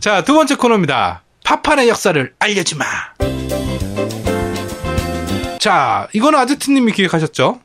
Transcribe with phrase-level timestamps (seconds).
[0.00, 1.22] 자, 두 번째 코너입니다.
[1.44, 2.84] 파판의 역사를 알려주마.
[5.58, 7.60] 자, 이거는 아제트님이 기획하셨죠?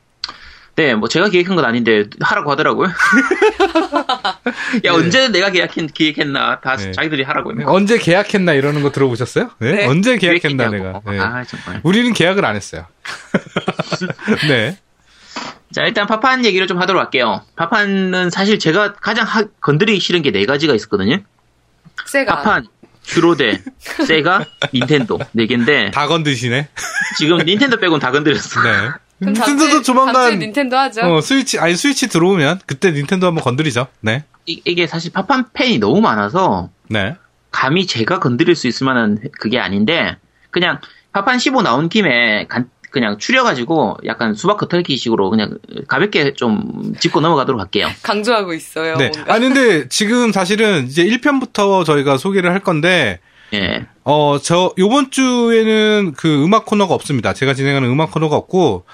[0.76, 2.88] 네, 뭐 제가 기획한 건 아닌데 하라고 하더라고요.
[4.86, 6.92] 야 언제 내가 기획했, 기획했나 다 네.
[6.92, 7.64] 자기들이 하라고 했네.
[7.66, 9.50] 언제 계약했나 이러는 거 들어보셨어요?
[9.58, 9.72] 네?
[9.72, 9.86] 네.
[9.86, 11.02] 언제 계약했나 기획했냐고.
[11.04, 11.12] 내가.
[11.12, 11.18] 네.
[11.20, 11.80] 아 정말.
[11.82, 12.86] 우리는 계약을 안 했어요.
[14.48, 14.78] 네.
[15.72, 17.42] 자 일단 파판 얘기를 좀 하도록 할게요.
[17.56, 21.18] 파판은 사실 제가 가장 하- 건드리기 싫은 게 네 가지가 있었거든요.
[22.06, 22.36] 세가.
[22.36, 22.66] 파판,
[23.02, 23.62] 슈로데,
[24.06, 26.68] 세가, 닌텐도 네 개인데 다 건드시네.
[27.18, 28.62] 지금 닌텐도 빼고는 다 건드렸어.
[28.62, 28.70] 네.
[29.20, 31.00] 그럼 닌텐도도 다음 주에- 다음 주에 조만간 닌텐도 하죠.
[31.02, 33.86] 어, 스위치 아니 스위치 들어오면 그때 닌텐도 한번 건드리죠.
[34.00, 34.24] 네.
[34.46, 37.14] 이, 이게 사실 파판 팬이 너무 많아서 네.
[37.52, 40.16] 감히 제가 건드릴 수 있을 만한 그게 아닌데
[40.50, 40.80] 그냥
[41.12, 45.58] 파판 15 나온 김에 간- 그냥 추려가지고 약간 수박 겉핥기식으로 그냥
[45.88, 47.88] 가볍게 좀 짚고 넘어가도록 할게요.
[48.02, 48.96] 강조하고 있어요.
[48.96, 49.10] 네.
[49.14, 49.34] 뭔가.
[49.34, 53.20] 아니 근데 지금 사실은 이제 1편부터 저희가 소개를 할 건데
[53.52, 53.86] 예.
[54.04, 57.32] 어, 저, 요번 주에는 그 음악 코너가 없습니다.
[57.32, 58.84] 제가 진행하는 음악 코너가 없고,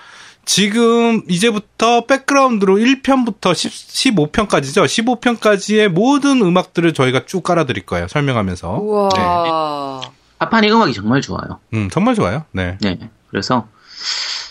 [0.47, 4.85] 지금 이제부터 백그라운드로 1편부터 10, 15편까지죠.
[4.87, 8.09] 15편까지의 모든 음악들을 저희가 쭉 깔아 드릴 거예요.
[8.09, 8.79] 설명하면서.
[8.79, 10.01] 우와.
[10.39, 11.59] 파판의 음악이 정말 좋아요.
[11.75, 12.45] 음, 정말 좋아요.
[12.53, 12.79] 네.
[12.81, 12.99] 네.
[13.31, 13.67] 그래서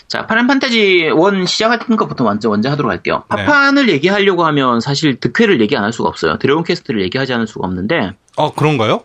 [0.08, 3.24] 자, 파이널 판타지 1 시작할 것부터 먼저 먼저 하도록 할게요.
[3.34, 3.44] 네.
[3.44, 6.38] 파판을 얘기하려고 하면 사실 드퀘를 얘기 안 할 수가 없어요.
[6.38, 9.02] 드래곤 퀘스트를 얘기하지 않을 수가 없는데 어, 그런가요?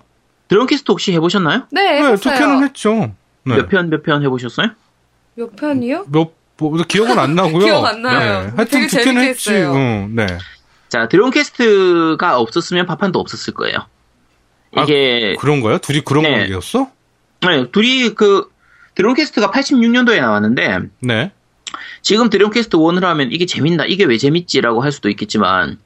[0.47, 1.63] 드래곤 퀘스트 혹시 해보셨나요?
[1.71, 2.15] 네, 네, 했어요.
[2.17, 3.13] 드퀘는 했죠.
[3.43, 3.55] 네.
[3.55, 4.67] 몇 편 몇 편 해보셨어요?
[5.35, 6.05] 몇 편이요?
[6.09, 7.65] 몇, 뭐, 기억은 안 나고요.
[7.65, 8.43] 기억 안 나요.
[8.43, 8.51] 네.
[8.55, 9.51] 하여튼 재밌게 했지.
[9.53, 10.27] 응, 네.
[10.89, 13.77] 자, 드래곤 퀘스트가 없었으면 파판도 없었을 거예요.
[14.75, 15.79] 아, 이게 그런가요?
[15.79, 16.31] 둘이 그런 네.
[16.31, 16.89] 관계였어?
[17.41, 18.49] 네, 둘이 그
[19.01, 21.31] 드래곤 퀘스트가 86년도에 나왔는데 네.
[22.03, 25.79] 지금 드래곤 퀘스트 1을 하면 이게 재밌나 이게 왜 재밌지라고 할 수도 있겠지만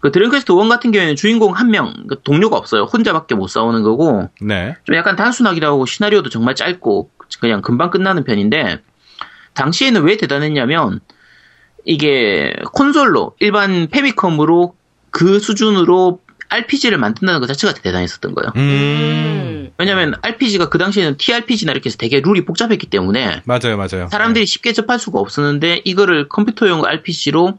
[0.00, 2.84] 그 드래곤 퀘스트 1 같은 경우에는 주인공 한명그 동료가 없어요.
[2.84, 4.74] 혼자밖에 못 싸우는 거고 네.
[4.84, 8.80] 좀 약간 단순하기도 하고 시나리오도 정말 짧고 그냥 금방 끝나는 편인데
[9.52, 11.00] 당시에는 왜 대단했냐면
[11.84, 14.74] 이게 콘솔로 일반 패미컴으로
[15.10, 18.52] 그 수준으로 RPG를 만든다는 것 자체가 대단했었던 거예요.
[18.56, 19.70] 음.
[19.78, 24.08] 왜냐면 RPG가 그 당시에는 TRPG나 이렇게 해서 되게 룰이 복잡했기 때문에 맞아요, 맞아요.
[24.10, 27.58] 사람들이 쉽게 접할 수가 없었는데 이거를 컴퓨터용 RPG로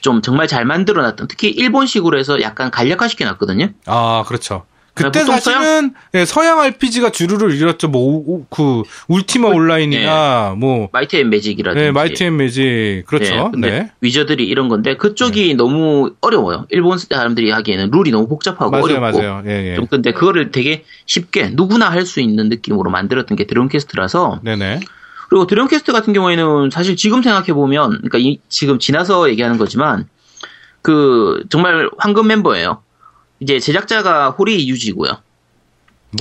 [0.00, 3.70] 좀 정말 잘 만들어놨던 특히 일본식으로 해서 약간 간략화시켜 놨거든요.
[3.86, 4.64] 아, 그렇죠.
[5.06, 7.88] 그때 보통 사실은 예, 서양 RPG가 주류를 이뤘죠.
[7.88, 11.84] 뭐, 우- 우- 그, 울티마 온라인이나, 뭐, 마이트 앤 매직이라든지.
[11.84, 13.04] 네, 마이트 앤 매직.
[13.06, 13.52] 그렇죠.
[13.56, 13.92] 네, 네.
[14.00, 16.66] 위저드리 이런 건데 그쪽이 너무 어려워요.
[16.70, 19.00] 일본 사람들이 하기에는 룰이 너무 복잡하고 맞아요, 어렵고.
[19.18, 19.42] 맞아요.
[19.46, 19.74] 예, 예.
[19.76, 24.80] 좀 근데 그거를 되게 쉽게 누구나 할 수 있는 느낌으로 만들었던 게 드래곤 퀘스트라서 네네.
[25.28, 30.06] 그리고 드래곤 퀘스트 같은 경우에는 사실 지금 생각해 보면 그러니까 이- 지금 지나서 얘기하는 거지만
[30.80, 32.82] 그 정말 황금 멤버예요.
[33.40, 35.12] 이제 제작자가 호리 유지고요.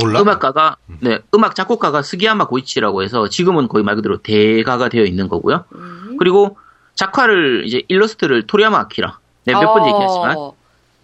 [0.02, 0.22] 몰라?
[0.22, 5.64] 음악가가 네 음악 작곡가가 스기야마 고이치라고 해서 지금은 거의 말 그대로 대가가 되어 있는 거고요.
[5.76, 6.18] 음.
[6.20, 6.58] 그리고
[6.96, 9.88] 작화를 이제 일러스트를 토리야마 아키라 네, 몇번 어.
[9.88, 10.36] 얘기했지만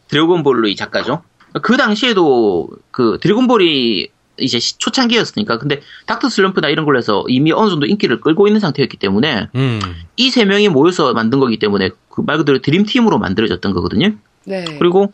[0.09, 1.23] 드래곤볼의 작가죠.
[1.61, 4.09] 그 당시에도 그 드래곤볼이
[4.39, 8.59] 이제 시- 초창기였으니까 근데 닥터 슬럼프나 이런 걸로 해서 이미 어느 정도 인기를 끌고 있는
[8.59, 9.79] 상태였기 때문에 음.
[10.17, 14.11] 이세 명이 모여서 만든 거기 때문에 그 말 그대로 드림팀으로 만들어졌던 거거든요.
[14.45, 14.65] 네.
[14.79, 15.13] 그리고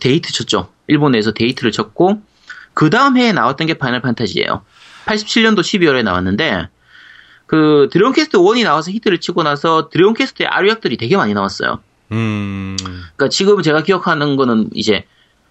[0.00, 0.68] 대히트 쳤죠.
[0.86, 2.20] 일본에서 대히트를 쳤고
[2.74, 4.62] 그 다음 해에 나왔던 게 파이널 판타지예요.
[5.06, 6.68] 87년도 12월에 나왔는데
[7.46, 11.80] 그 드래곤 퀘스트 1이 나와서 히트를 치고 나서 드래곤 퀘스트의 아류작들이 되게 많이 나왔어요.
[12.12, 12.76] 음.
[12.80, 15.04] 그러니까 지금 제가 기억하는 거는 이제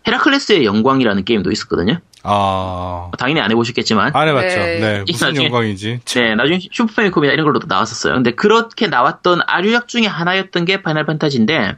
[0.08, 2.00] 헤라클레스의 영광이라는 게임도 있었거든요.
[2.24, 3.12] 아.
[3.20, 4.12] 당연히 안 해보셨겠지만.
[4.16, 4.56] 안 해봤죠.
[4.56, 4.80] 네.
[4.80, 5.04] 네.
[5.08, 6.00] 이 무슨 나중에- 영광이지.
[6.06, 8.14] 네, 나중에 슈퍼패미컴이나 이런 걸로도 나왔었어요.
[8.16, 11.76] 근데 그렇게 나왔던 아류작 중에 하나였던 게 파이널 판타지인데,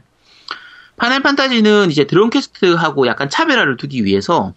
[1.04, 4.54] 파이널 판타지는 이제 드래곤 퀘스트하고 약간 차별화를 두기 위해서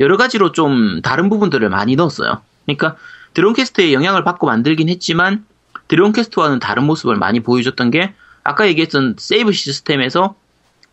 [0.00, 2.42] 여러 가지로 좀 다른 부분들을 많이 넣었어요.
[2.66, 2.96] 그러니까
[3.32, 5.46] 드래곤 퀘스트의 영향을 받고 만들긴 했지만,
[5.88, 8.12] 드래곤 퀘스트와는 다른 모습을 많이 보여줬던 게,
[8.44, 10.34] 아까 얘기했던 세이브 시스템에서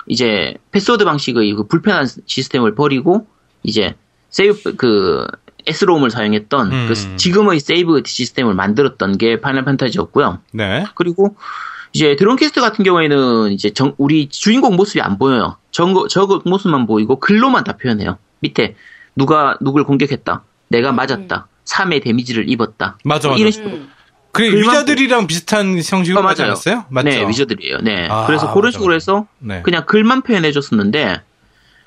[0.08, 3.28] 이제 패스워드 방식의 그 불편한 시스템을 버리고,
[3.64, 3.96] 이제
[4.30, 5.28] 세이브, 그,
[5.68, 6.88] S램을 사용했던 음.
[6.88, 10.40] 그 지금의 세이브 시스템을 만들었던 게 파이널 판타지였고요.
[10.54, 10.86] 네.
[10.96, 11.36] 그리고
[11.96, 15.56] 이제 드래곤 퀘스트 같은 경우에는 이제 정- 우리 주인공 모습이 안 보여요.
[15.72, 18.18] 적, 적 모습만 보이고 글로만 다 표현해요.
[18.42, 18.76] 밑에
[19.16, 20.44] 누가 누굴 공격했다.
[20.68, 21.48] 내가 맞았다.
[21.64, 22.98] 3의 데미지를 입었다.
[23.06, 23.40] 맞아, 뭐 맞아.
[23.40, 23.72] 이런 식으로.
[23.76, 23.90] 음.
[24.34, 26.48] 글만 위저드리랑 비슷한 형식으로 어, 맞아요.
[26.48, 26.84] 않았어요?
[26.90, 27.08] 맞죠?
[27.08, 27.78] 네, 위저드리예요.
[27.78, 28.10] 네.
[28.10, 28.96] 아, 그래서 그런 맞아, 식으로 맞아.
[28.96, 29.62] 해서 네.
[29.62, 31.22] 그냥 글만 표현해 줬었는데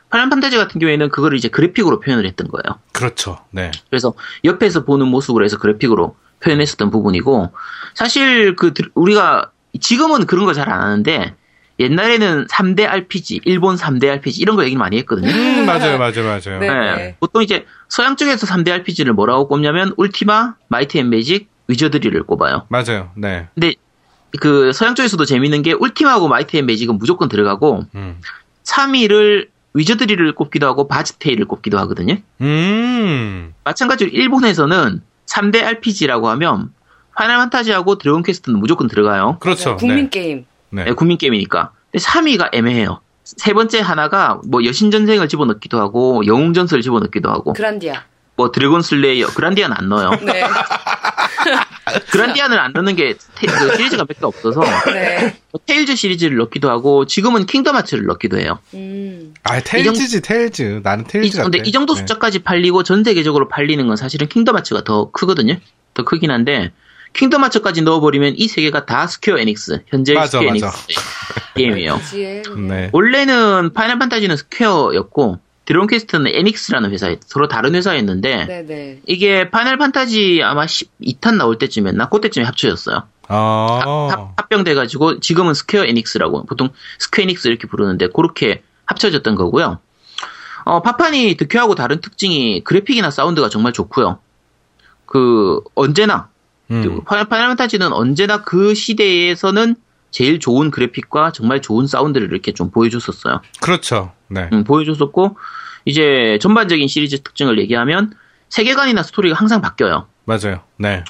[0.09, 2.79] 파이널 판타지 같은 경우에는 그거를 이제 그래픽으로 표현을 했던 거예요.
[2.95, 3.41] 그렇죠.
[3.51, 3.71] 네.
[3.91, 4.15] 그래서
[4.45, 7.53] 옆에서 보는 모습으로 해서 그래픽으로 표현했었던 부분이고
[7.95, 11.35] 사실 그 드- 우리가 지금은 그런 거 잘 안 하는데
[11.81, 15.31] 옛날에는 3대 RPG, 일본 3대 RPG 이런 거 얘기 많이 했거든요.
[15.31, 16.59] 음, 맞아요, 맞아요, 맞아요.
[16.59, 16.67] 네.
[16.69, 22.67] 예, 보통 이제 서양 쪽에서 3대 RPG를 뭐라고 꼽냐면 울티마, 마이트 앤 매직, 위저드리를 꼽아요.
[22.69, 23.11] 맞아요.
[23.15, 23.47] 네.
[23.55, 23.75] 근데
[24.41, 28.21] 그 서양 쪽에서도 재밌는 게 울티마하고 마이트 앤 매직은 무조건 들어가고 음.
[28.65, 32.17] 3위를 위저드리를 꼽기도 하고 바즈테일을 꼽기도 하거든요.
[32.41, 33.55] 음.
[33.65, 36.73] 마찬가지로 일본에서는 3대 RPG라고 하면
[37.19, 39.39] 파이널 판타지하고 드래곤 퀘스트는 무조건 들어가요.
[39.41, 39.77] 그렇죠.
[39.77, 40.11] 국민 네.
[40.11, 40.47] 게임.
[40.71, 40.85] 네.
[40.85, 41.73] 네, 국민 게임이니까.
[41.91, 43.01] 근데 3위가 애매해요.
[43.25, 48.05] 세 번째 하나가 뭐 여신전생을 집어넣기도 하고 영웅전설을 집어넣기도 하고 그란디아.
[48.37, 50.11] 뭐 드래곤 슬레이어 그란디아는 안 넣어요.
[50.25, 50.45] 네.
[52.13, 54.61] 그란디아는 안 넣는 게 테- 그 시리즈가 몇 개 없어서
[54.93, 55.37] 네.
[55.51, 58.59] 뭐 테일즈 시리즈를 넣기도 하고 지금은 킹덤 하츠를 넣기도 해요.
[58.75, 59.35] 음.
[59.43, 60.81] 아, 테일즈지, 테일즈.
[60.85, 61.51] 나는 이, 테일즈 같아.
[61.51, 62.01] 근데 이 정도 네.
[62.01, 65.57] 숫자까지 팔리고 전 세계적으로 팔리는 건 사실은 킹덤 하츠가 더 크거든요.
[65.95, 66.73] 더 크긴 한데
[67.13, 70.67] 킹덤 하츠까지 넣어버리면 이 세 개가 다 스퀘어 에닉스 현재 맞아, 스퀘어 맞아.
[70.67, 70.87] 에닉스
[71.55, 72.01] 게임이에요.
[72.69, 72.91] 네.
[72.93, 79.01] 원래는 파이널 판타지는 스퀘어였고 드래곤 퀘스트는 에닉스라는 회사에 서로 다른 회사였는데 네네.
[79.07, 82.09] 이게 파이널 판타지 아마 12탄 나올 때쯤이었나?
[82.09, 83.03] 그때쯤에 합쳐졌어요.
[83.29, 84.09] 아.
[84.11, 89.79] 합, 합병돼가지고 지금은 스퀘어 에닉스라고 보통 스퀘어 에닉스 이렇게 부르는데 그렇게 합쳐졌던 거고요.
[90.65, 94.19] 어, 파판이 드퀘하고 다른 특징이 그래픽이나 사운드가 정말 좋고요.
[95.05, 96.29] 그 언제나
[96.71, 97.05] 음.
[97.05, 99.77] 파이널, 판타지는 언제나 그 시대에서는
[100.11, 103.41] 제일 좋은 그래픽과 정말 좋은 사운드를 이렇게 좀 보여줬었어요.
[103.61, 104.13] 그렇죠.
[104.29, 104.49] 네.
[104.53, 105.37] 음, 보여줬었고
[105.85, 108.13] 이제 전반적인 시리즈 특징을 얘기하면
[108.49, 110.07] 세계관이나 스토리가 항상 바뀌어요.
[110.25, 110.61] 맞아요.
[110.79, 111.05] 네.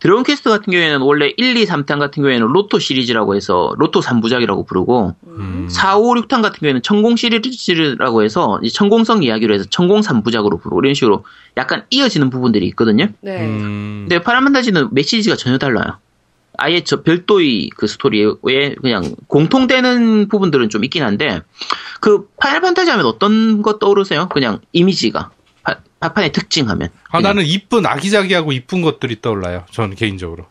[0.00, 4.66] 드래곤 퀘스트 같은 경우에는 원래 1, 2, 3탄 같은 경우에는 로토 시리즈라고 해서 로토 3부작이라고
[4.66, 5.66] 부르고 음.
[5.70, 10.80] 4, 5, 6탄 같은 경우에는 천공 시리즈라고 해서 이 천공성 이야기로 해서 천공 3부작으로 부르고
[10.80, 11.24] 이런 식으로
[11.56, 13.08] 약간 이어지는 부분들이 있거든요.
[13.20, 13.46] 네.
[13.46, 14.06] 음.
[14.08, 15.98] 근데 파이널 판타지는 매 시리즈가 전혀 달라요.
[16.58, 21.42] 아예 저 별도의 그 스토리에 그냥 공통되는 부분들은 좀 있긴 한데
[22.00, 24.28] 그 파이널 판타지 하면 어떤 거 떠오르세요?
[24.28, 25.30] 그냥 이미지가
[26.08, 27.22] 파, 파판의 특징하면 아, 그냥.
[27.34, 29.64] 나는 이쁜 아기자기하고 이쁜 것들이 떠올라요.
[29.70, 30.46] 전 개인적으로.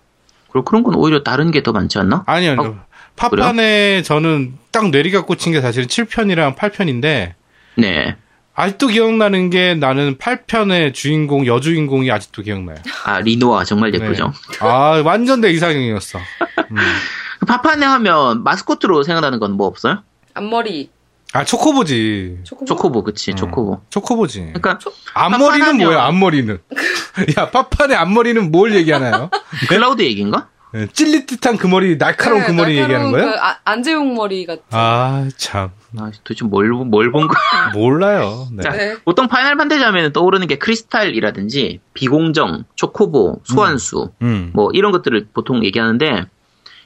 [0.52, 2.24] 그리고 그런 건 오히려 다른 게 더 많지 않나?
[2.28, 2.56] 아니요.
[2.60, 2.86] 어,
[3.16, 7.34] 파판에 저는 딱 뇌리가 꽂힌 게 사실은 7편이랑 8편인데
[7.78, 8.16] 네.
[8.58, 12.78] 아직도 기억나는 게 나는 8편의 주인공 여주인공이 아직도 기억나요.
[13.04, 14.32] 아 리노아 정말 예쁘죠.
[14.62, 16.20] 아 완전 내 이상형이었어.
[16.72, 16.78] 음.
[17.48, 20.04] 파판에 하면 마스코트로 생각나는 건 뭐 없어요?
[20.34, 20.90] 앞머리.
[21.36, 22.40] 아 초코보지.
[22.44, 22.66] 초코보.
[22.66, 23.36] 초코보 그치 음.
[23.36, 23.82] 초코보.
[23.90, 24.54] 초코보지.
[24.54, 24.80] 그러니까
[25.14, 26.04] 앞머리는 파판하면- 뭐야?
[26.06, 26.60] 앞머리는.
[27.38, 29.30] 야 파판의 앞머리는 뭘 얘기하나요?
[29.70, 30.48] 클라우드 얘기인가?
[30.72, 33.26] 네, 찔릴 듯한 그 머리, 날카로운 네, 그 머리 날카로운 얘기하는 거예요?
[33.32, 34.64] 그 아, 안재용 머리 같은.
[34.72, 35.72] 아 참.
[35.98, 37.72] 아, 도대체 뭘 뭘 본 거야?
[37.74, 38.48] 몰라요.
[38.52, 38.64] 네.
[38.64, 38.96] 자, 네.
[39.06, 44.52] 보통 파이널 판타지 하면 떠오르는 게 크리스탈이라든지 비공정, 초코보, 소환수 음.
[44.54, 46.26] 뭐 이런 것들을 보통 얘기하는데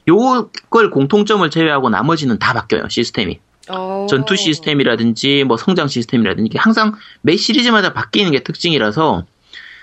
[0.08, 3.40] 요걸 공통점을 제외하고 나머지는 다 바뀌어요 시스템이
[3.72, 4.06] 어.
[4.08, 9.24] 전투 시스템이라든지 뭐 성장 시스템이라든지 이게 항상 매 시리즈마다 바뀌는 게 특징이라서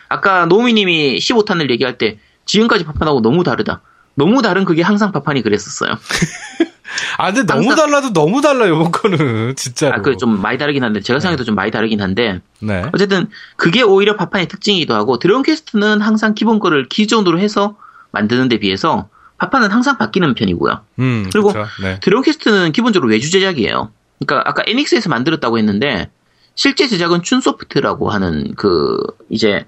[0.09, 3.81] 아까 노미님이 15탄을 얘기할 때 지금까지 파판하고 너무 다르다
[4.15, 5.91] 너무 다른 그게 항상 파판이 그랬었어요
[7.17, 9.95] 아 근데 너무 항상- 달라도 너무 달라요 이번 거는 진짜로.
[9.95, 12.83] 아 그 좀 많이 다르긴 한데 제가 생각해도 좀 많이 다르긴 한데 네.
[12.93, 17.75] 어쨌든 그게 오히려 파판의 특징이기도 하고 드래곤 퀘스트는 항상 기본 거를 기존으로 해서
[18.11, 20.79] 만드는 데 비해서 파판은 항상 바뀌는 편이고요.
[20.99, 21.29] 음.
[21.31, 21.53] 그리고.
[21.81, 21.99] 네.
[21.99, 23.91] 드래곤 퀘스트는 기본적으로 외주 제작이에요.
[24.25, 26.09] 그러니까 아까 에닉스에서 만들었다고 했는데
[26.55, 28.97] 실제 제작은 춘소프트라고 하는 그
[29.29, 29.65] 이제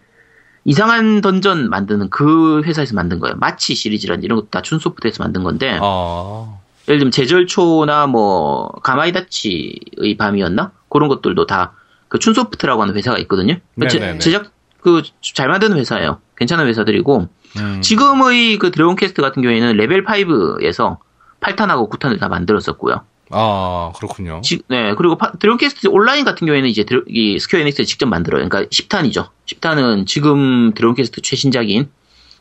[0.66, 3.36] 이상한 던전 만드는 그 회사에서 만든 거예요.
[3.38, 6.62] 마치 시리즈란 이런 것도 다 춘소프트에서 만든 건데 어.
[6.88, 11.74] 예를 들면 제절초나 뭐 카마이타치의 밤이었나 그런 것들도 다
[12.10, 13.56] 그 춘소프트라고 하는 회사가 있거든요.
[13.88, 14.20] 제, 네네네.
[14.20, 14.52] 제작
[14.82, 16.20] 그 잘 만드는 회사예요.
[16.36, 17.82] 괜찮은 회사들이고 음.
[17.82, 20.98] 지금의 그 드래곤 퀘스트 같은 경우에는 레벨 5에서
[21.42, 23.02] 8탄하고 9탄을 다 만들었었고요.
[23.32, 24.42] 아 그렇군요.
[24.44, 28.08] 지- 네, 그리고 파- 드래곤 퀘스트 온라인 같은 경우에는 이제 드래- 이 스퀘어 에닉스에 직접
[28.08, 28.48] 만들어요.
[28.48, 29.30] 그러니까 10탄이죠.
[29.46, 31.90] 10탄은 지금 드래곤 퀘스트 최신작인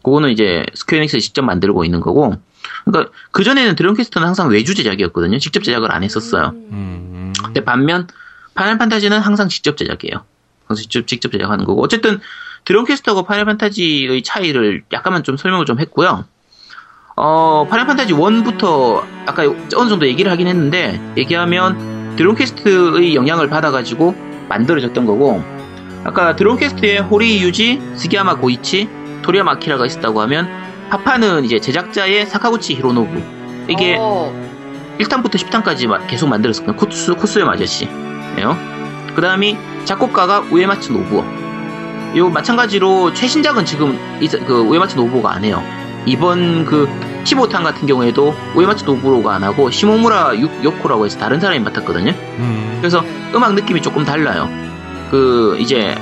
[0.03, 2.35] 그거는 이제 스퀘어 에닉스에 직접 만들고 있는 거고.
[2.85, 5.39] 그러니까 그 전에는 드래곤 퀘스트는 항상 외주 제작이었거든요.
[5.39, 6.53] 직접 제작을 안 했었어요.
[6.55, 7.33] 음.
[7.45, 8.07] 근데 반면
[8.55, 10.25] 파이널 판타지는 항상 직접 제작이에요.
[10.67, 11.83] 그래서 직접, 직접 제작하는 거고.
[11.83, 12.19] 어쨌든
[12.69, 16.27] 드래곤 퀘스트하고 파이널 판타지의 차이를 약간만 좀 설명을 좀 했고요.
[17.17, 19.45] 어, 파이널 판타지 1부터 아까
[19.75, 24.15] 어느 정도 얘기를 하긴 했는데 얘기하면 드래곤 퀘스트의 영향을 받아가지고
[24.51, 25.43] 만들어졌던 거고
[26.05, 28.87] 아까 드래곤 퀘스트에 호리 유지, 스기야마 고이치,
[29.23, 30.51] 토리야마 아키라가 있었다고 하면
[30.91, 33.23] 파판은 이제 제작자가 사카구치 히로노부
[33.71, 34.31] 이게 어.
[34.99, 36.77] 1탄부터 10탄까지 계속 만들었었거든요.
[36.77, 38.59] 콧수, 콧수염 아저씨예요.
[39.15, 39.57] 그 다음이
[39.87, 41.48] 작곡가가 우에마츠 노부오.
[42.17, 45.63] 요 마찬가지로 최신작은 지금 이- 그 우에마츠 노부오가 안 해요.
[46.07, 46.89] 이번 그
[47.25, 52.13] 15탄 같은 경우에도 우에마츠 노부오가 안 하고 시모무라 유, 요코라고 해서 다른 사람이 맡았거든요.
[52.39, 52.77] 음.
[52.81, 54.49] 그래서 음악 느낌이 조금 달라요.
[55.11, 55.95] 그 이제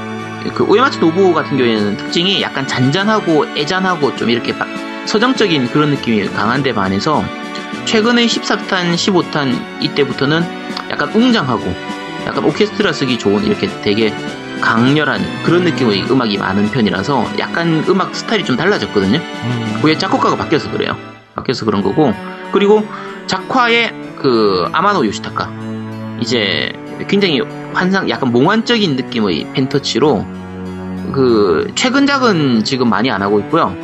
[0.55, 4.67] 그 우에마츠 노부 같은 경우에는 특징이 약간 잔잔하고 애잔하고 좀 이렇게 바-
[5.07, 7.25] 서정적인 그런 느낌이 강한데 반해서
[7.85, 10.45] 최근에 14탄, 15탄 이때부터는
[10.91, 11.75] 약간 웅장하고
[12.27, 14.15] 약간 오케스트라 쓰기 좋은 이렇게 되게
[14.61, 19.19] 강렬한 그런 느낌의 음악이 많은 편이라서 약간 음악 스타일이 좀 달라졌거든요.
[19.19, 19.79] 음.
[19.81, 20.97] 그게 작곡가가 바뀌어서 그래요.
[21.35, 22.13] 바뀌어서 그런 거고
[22.53, 22.87] 그리고
[23.27, 25.51] 작화의 그 아마노 요시타카
[26.21, 26.73] 이제
[27.09, 27.41] 굉장히
[27.75, 30.27] 환상 약간 몽환적인 느낌의 펜터치로
[31.13, 33.77] 그 최근작은 지금 많이 안 하고 있고요.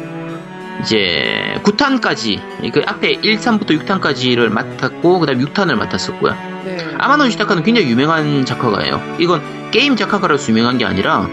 [0.80, 6.36] 이제 9탄까지 그 앞에 1탄부터 6탄까지를 맡았고 그다음 6탄을 맡았었고요.
[6.64, 6.78] 네.
[6.98, 9.16] 아마노 요시타카는 굉장히 유명한 작화가예요.
[9.18, 11.28] 이건 게임 작화가로서 유명한 게 아니라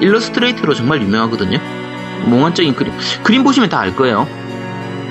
[0.00, 1.58] 일러스트레이터로 정말 유명하거든요.
[2.26, 4.26] 몽환적인 그림 그림 보시면 다 알 거예요.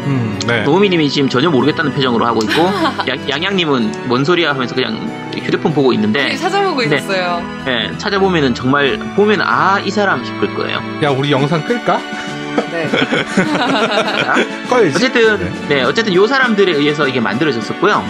[0.05, 0.39] 음.
[0.47, 0.63] 네.
[0.63, 2.61] 노우미님이 지금 전혀 모르겠다는 표정으로 하고 있고
[3.07, 4.95] 양, 양양님은 뭔 소리야 하면서 그냥
[5.35, 6.95] 휴대폰 보고 있는데 우리 찾아보고 네.
[6.97, 7.43] 있었어요.
[7.67, 10.79] 예, 찾아보면은 정말 보면 아 이 사람 싶을 거예요.
[11.03, 11.99] 야, 우리 영상 끌까?
[12.71, 12.89] 네.
[14.69, 14.95] 꺼야지.
[14.95, 15.51] 어쨌든 네.
[15.69, 18.03] 네 어쨌든 요 사람들에 의해서 이게 만들어졌었고요.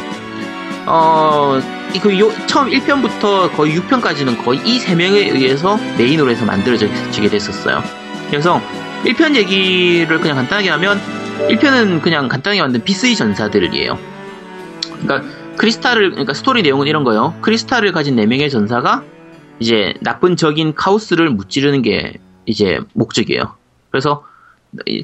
[0.88, 1.60] 어,
[2.02, 7.84] 그 요, 처음 1편부터 거의 6편까지는 거의 이 세 명에 의해서 메인으로 해서 만들어지게 됐었어요.
[8.30, 8.62] 그래서
[9.06, 11.00] 1편 얘기를 그냥 간단하게 하면
[11.50, 13.98] 1편은 그냥 간단하게 만든 비스의 전사들이에요.
[15.02, 17.36] 그러니까 크리스탈을 그러니까 스토리 내용은 이런 거예요.
[17.42, 19.04] 크리스탈을 가진 4명의 전사가
[19.60, 22.14] 이제 나쁜 적인 카오스를 무찌르는 게
[22.46, 23.56] 이제 목적이에요.
[23.92, 24.31] 그래서 이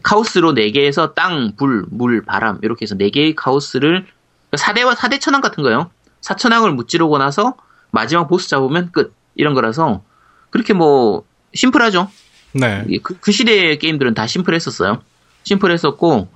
[0.04, 4.06] 카오스로 4개에서 땅, 불, 물, 바람 이렇게 해서 4개의 카오스를
[4.52, 5.90] 4대와 4대 천왕 같은 거예요.
[6.22, 7.56] 사천왕을 무찌르고 나서
[7.92, 10.04] 마지막 보스 잡으면 끝 이런 거라서
[10.50, 12.10] 그렇게 뭐 심플하죠.
[12.54, 12.86] 네.
[12.88, 15.02] 이- 그, 그 시대의 게임들은 다 심플했었어요.
[15.44, 16.30] 심플했었고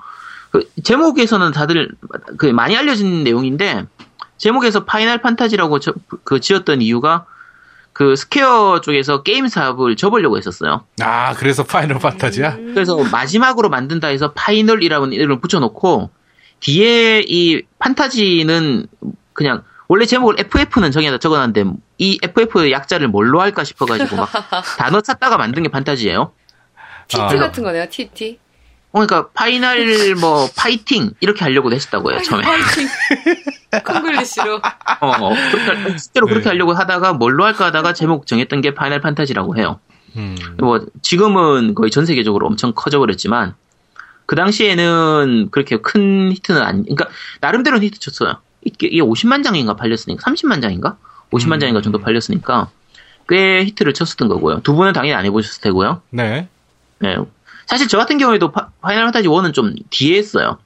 [0.52, 1.90] 그 제목에서는 다들
[2.38, 3.86] 그 많이 알려진 내용인데
[4.38, 7.26] 제목에서 파이널 판타지라고 저- 그 지었던 이유가
[8.02, 10.86] 그 스퀘어 쪽에서 게임 사업을 접으려고 했었어요.
[11.02, 12.56] 아, 그래서 파이널 판타지야?
[12.74, 16.10] 그래서 마지막으로 만든다 해서 파이널이라는 이름을 붙여놓고
[16.62, 18.88] 뒤에 이 판타지는
[19.34, 24.30] 그냥 원래 제목을 FF는 정해다 적어놨는데 이 FF 약자를 뭘로 할까 싶어가지고 막
[24.80, 26.34] 단어 찾다가 만든 게 판타지예요.
[27.08, 27.28] TT 아.
[27.28, 28.40] 같은 거네요, TT.
[28.94, 32.44] 어, 그러니까 파이널 뭐 파이팅 이렇게 하려고 했었다고 해요 처음에.
[32.44, 32.88] 파이팅.
[33.86, 34.56] 콩글리시로.
[35.02, 36.50] 어, 어, 그렇게 할- 실제로 그렇게 네.
[36.50, 39.80] 하려고 하다가 뭘로 할까 하다가 제목 정했던 게 파이널 판타지라고 해요.
[40.18, 40.36] 음.
[40.60, 43.56] 뭐 지금은 거의 전 세계적으로 엄청 커져버렸지만
[44.26, 46.84] 그 당시에는 그렇게 큰 히트는 아니.
[46.84, 47.08] 그러니까
[47.40, 48.38] 나름대로는 히트 쳤어요.
[48.64, 50.98] 이게, 이게 50만 장인가 팔렸으니까 30만 장인가
[51.32, 51.60] 50만 음.
[51.60, 52.70] 장인가 정도 팔렸으니까
[53.30, 54.60] 꽤 히트를 쳤었던 거고요.
[54.62, 56.02] 두 분은 당연히 안 해보셨을 테고요.
[56.10, 56.50] 네.
[57.00, 57.16] 네.
[57.72, 60.58] 사실 저 같은 경우에도 파, 이널 판타지 1은 좀 뒤에 했어요.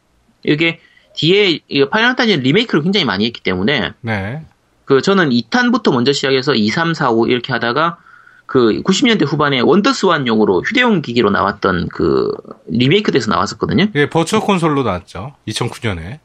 [0.43, 0.79] 이게
[1.15, 4.43] 뒤에 이 파이널 판타지는 리메이크를 굉장히 많이 했기 때문에 네.
[4.85, 7.97] 그 저는 2탄부터 먼저 시작해서 2, 3, 4, 5 이렇게 하다가
[8.47, 12.31] 그 90년대 후반에 원더스완용으로 휴대용 기기로 나왔던 그
[12.69, 13.85] 리메이크 돼서 나왔었거든요.
[13.93, 15.35] 예, Virtual Console로 나왔죠.
[15.47, 16.17] 2009년에.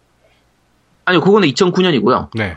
[1.05, 2.31] 아니요, 그거는 2009년이고요.
[2.37, 2.57] 네.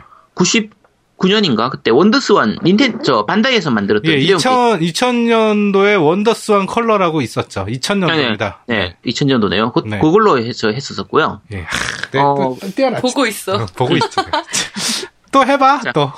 [1.18, 7.64] 99년인가 그때 원더스완 닌텐 저 반다이에서 만들었던 예, 휴대용 2000, 2000년도에 원더스완 컬러라고 있었죠.
[7.66, 7.78] 기기.
[7.80, 8.54] 2000년도입니다.
[8.66, 9.72] 네, 2000년도네요.
[9.72, 9.98] 그, 네.
[9.98, 11.40] 그걸로 해서 했었었고요.
[11.52, 11.60] 예.
[11.62, 12.58] 하, 네, 어, 또.
[13.00, 13.54] 보고 있어.
[13.54, 14.22] 어, 보고 있죠.
[15.32, 15.92] 또 해봐, 자.
[15.92, 16.12] 또.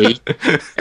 [0.00, 0.18] 에이.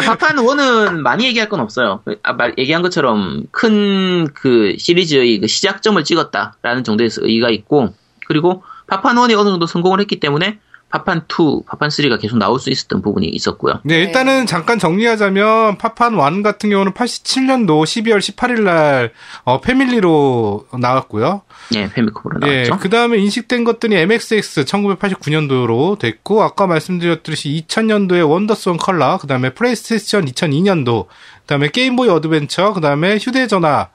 [0.03, 2.01] 파판 1은 많이 얘기할 건 없어요.
[2.23, 7.93] 아, 말, 얘기한 것처럼 큰 그 시리즈의 그 시작점을 찍었다라는 정도의 의의가 있고,
[8.27, 12.69] 그리고 파판 1이 어느 정도 성공을 했기 때문에 파판 2, 파판 3가 계속 나올 수
[12.69, 13.81] 있었던 부분이 있었고요.
[13.83, 19.11] 네, 일단은 잠깐 정리하자면, 파판 1 같은 경우는 87년도 12월 18일 날,
[19.43, 21.41] 어, 패밀리로 나왔고요.
[21.75, 22.77] 예, 패미컴으로 예, 나왔죠.
[22.77, 30.25] 그 다음에 이식된 것들이 MSX 1989년도로 됐고, 아까 말씀드렸듯이 2000년도에 원더스완 컬러, 그 다음에 플레이스테이션
[30.25, 33.89] 2002년도, 그 다음에 게임보이 어드벤처, 그 다음에 휴대전화,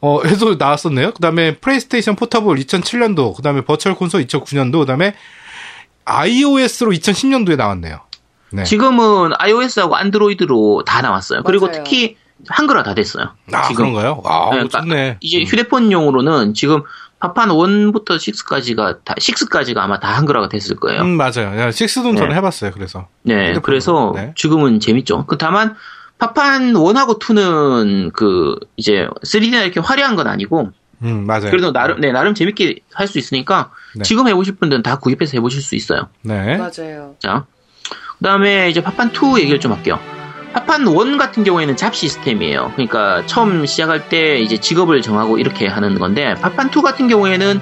[0.00, 1.12] 어, 에도 나왔었네요.
[1.12, 5.14] 그 다음에 플레이스테이션 Portable 2007년도, 그 다음에 Virtual Console 2009년도, 그 다음에
[6.06, 8.00] iOS로 2010년도에 나왔네요.
[8.52, 8.64] 네.
[8.64, 11.42] 지금은 iOS하고 안드로이드로 다 나왔어요.
[11.42, 11.82] 그리고 맞아요.
[11.84, 12.16] 특히
[12.48, 13.30] 한글화 다 됐어요.
[13.52, 14.22] 아, 지금 그런가요?
[14.24, 15.18] 아, 네, 좋네.
[15.20, 15.44] 이제 음.
[15.44, 16.82] 휴대폰용으로는 지금
[17.18, 21.02] 파판 1부터 6까지가 다 6까지가 아마 다 한글화가 됐을 거예요.
[21.02, 21.58] 음, 맞아요.
[21.58, 22.20] 야, 식스돈 네.
[22.20, 23.08] 저는 해 봤어요, 그래서.
[23.22, 23.62] 네, 핸드폰으로.
[23.62, 24.32] 그래서 네.
[24.36, 25.24] 지금은 재밌죠.
[25.26, 25.74] 그 다만
[26.18, 30.70] 파판 1하고 2는 그 이제 3D나 이렇게 화려한 건 아니고
[31.02, 31.50] 음, 맞아요.
[31.50, 34.02] 그래도 나름 네 나름 재밌게 할 수 있으니까 네.
[34.02, 36.08] 지금 해보실 분들은 다 구입해서 해보실 수 있어요.
[36.22, 36.56] 네.
[36.56, 37.14] 맞아요.
[37.18, 37.44] 자,
[38.18, 39.98] 그 다음에 이제 파판 2 얘기를 좀 할게요.
[40.54, 42.72] 파판 1 같은 경우에는 잡 시스템이에요.
[42.74, 47.60] 그러니까 처음 시작할 때 이제 직업을 정하고 이렇게 하는 건데 파판 2 같은 경우에는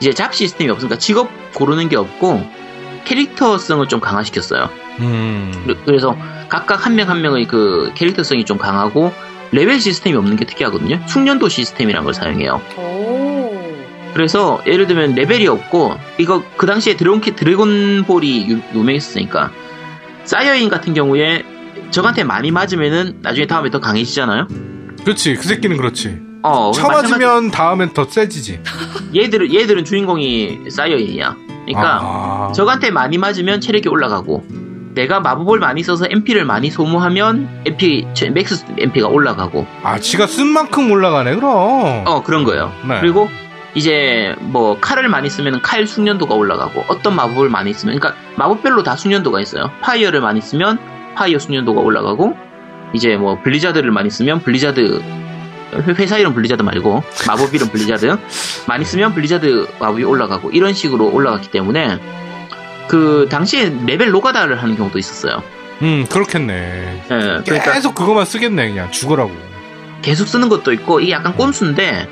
[0.00, 2.48] 이제 잡 시스템이 없으니까 직업 고르는 게 없고
[3.04, 4.68] 캐릭터성을 좀 강화시켰어요.
[5.00, 5.52] 음.
[5.64, 6.16] 그래- 그래서
[6.48, 9.12] 각각 한 명 한 명의 그 캐릭터성이 좀 강하고
[9.52, 11.00] 레벨 시스템이 없는 게 특이하거든요.
[11.06, 12.60] 숙련도 시스템이라는 걸 사용해요.
[12.78, 13.52] 오.
[14.14, 19.50] 그래서 예를 들면 레벨이 없고 이거 그 당시에 드래곤 드래곤볼이 유, 유명했으니까
[20.24, 21.44] 사이어인 같은 경우에
[21.90, 24.48] 적한테 많이 맞으면은 나중에 다음에 더 강해지잖아요.
[25.04, 25.34] 그렇지.
[25.34, 26.18] 그 새끼는 그렇지.
[26.42, 28.60] 어, 쳐맞으면 다음엔 더 세지지.
[29.14, 31.36] 얘들은 얘들은 주인공이 사이어인이야.
[31.66, 32.52] 그러니까 아.
[32.54, 34.44] 적한테 많이 맞으면 체력이 올라가고
[34.94, 40.90] 내가 마법을 많이 써서 MP를 많이 소모하면 MP max MP가 올라가고 아, 지가 쓴 만큼
[40.90, 42.04] 올라가네, 그럼.
[42.06, 42.72] 어 그런 거예요.
[42.88, 43.00] 네.
[43.00, 43.28] 그리고
[43.74, 48.96] 이제 뭐 칼을 많이 쓰면 칼 숙련도가 올라가고 어떤 마법을 많이 쓰면 그러니까 마법별로 다
[48.96, 49.70] 숙련도가 있어요.
[49.80, 50.78] fire를 많이 쓰면
[51.14, 52.36] fire 숙련도가 올라가고
[52.92, 55.02] 이제 뭐 blizzard를 많이 쓰면 블리자드
[55.98, 58.18] 회사 이름 블리자드 말고 마법 이름 블리자드
[58.68, 61.98] 많이 쓰면 블리자드 마법이 올라가고 이런 식으로 올라갔기 때문에
[62.88, 65.42] 그 당시에 레벨 노가다를 하는 경우도 있었어요.
[65.82, 67.02] 음, 그렇겠네.
[67.04, 68.90] 예, 그러니까 계속 그것만 쓰겠네, 그냥.
[68.90, 69.32] 죽으라고.
[70.02, 72.08] 계속 쓰는 것도 있고 이게 약간 꼼수인데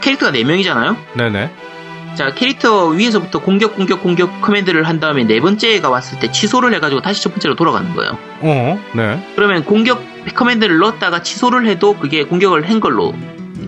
[0.00, 0.96] 캐릭터가 4명이잖아요.
[1.16, 1.50] 네네.
[2.14, 7.00] 자, 캐릭터 위에서부터 공격, 공격, 공격 command를 한 다음에 네 번째가 왔을 때 취소를 해가지고
[7.00, 8.18] 다시 첫 번째로 돌아가는 거예요.
[8.40, 9.32] 어, 네.
[9.36, 10.02] 그러면 공격
[10.34, 13.14] command를 넣었다가 취소를 해도 그게 공격을 한 걸로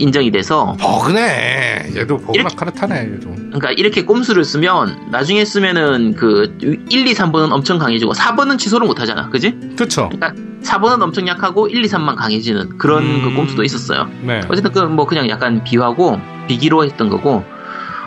[0.00, 1.92] 인정이 돼서, 버그네.
[1.96, 3.34] 얘도 버그나 카르타네, 얘도.
[3.34, 9.00] 그러니까 이렇게 꼼수를 쓰면 나중에 쓰면은 그 1, 2, 3번은 엄청 강해지고 4번은 취소를 못
[9.00, 9.28] 하잖아.
[9.28, 9.56] 그지?
[9.76, 10.08] 그쵸.
[10.10, 13.22] 그러니까 4번은 엄청 약하고 1, 2, 3만 강해지는 그런 음.
[13.22, 14.08] 그 꼼수도 있었어요.
[14.22, 14.40] 네.
[14.48, 17.44] 어쨌든 그 뭐 그냥 약간 비하고 비기로 했던 거고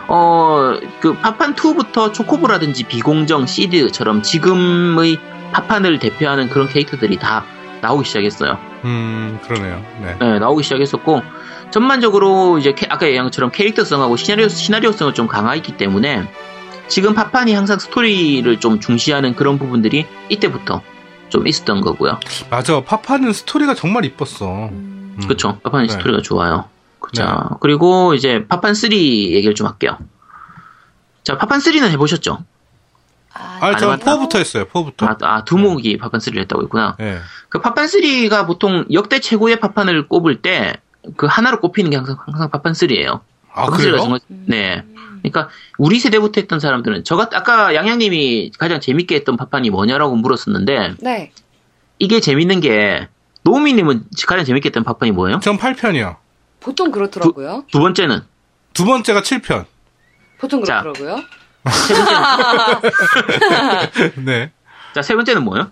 [0.08, 5.18] 어 그 파판 2부터 초코보라든지 비공정 시드처럼 지금의
[5.52, 7.44] 파판을 대표하는 그런 캐릭터들이 다
[7.82, 8.58] 나오기 시작했어요.
[8.84, 9.82] 음, 그러네요.
[10.02, 10.16] 네.
[10.18, 11.22] 네, 나오기 시작했었고
[11.74, 16.22] 전반적으로 이제 캐- 아까 얘기한 것처럼 캐릭터성하고 시나리오 시나리오성을 좀 강화했기 때문에
[16.86, 20.82] 지금 파판이 항상 스토리를 좀 중시하는 그런 부분들이 이때부터
[21.30, 22.20] 좀 있었던 거고요.
[22.48, 22.80] 맞아.
[22.80, 24.68] 파판은 스토리가 정말 이뻤어.
[24.70, 25.16] 음.
[25.20, 25.26] 음.
[25.26, 25.58] 그쵸.
[25.64, 25.92] 파판 네.
[25.92, 26.68] 스토리가 좋아요.
[27.12, 29.98] 자, 그리고 이제 파판 3 얘기를 좀 할게요.
[31.24, 32.38] 자, 파판 3는 해보셨죠?
[33.32, 34.16] 아, 아, 저 안 해봤다.
[34.16, 35.08] 4부터 했어요, 4부터.
[35.08, 36.94] 아, 아, 두목이 파판 3를 했다고 했구나.
[37.00, 37.18] 네.
[37.48, 40.74] 그 파판 3가 보통 역대 최고의 파판을 꼽을 때
[41.16, 43.20] 그 하나로 꼽히는 게 항상, 항상 파판 3예요.
[43.52, 43.98] 아, 그래요?
[43.98, 44.44] 정말, 음.
[44.48, 44.82] 네.
[45.22, 50.94] 그러니까 우리 세대부터 했던 사람들은 저 같, 아까 양양님이 가장 재밌게 했던 파판이 뭐냐라고 물었었는데
[51.00, 51.32] 네.
[51.98, 53.08] 이게 재밌는 게
[53.42, 55.40] 노우미님은 가장 재밌게 했던 파판이 뭐예요?
[55.40, 56.16] 전 8편이요.
[56.60, 57.64] 보통 그렇더라고요.
[57.70, 58.20] 두 번째는
[58.74, 59.64] 두 번째가 7편.
[60.38, 60.82] 보통 자.
[60.82, 61.24] 그렇더라고요.
[61.70, 62.22] 세 번째는
[64.24, 64.50] 네.
[64.94, 65.70] 자, 세 번째는 뭐예요?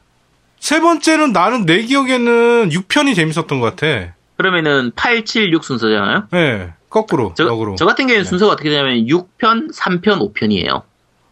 [0.61, 4.15] 세 번째는 나는 내 기억에는 6편이 재밌었던 것 같아.
[4.37, 6.29] 그러면은 8, 7, 6 순서잖아요?
[6.31, 6.73] 네.
[6.91, 7.75] 거꾸로, 저, 역으로.
[7.77, 8.29] 저 같은 경우에는 네.
[8.29, 10.83] 순서가 어떻게 되냐면 6편, 3편, 5편이에요.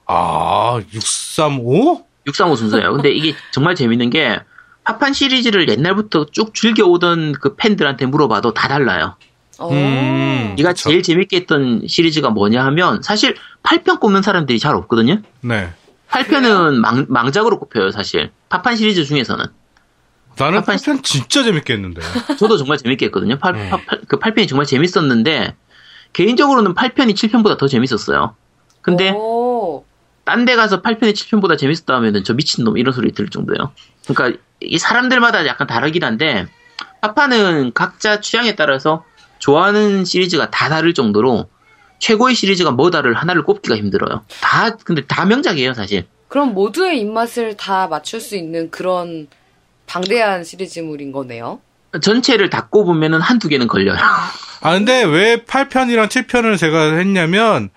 [0.06, 2.06] 아, 635?
[2.26, 2.92] 635 순서예요.
[2.92, 4.40] 근데 이게 정말 재밌는 게
[4.84, 9.16] 파판 시리즈를 옛날부터 쭉 즐겨오던 그 팬들한테 물어봐도 다 달라요.
[9.60, 9.70] 오.
[9.70, 10.54] 음.
[10.56, 10.88] 네가 그쵸.
[10.88, 15.20] 제일 재밌게 했던 시리즈가 뭐냐 하면 사실 8편 꼽는 사람들이 잘 없거든요.
[15.42, 15.70] 네.
[16.10, 18.30] 8편은 망, 망작으로 꼽혀요, 사실.
[18.48, 19.44] 파판 시리즈 중에서는.
[20.38, 22.01] 나는 파판 8편 진짜 재밌게 했는데.
[22.38, 23.38] 저도 정말 재밌게 했거든요.
[23.38, 23.71] 8, 음.
[24.09, 25.55] 그 8편이 정말 재밌었는데
[26.12, 28.35] 개인적으로는 8편이 7편보다 더 재밌었어요.
[28.83, 29.85] 근데 오.
[30.25, 33.73] 딴데 가서 8편이 7편보다 재밌었다 하면은 저 미친놈 이런 소리 들을 정도예요.
[34.07, 36.47] 그러니까 이 사람들마다 약간 다르긴 한데
[37.01, 39.05] 파파는 각자 취향에 따라서
[39.38, 41.49] 좋아하는 시리즈가 다 다를 정도로
[41.99, 44.23] 최고의 시리즈가 뭐다를 하나를 꼽기가 힘들어요.
[44.40, 46.07] 다 근데 다 명작이에요, 사실.
[46.29, 49.29] 그럼 모두의 입맛을 다 맞출 수 있는 그런
[49.90, 51.61] 방대한 시리즈물인 거네요.
[52.00, 53.98] 전체를 다 꼽으면은 한두 개는 걸려요.
[54.62, 57.70] 아, 근데 왜 8편이랑 7편을 제가 했냐면,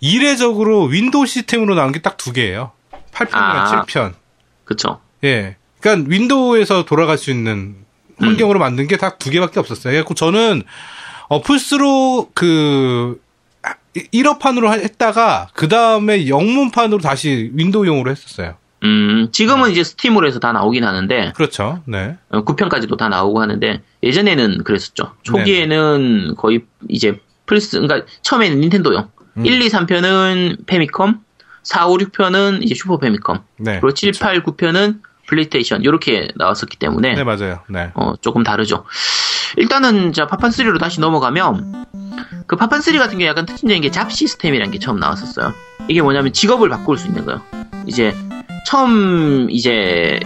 [0.00, 2.72] 이례적으로 윈도우 시스템으로 나온 게 딱 두 개예요.
[3.12, 3.84] 8편이랑 아.
[3.86, 4.14] 7편.
[4.64, 5.00] 그쵸?
[5.24, 5.56] 예.
[5.80, 7.76] 그러니까 윈도우에서 돌아갈 수 있는
[8.18, 9.92] 환경으로 만든 게 딱 두 개밖에 없었어요.
[10.04, 10.62] 그래서 저는
[11.28, 13.20] 어 플스로 그
[13.94, 18.56] 일어판으로 했다가 그 다음에 영문판으로 다시 윈도우용으로 했었어요.
[18.84, 21.82] 음, 지금은 이제 스팀으로 해서 다 나오긴 하는데 그렇죠.
[21.86, 22.16] 네.
[22.30, 25.12] 어, 9편까지도 다 나오고 하는데 예전에는 그랬었죠.
[25.22, 29.08] 초기에는 거의 이제 플스 그러니까 처음에는 닌텐도용.
[29.38, 29.46] 음.
[29.46, 31.20] 1, 2, 3편은 패미컴,
[31.62, 33.42] 4, 5, 6편은 이제 슈퍼 패미컴.
[33.58, 33.72] 네.
[33.80, 37.60] 그리고 7, 8, 9편은 플레이스테이션 이렇게 나왔었기 때문에 네, 맞아요.
[37.68, 37.90] 네.
[37.94, 38.84] 어, 조금 다르죠.
[39.56, 41.86] 일단은 자 파판 3로 다시 넘어가면
[42.46, 45.52] 그 파판 3 같은 경우 약간 특징적인 게 job 시스템이라는 게 처음 나왔었어요.
[45.88, 47.40] 이게 뭐냐면 직업을 바꿀 수 있는 거예요.
[47.86, 48.14] 이제
[48.66, 50.18] 처음 이제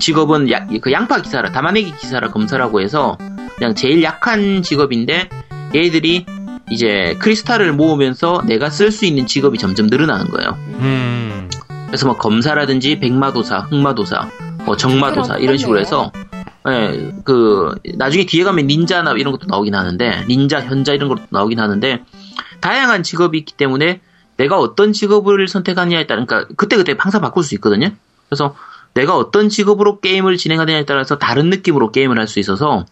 [0.00, 3.16] 직업은 야- 그 양파 기사라 담아내기 기사라 검사라고 해서
[3.56, 5.28] 그냥 제일 약한 직업인데
[5.76, 6.26] 얘들이
[6.70, 10.58] 이제 크리스탈을 모으면서 내가 쓸 수 있는 직업이 점점 늘어나는 거예요.
[10.80, 11.48] 음.
[11.86, 14.28] 그래서 뭐 검사라든지 백마도사, 흑마도사,
[14.64, 16.10] 뭐 정마도사 이런 식으로 해서
[16.68, 21.60] 예, 그 나중에 뒤에 가면 닌자나 이런 것도 나오긴 하는데 닌자, 현자 이런 것도 나오긴
[21.60, 22.02] 하는데
[22.58, 24.00] 다양한 직업이 있기 때문에
[24.36, 27.90] 내가 어떤 직업을 선택하느냐에 따라 그러니까 그때 그때 항상 바꿀 수 있거든요.
[28.28, 28.56] 그래서
[28.94, 32.86] 내가 어떤 직업으로 게임을 진행하느냐에 따라서 다른 느낌으로 게임을 할 수 있어서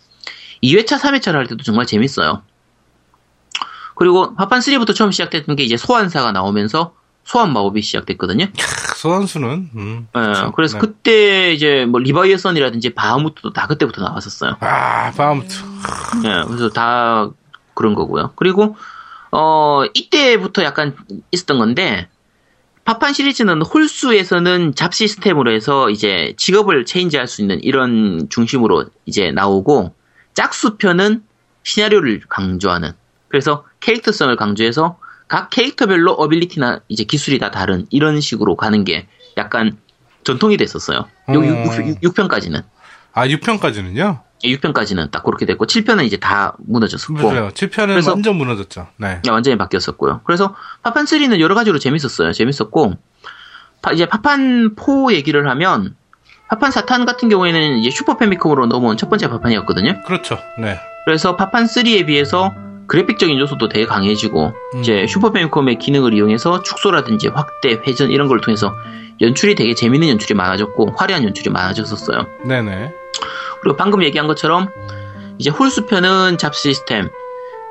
[0.63, 2.43] 2회차, 3회차를 할 때도 정말 재밌어요.
[3.95, 8.47] 그리고 파판 3부터 처음 시작됐던 게 이제 소환사가 나오면서 소환 마법이 시작됐거든요.
[8.97, 10.09] 소환수는 음.
[10.09, 10.53] 예, 그렇죠.
[10.53, 10.81] 그래서 네.
[10.81, 14.57] 그때 이제 뭐 리바이어선이라든지 바하무트도 다 그때부터 나왔었어요.
[14.61, 15.57] 아, 파우트.
[16.25, 17.29] 예, 그래서 다
[17.75, 18.33] 그런 거고요.
[18.37, 18.77] 그리고
[19.33, 20.97] 어 이때부터 약간
[21.33, 22.09] 있었던 건데
[22.85, 29.95] 파판 시리즈는 홀수에서는 잡 시스템으로 해서 이제 직업을 체인지할 수 있는 이런 중심으로 이제 나오고
[30.35, 31.23] 짝수편은
[31.63, 32.93] 시나리오를 강조하는
[33.29, 39.07] 그래서 캐릭터성을 강조해서 각 캐릭터별로 어빌리티나 이제 기술이 다 다른 이런 식으로 가는 게
[39.39, 39.79] 약간
[40.25, 40.99] 전통이 됐었어요.
[40.99, 41.97] 요 음.
[42.03, 42.61] 6, 편까지는
[43.15, 44.21] 아, 6편까지는요?
[44.45, 47.49] 6편까지는 딱 그렇게 됐고 7편은 이제 다 무너졌었고 맞아요.
[47.51, 48.89] 7편은 그래서- 완전 무너졌죠.
[48.97, 49.21] 네.
[49.27, 50.23] 야, 완전히 바뀌었었고요.
[50.25, 52.33] 그래서 파판 3는 여러 가지로 재밌었어요.
[52.33, 52.95] 재밌었고
[53.83, 55.95] 파- 이제 파판 4 얘기를 하면
[56.49, 60.03] 파판 4탄 같은 경우에는 이제 슈퍼 패미컴으로 넘어온 첫 번째 파판이었거든요.
[60.05, 60.39] 그렇죠.
[60.59, 60.79] 네.
[61.05, 62.53] 그래서 파판 3에 비해서
[62.87, 64.81] 그래픽적인 요소도 되게 강해지고 음.
[64.81, 68.75] 이제 슈퍼 패미컴의 기능을 이용해서 축소라든지 확대, 회전 이런 걸 통해서
[69.21, 72.27] 연출이 되게 재밌는 연출이 많아졌고 화려한 연출이 많아졌었어요.
[72.45, 72.93] 네네.
[73.61, 74.69] 그리고 방금 얘기한 것처럼
[75.39, 77.09] 이제 홀수편은 job 시스템,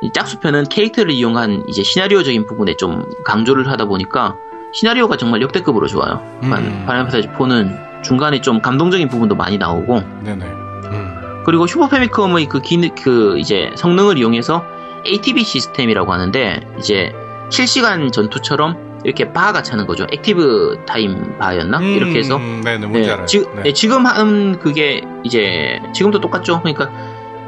[0.02, 4.36] 이 짝수편은 캐릭터를 이용한 이제 시나리오적인 부분에 좀 강조를 하다 보니까
[4.74, 6.22] 시나리오가 정말 역대급으로 좋아요.
[6.44, 6.50] 음.
[6.50, 10.46] 파이널 판타지 4는 중간에 좀 감동적인 부분도 많이 나오고 네네.
[10.46, 11.44] 음.
[11.46, 14.64] 그리고 슈퍼 패미컴의 그 기능 그 이제 성능을 이용해서
[15.06, 17.12] ATB 시스템이라고 하는데 이제
[17.50, 20.06] 실시간 전투처럼 이렇게 바가 차는 거죠.
[20.12, 21.80] active time bar였나?
[21.80, 23.26] 음, 이렇게 해서 네네, 뭔지 알아요.
[23.26, 23.64] 지, 네.
[23.64, 26.60] 네, 지금 하는 그게 이제 지금도 똑같죠.
[26.62, 26.90] 그러니까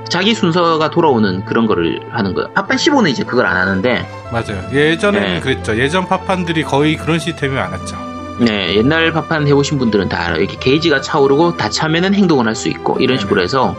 [0.09, 2.49] 자기 순서가 돌아오는 그런 거를 하는 거예요.
[2.53, 4.63] 파판 15는 이제 그걸 안 하는데 맞아요.
[4.73, 5.39] 예전에는 네.
[5.39, 5.77] 그랬죠.
[5.77, 7.95] 예전 파판들이 거의 그런 시스템이 많았죠.
[8.39, 10.41] 네, 옛날 파판 해보신 분들은 다 알아요.
[10.41, 13.75] 이렇게 게이지가 차오르고 다 차면은 행동을 할 수 있고 이런 식으로 해서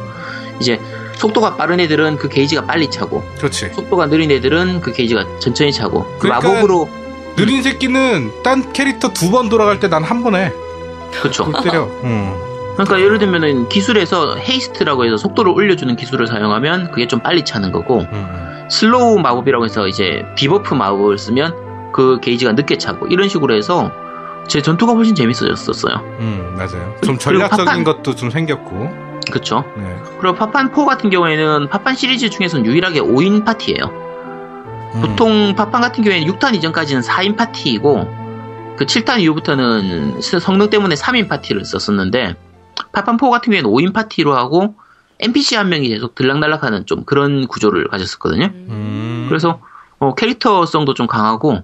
[0.60, 0.80] 이제
[1.16, 3.70] 속도가 빠른 애들은 그 게이지가 빨리 차고 그렇지.
[3.74, 6.88] 속도가 느린 애들은 그 게이지가 천천히 차고 그 그러니까 마법으로
[7.36, 10.52] 느린 새끼는 딴 캐릭터 두 번 돌아갈 때 난 한 번 해.
[11.12, 11.44] 그렇죠.
[11.44, 11.84] 골 때려.
[12.04, 12.34] 음.
[12.74, 18.00] 그러니까 예를 들면은 기술에서 haste라고 해서 속도를 올려주는 기술을 사용하면 그게 좀 빨리 차는 거고
[18.00, 18.64] 음.
[18.68, 23.92] slow 마법이라고 해서 이제 debuff 마법을 쓰면 그 게이지가 늦게 차고 이런 식으로 해서
[24.48, 25.94] 제 전투가 훨씬 재밌어졌었어요.
[26.18, 26.94] 음, 맞아요.
[27.02, 29.13] 좀 그리고 전략적인 파판- 것도 좀 생겼고.
[29.30, 29.64] 그쵸?
[29.76, 29.96] 네.
[30.20, 33.84] 그리고 파판 4 같은 경우에는 파판 시리즈 중에서는 유일하게 5인 파티예요.
[34.94, 35.00] 음.
[35.00, 38.24] 보통 파판 같은 경우에는 6탄 이전까지는 4인 파티이고
[38.76, 42.36] 그 7탄 이후부터는 성능 때문에 3인 파티를 썼었는데
[42.92, 44.74] 파판 4 같은 경우에는 5인 파티로 하고
[45.20, 48.46] NPC 한 명이 계속 들락날락하는 좀 그런 구조를 가졌었거든요.
[48.46, 49.26] 음.
[49.28, 49.60] 그래서
[49.98, 51.62] 어, 캐릭터성도 좀 강하고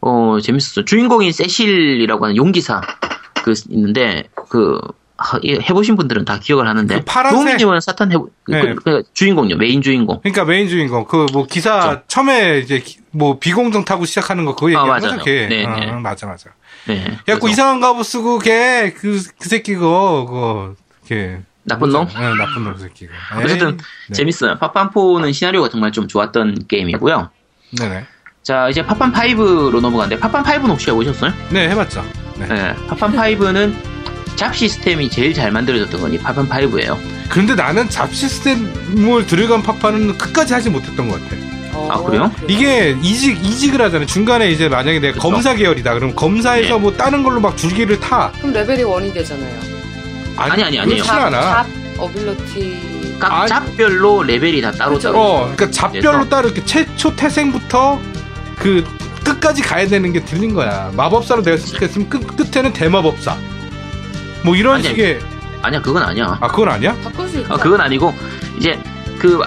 [0.00, 0.84] 어, 재밌었어요.
[0.84, 2.80] 주인공이 세실이라고 하는 용기사
[3.42, 4.80] 그 있는데 그
[5.44, 8.74] 해보신 분들은 다 기억을 하는데 그 파란색- 노미님은 4탄 해보 그, 네.
[8.74, 12.02] 그 주인공요 메인 주인공 그러니까 메인 주인공 그 뭐 기사 그렇죠.
[12.08, 15.00] 처음에 이제 기- 뭐 비공정 타고 시작하는 거 그거 맞아요.
[15.00, 15.46] 거죠, 걔.
[15.46, 15.86] 네, 어, 네.
[15.92, 16.50] 맞아 맞아.
[16.86, 20.74] 네, 그래서 이상한 갑옷 쓰고 걔그그 새끼 그거 그거
[21.06, 23.12] 걔 나쁜 놈 네, 나쁜 놈 새끼가.
[23.36, 23.76] 어쨌든 에이,
[24.08, 24.14] 네.
[24.14, 24.56] 재밌어요.
[24.58, 27.30] 파판4는 시나리오가 정말 좀 좋았던 게임이고요.
[27.78, 28.04] 네네.
[28.42, 31.32] 자, 이제 파판5로 넘어가는데, 파판5는 혹시 해보셨어요?
[31.50, 32.02] 네 해봤죠.
[32.40, 32.74] 네.
[32.88, 33.72] 파판5는
[34.42, 36.98] 잡 시스템이 제일 잘 만들어졌던 건이 파판 5예요.
[37.28, 41.36] 그런데 나는 잡 시스템을 들어간 파파는 끝까지 하지 못했던 것 같아.
[41.74, 42.28] 어, 아, 그래요?
[42.48, 44.04] 이게 이직 이직을 하잖아요.
[44.08, 45.28] 중간에 이제 만약에 내가 그쵸.
[45.30, 45.94] 검사 계열이다.
[45.94, 46.80] 그럼 검사에서 네.
[46.80, 48.32] 뭐 다른 걸로 막 줄기를 타.
[48.38, 49.60] 그럼 레벨이 원이 되잖아요.
[50.36, 50.86] 아니, 아니, 아니에요.
[51.04, 51.40] 그렇진 않아.
[51.40, 51.66] 잡
[51.98, 55.12] 어빌러티 각 아니- 잡별로 레벨이 다 따로 그쵸.
[55.12, 55.22] 따로.
[55.22, 58.00] 어, 그러니까 잡별로 따로 이렇게 최초 태생부터
[58.56, 58.82] 그
[59.22, 60.90] 끝까지 가야 되는 게 들린 거야.
[60.96, 63.36] 마법사로 내가 시작했으면 끝 끝에는 대마법사.
[64.44, 65.20] 뭐 이런 아니, 식의
[65.62, 66.36] 아니야, 그건 아니야.
[66.40, 66.94] 아 그건 아니야?
[67.02, 67.54] 바꿀 수 있다.
[67.54, 68.12] 아, 그건 아니고,
[68.58, 68.78] 이제,
[69.18, 69.38] 그,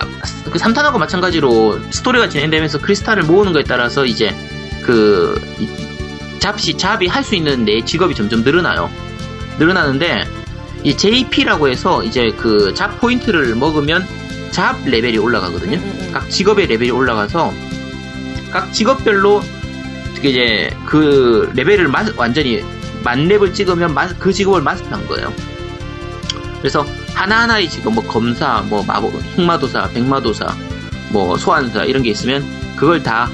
[0.50, 4.34] 그 3탄하고 마찬가지로 스토리가 진행되면서 크리스탈을 모으는 거에 따라서 이제,
[4.84, 5.68] 그, 이-
[6.40, 8.90] 잡시, 잡이 할 수 있는 내 직업이 점점 늘어나요.
[9.60, 10.26] 늘어나는데,
[10.84, 14.08] 이 JP라고 해서 이제 그 잡 포인트를 먹으면
[14.52, 15.78] 잡 레벨이 올라가거든요.
[15.78, 16.12] 음, 음, 음.
[16.14, 17.52] 각 직업의 레벨이 올라가서,
[18.52, 19.42] 각 직업별로
[20.22, 22.64] 그 이제 그 레벨을 마- 완전히
[23.06, 25.32] 만렙을 찍으면 마- 그 직업을 마스터한 거예요.
[26.60, 30.48] 그래서 하나하나의 직업, 뭐 검사, 뭐 마법, 흑마도사, 백마도사,
[31.10, 32.44] 뭐 소환사 이런 게 있으면
[32.76, 33.30] 그걸 다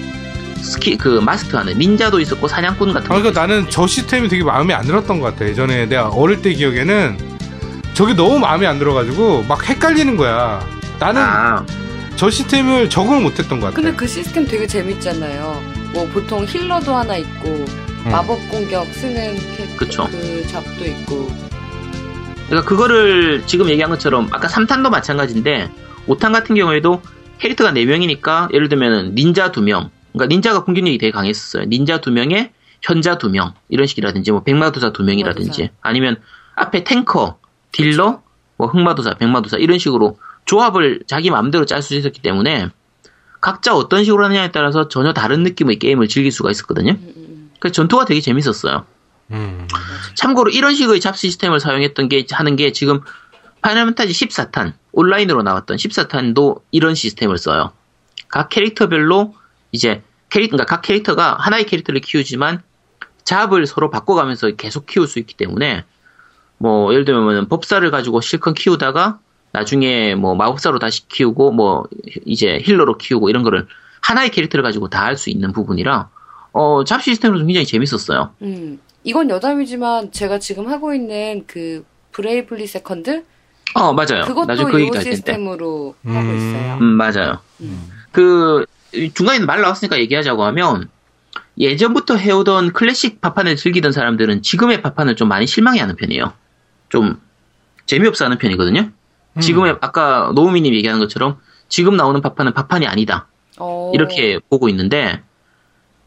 [0.58, 3.20] 스키 그 마스터하는 닌자도 있었고 사냥꾼 같은 아, 거.
[3.22, 5.46] 그러니까 나는 저 시스템이 되게 마음에 안 들었던 것 같아.
[5.50, 7.18] 예전에 내가 어릴 때 기억에는
[7.94, 10.64] 저게 너무 마음에 안 들어가지고 막 헷갈리는 거야.
[11.00, 11.66] 나는 아,
[12.16, 13.76] 저 시스템을 적응을 못했던 것 같아.
[13.78, 15.64] 근데 그 시스템 되게 재밌잖아요.
[15.94, 17.66] 뭐 보통 힐러도 하나 있고
[18.10, 19.78] 마법 공격 쓰는 캐, 음.
[19.78, 20.08] 그쵸.
[20.10, 21.28] 그 잡도 있고.
[22.48, 25.70] 그러니까 그거를 지금 얘기한 것처럼 아까 3탄도 마찬가지인데
[26.08, 27.02] 5탄 같은 경우에도
[27.40, 31.66] 캐릭터가 4명이니까 예를 들면 닌자 2명 그러니까 닌자가 공격력이 되게 강했었어요.
[31.66, 35.68] 닌자 2명에 현자 2명 이런 식이라든지 뭐 백마도사 2명이라든지 백마도사.
[35.82, 36.18] 아니면
[36.56, 37.38] 앞에 탱커,
[37.72, 38.22] 딜러,
[38.58, 42.70] 뭐 흑마도사, 백마도사 이런 식으로 조합을 자기 마음대로 짤 수 있었기 때문에
[43.40, 46.92] 각자 어떤 식으로 하느냐에 따라서 전혀 다른 느낌의 게임을 즐길 수가 있었거든요.
[46.92, 47.21] 음, 음,
[47.62, 48.86] 그래서 전투가 되게 재밌었어요.
[49.32, 49.68] 음.
[50.16, 53.02] 참고로 이런 식의 job 시스템을 사용했던 게 하는 게 지금
[53.62, 57.72] 파이널 판타지 14탄 온라인으로 나왔던 14탄도 이런 시스템을 써요.
[58.28, 59.36] 각 캐릭터별로
[59.72, 62.64] 이제 캐릭 그러니까 각 캐릭터가 하나의 캐릭터를 키우지만
[63.24, 65.86] job을 서로 바꿔가면서 계속 키울 수 있기 때문에
[66.58, 69.20] 뭐 예를 들면 법사를 가지고 실컷 키우다가
[69.52, 71.84] 나중에 뭐 마법사로 다시 키우고 뭐
[72.26, 73.68] 이제 healer로 키우고 이런 거를
[74.02, 76.10] 하나의 캐릭터를 가지고 다 할 수 있는 부분이라
[76.54, 78.34] 어, job 시스템으로 굉장히 재밌었어요.
[78.42, 78.80] 음.
[79.04, 83.24] 이건 여담이지만 제가 지금 하고 있는 그 브레이블리 세컨드
[83.74, 84.24] 어, 맞아요.
[84.26, 85.02] 그것도 나중에 그.
[85.02, 86.16] 시스템으로 음.
[86.16, 86.78] 하고 있어요.
[86.82, 87.40] 음, 맞아요.
[87.62, 87.90] 음.
[88.12, 88.66] 그,
[89.14, 90.90] 중간에 말 나왔으니까 얘기하자고 하면,
[91.58, 96.34] 예전부터 해오던 클래식 파판을 즐기던 사람들은 지금의 파판을 좀 많이 실망해하는 편이에요.
[96.90, 97.22] 좀,
[97.86, 98.90] 재미없어 하는 편이거든요.
[99.40, 101.38] 지금의, 아까 노우미님 얘기하는 것처럼,
[101.70, 103.28] 지금 나오는 파판은 파판이 아니다.
[103.58, 103.92] 어.
[103.94, 105.22] 이렇게 보고 있는데,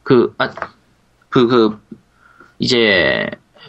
[0.05, 0.51] 그, 아,
[1.29, 1.79] 그, 그,
[2.61, 3.29] 이제,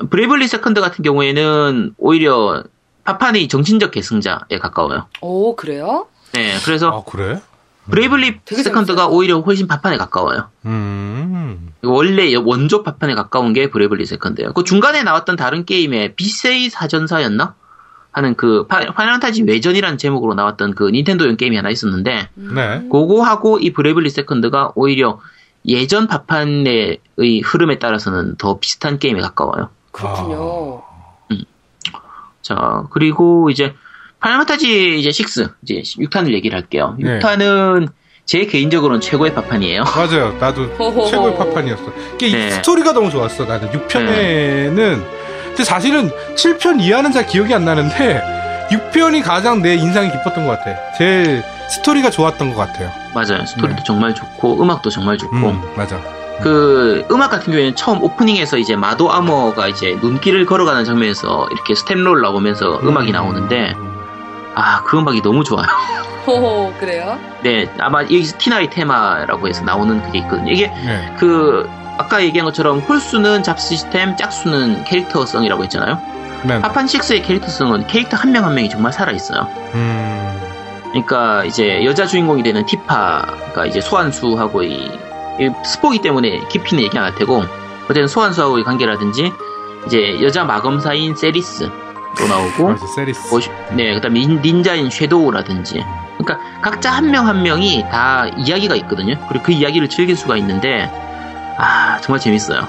[0.10, 2.64] 브레이블리 세컨드 같은 경우에는 오히려
[3.06, 5.08] 파판의 정신적 계승자에 가까워요.
[5.22, 6.08] 오, 그래요?
[6.34, 7.42] 네, 그래서 아 그래?
[7.90, 9.16] 브레이블리 되게 세컨드가 재밌어요.
[9.18, 10.50] 오히려 훨씬 파판에 가까워요.
[10.66, 11.72] 음.
[11.84, 14.54] 원래 원조 파판에 가까운 게 브레이블리 세컨드예요.
[14.54, 17.56] 그 중간에 나왔던 다른 게임에 빛의 4전사였나?
[18.12, 22.88] 하는 그 파- 파이널 판타지 외전이라는 제목으로 나왔던 그 닌텐도용 게임이 하나 있었는데 네.
[22.90, 25.20] 그거하고 이 브레이블리 세컨드가 오히려
[25.68, 27.00] 예전 파판의
[27.44, 29.70] 흐름에 따라서는 더 비슷한 게임에 가까워요.
[29.92, 30.84] 그렇군요.
[32.42, 33.74] 자, 그리고 이제
[34.20, 36.96] 파이널 판타지 이제 6, 이제 6탄을 얘기를 할게요.
[37.00, 37.20] 네.
[37.20, 37.90] 6탄은
[38.26, 39.84] 제 개인적으로는 최고의 파판이에요.
[39.96, 40.34] 맞아요.
[40.40, 41.08] 나도 호호호.
[41.08, 41.84] 최고의 파판이었어.
[42.16, 42.52] 이게 네.
[42.52, 43.46] 스토리가 너무 좋았어.
[43.46, 45.04] 나는 6편에는
[45.48, 50.76] 근데 사실은 7편 이하는 잘 기억이 안 나는데 6편이 가장 내 인상이 깊었던 것 같아.
[50.98, 52.92] 제일 스토리가 좋았던 것 같아요.
[53.14, 53.46] 맞아요.
[53.46, 53.84] 스토리도 네.
[53.86, 56.00] 정말 좋고 음악도 정말 좋고 음, 맞아.
[56.42, 62.01] 그 음악 같은 경우에는 처음 오프닝에서 이제 마도 armor가 이제 눈길을 걸어가는 장면에서 이렇게 staff
[62.01, 63.74] roll 나오면서 음악이 나오는데
[64.56, 65.66] 아 그 음악이 너무 좋아요.
[66.28, 67.20] 호호, 그래요?
[67.44, 70.52] 네 아마 여기서 티나이 테마라고 해서 나오는 그게 있거든요.
[70.52, 71.14] 이게 네.
[71.18, 76.15] 그 아까 얘기한 것처럼 홀수는 잡 시스템, 짝수는 캐릭터성이라고 했잖아요.
[76.48, 76.62] 네.
[76.62, 79.48] 파판 6의 캐릭터성은 캐릭터 한 명 한 명이 정말 살아 있어요.
[79.74, 80.40] 음.
[80.90, 84.76] 그러니까 이제 여자 주인공이 되는 티파가 이제 소환수하고 이,
[85.40, 87.44] 이 스포기 때문에 깊이는 얘기 안 할 테고
[87.86, 89.32] 어쨌든 소환수하고의 관계라든지
[89.88, 91.70] 이제 여자 마검사인 세리스
[92.18, 93.28] 도 나오고 맞아, 세리스.
[93.30, 93.40] 뭐,
[93.76, 95.84] 네 그다음에 닌- 닌자인 섀도우라든지
[96.18, 99.16] 그러니까 각자 한명한 명이 다 이야기가 있거든요.
[99.28, 100.90] 그리고 그 이야기를 즐길 수가 있는데
[101.58, 102.62] 아 정말 재밌어요.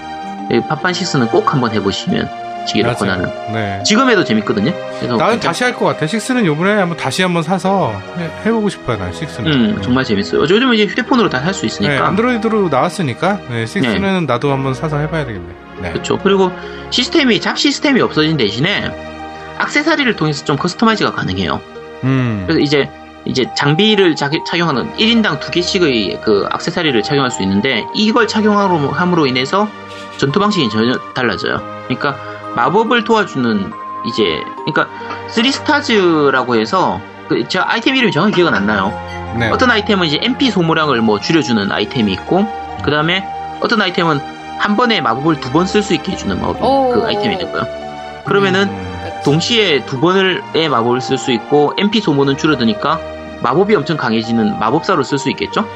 [0.50, 2.28] 이 파판 6는 꼭 한번 해보시면
[2.66, 2.98] 지기를 맞아요.
[2.98, 3.52] 권하는.
[3.52, 3.82] 네.
[3.84, 4.72] 지금 해도 재밌거든요.
[4.98, 6.06] 그래서 나는 다시 할 것 같아.
[6.06, 7.92] 6는 요번에 한번 다시 한번 사서
[8.44, 8.96] 해, 보고 싶어요.
[8.98, 9.46] 난 6는.
[9.46, 10.40] 음 정말 재밌어요.
[10.42, 12.06] 요즘은 이제 휴대폰으로 다 할수 네, 있으니까.
[12.08, 15.46] 안드로이드로 나왔으니까 네, 6는 나도 한번 사서 해봐야 되겠네.
[15.82, 15.92] 네.
[15.92, 16.18] 그렇죠.
[16.18, 16.50] 그리고
[16.90, 18.90] 시스템이 잡 시스템이 없어진 대신에
[19.60, 21.60] 액세서리를 통해서 좀 커스터마이즈가 가능해요.
[22.04, 22.44] 음.
[22.46, 22.88] 그래서 이제
[23.24, 29.68] 이제 장비를 자- 착용하는 1인당 두 개씩의 그 액세서리를 착용할 수 있는데 이걸 착용함으로 인해서
[30.16, 31.60] 전투 방식이 전혀 달라져요.
[31.88, 32.16] 그러니까
[32.56, 33.72] 마법을 도와주는
[34.06, 34.88] 이제 그러니까
[35.28, 38.92] 3스타즈라고 해서 그 제가 아이템 이름이 정확히 기억은 안 나요.
[39.38, 39.50] 네.
[39.50, 42.46] 어떤 아이템은 이제 MP 소모량을 뭐 줄여주는 아이템이 있고,
[42.82, 43.24] 그 다음에
[43.60, 44.20] 어떤 아이템은
[44.58, 46.92] 한 번에 마법을 두 번 쓸 수 있게 해주는 마법, 오.
[46.94, 47.66] 그 아이템이 있는 거예요.
[48.24, 49.10] 그러면은 음.
[49.24, 52.98] 동시에 두 번의 마법을 쓸 수 있고, MP 소모는 줄어드니까
[53.42, 55.68] 마법이 엄청 강해지는 마법사로 쓸 수 있겠죠?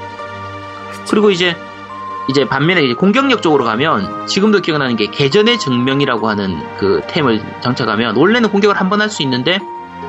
[1.11, 1.57] 그리고 이제,
[2.29, 8.17] 이제 반면에 이제 공격력 쪽으로 가면 지금도 기억나는 게 개전의 증명이라고 하는 그 템을 장착하면
[8.17, 9.59] 원래는 공격을 한 번 할 수 있는데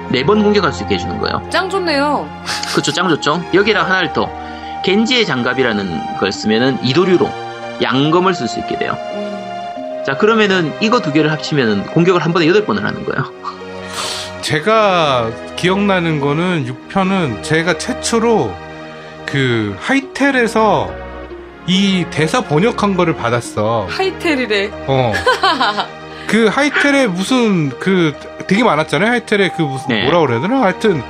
[0.10, 1.42] 네 번 공격할 수 있게 해주는 거예요.
[1.50, 2.28] 짱 좋네요.
[2.76, 3.42] 그쵸, 짱 좋죠?
[3.54, 4.30] 여기랑 하나를 더.
[4.84, 7.30] 겐지의 장갑이라는 걸 쓰면은 이도류로
[7.82, 8.96] 양검을 쓸 수 있게 돼요.
[9.14, 13.32] 음, 자, 그러면은 이거 두 개를 합치면은 공격을 한 번에 여덟 번을 하는 거예요.
[14.42, 18.54] 제가 기억나는 거는 6편은 제가 최초로
[19.28, 20.92] 그 하이텔에서
[21.72, 23.88] 이 대사 번역한 거를 받았어.
[23.90, 24.72] 하이텔이래.
[24.88, 25.14] 어.
[26.28, 28.14] 그 하이텔에 무슨 그
[28.46, 29.10] 되게 많았잖아요.
[29.10, 30.04] 하이텔에 그 무슨 네.
[30.04, 30.64] 뭐라 그래야 되나?
[30.64, 31.02] 하여튼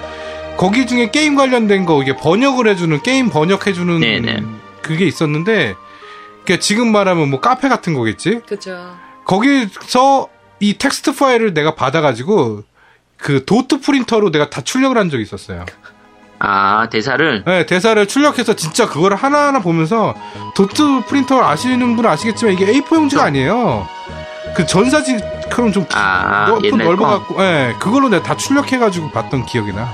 [0.57, 4.43] 거기 중에 게임 관련된 거 이게 번역을 해주는 게임 번역해주는 네, 네.
[4.83, 5.73] 그게 있었는데
[6.43, 8.41] 그러니까 지금 말하면 뭐 카페 같은 거겠지.
[8.45, 8.95] 그죠.
[9.25, 10.27] 거기서
[10.59, 12.65] 이 텍스트 파일을 내가 받아가지고
[13.17, 15.65] 그 도트 프린터로 내가 다 출력을 한 적이 있었어요.
[16.43, 20.15] 아 대사를 네, 대사를 출력해서 진짜 그거를 하나하나 보면서
[20.55, 23.87] 도트 프린터 아시는 분은 아시겠지만 이게 A4 용지가 아니에요.
[24.55, 26.83] 그 전사지처럼 좀 아 넓, 옛날 거.
[26.85, 29.87] 넓어갖고, 예, 그걸로 내가 다 출력해가지고 봤던 기억이 나.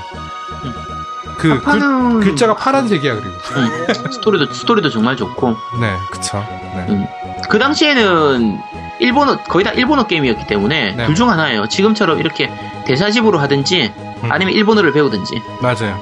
[1.37, 3.29] 그 글, 파파는 글 자가 파란색이야 그리고.
[3.57, 6.43] 음, 스토리도 스토리도 정말 좋고 네, 그쵸.
[6.75, 6.85] 네.
[6.89, 7.05] 음.
[7.49, 8.57] 그 당시에는
[8.99, 11.05] 일본어 거의 다 일본어 게임이었기 때문에 네.
[11.05, 11.67] 둘중 하나예요.
[11.67, 12.49] 지금처럼 이렇게
[12.85, 14.31] 대사집으로 하든지 음.
[14.31, 15.43] 아니면 일본어를 배우든지.
[15.61, 16.01] 맞아요.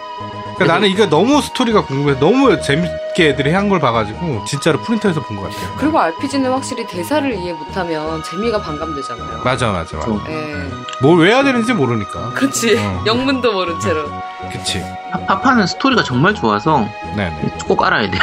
[0.55, 2.17] 그러니까 나는 이게 너무 스토리가 궁금해.
[2.19, 5.75] 너무 재밌게 애들이 한 걸 봐가지고 진짜로 프린터에서 본 것 같아요.
[5.77, 9.41] 그리고 RPG는 확실히 대사를 이해 못하면 재미가 반감되잖아요.
[9.43, 10.11] 맞아, 맞아, 맞아.
[10.11, 10.23] 어.
[10.29, 10.69] 예.
[11.01, 12.29] 뭘왜 해야 되는지 모르니까.
[12.31, 12.77] 그렇지.
[12.77, 13.03] 어.
[13.05, 14.09] 영문도 모른 채로.
[14.51, 14.83] 그치.
[15.11, 17.57] 파- 파파는 스토리가 정말 좋아서 네네.
[17.67, 18.21] 꼭 알아야 돼요.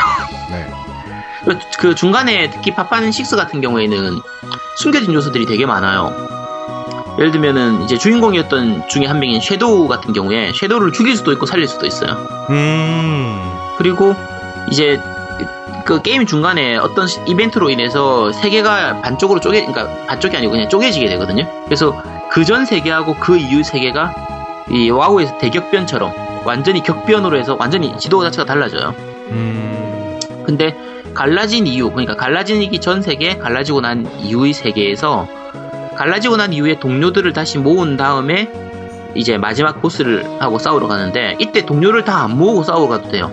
[0.50, 0.70] 네.
[1.44, 4.20] 그, 그 중간에 특히 파파는 6 같은 경우에는
[4.76, 6.14] 숨겨진 요소들이 되게 많아요.
[7.18, 11.68] 예를 들면은 이제 주인공이었던 중에 한 명인 섀도우 같은 경우에 섀도우를 죽일 수도 있고 살릴
[11.68, 12.16] 수도 있어요.
[12.50, 13.52] 음.
[13.78, 14.14] 그리고
[14.70, 15.00] 이제
[15.84, 21.06] 그 게임 중간에 어떤 시- 이벤트로 인해서 세계가 반쪽으로 쪼개, 그러니까 반쪽이 아니고 그냥 쪼개지게
[21.06, 21.46] 되거든요.
[21.66, 21.94] 그래서
[22.30, 24.14] 그 전 세계하고 그 이후 세계가
[24.70, 26.12] 이 와우에서 대격변처럼
[26.44, 28.94] 완전히 격변으로 해서 완전히 지도 자체가 달라져요.
[29.30, 30.18] 음.
[30.46, 30.74] 근데
[31.14, 35.28] 갈라진 이유, 그러니까 갈라지기 전 세계, 갈라지고 난 이후의 세계에서
[35.96, 38.50] 갈라지고 난 이후에 동료들을 다시 모은 다음에
[39.14, 43.30] 이제 마지막 보스를 하고 싸우러 가는데 이때 동료를 다 안 모으고 싸우러 가도 돼요.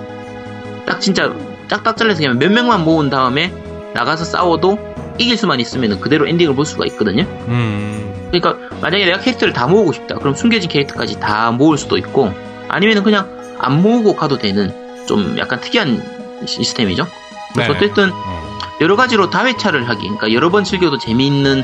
[0.85, 1.33] 딱 진짜
[1.69, 3.53] 딱딱 잘라서 그냥 몇 명만 모은 다음에
[3.93, 4.77] 나가서 싸워도
[5.17, 7.23] 이길 수만 있으면 그대로 엔딩을 볼 수가 있거든요.
[7.47, 8.29] 음.
[8.31, 10.15] 그러니까 만약에 내가 캐릭터를 다 모으고 싶다.
[10.15, 12.31] 그럼 숨겨진 캐릭터까지 다 모을 수도 있고
[12.67, 14.73] 아니면은 그냥 안 모으고 가도 되는
[15.07, 17.05] 좀 약간 특이한 시스템이죠.
[17.53, 17.77] 그래서 네.
[17.77, 18.49] 어쨌든 어.
[18.81, 21.63] 여러 가지로 다회차를 하기, 그러니까 여러 번 즐겨도 재미있는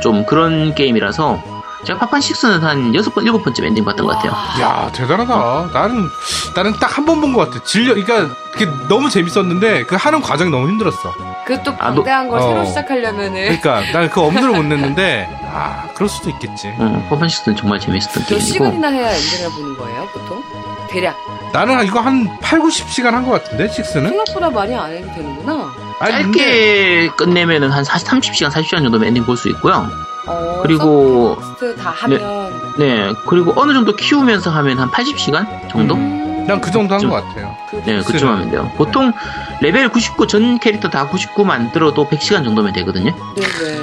[0.00, 4.32] 좀 그런 게임이라서 제가 파판 6는 한 6번, 7번쯤 엔딩 봤던 것 같아요.
[4.60, 5.70] 야 대단하다.
[5.72, 6.08] 나는
[6.54, 7.62] 나는 딱 한 번 본 것 같아.
[7.64, 7.94] 질려.
[7.94, 11.14] 그러니까 그게 너무 재밌었는데 그 하는 과정이 너무 힘들었어.
[11.46, 12.48] 그또 아, 너- 방대한 걸 어.
[12.48, 16.74] 새로 시작하려면은 그러니까 나는 그 엄두를 못 냈는데 아 그럴 수도 있겠지.
[16.78, 20.42] 어, 파판 6는 정말 재밌었던 몇 게임이고 시간이나 해야 엔딩을 보는 거예요, 보통?
[20.90, 21.16] 대략.
[21.52, 24.08] 나는 이거 한 8, 90시간 한 것 같은데 6는?
[24.08, 25.72] 생각보다 많이 안 해도 되는구나.
[25.98, 29.88] 아니, 근데 짧게 끝내면은 한 40, 30시간, 40시간 정도면 엔딩 볼 수 있고요.
[30.26, 31.38] 어, 그리고
[31.80, 35.94] 다 하면 네, 그리고 어느 정도 키우면서 하면 한 80시간 정도?
[35.94, 37.56] 음, 난그 정도 한 좀- 것 같아요.
[37.70, 38.70] 그- 네, 그쯤 하면 돼요.
[38.76, 39.12] 보통
[39.60, 43.12] 레벨 99 전 캐릭터 다 99 만들어도 100시간 정도면 되거든요.
[43.36, 43.76] 네 네.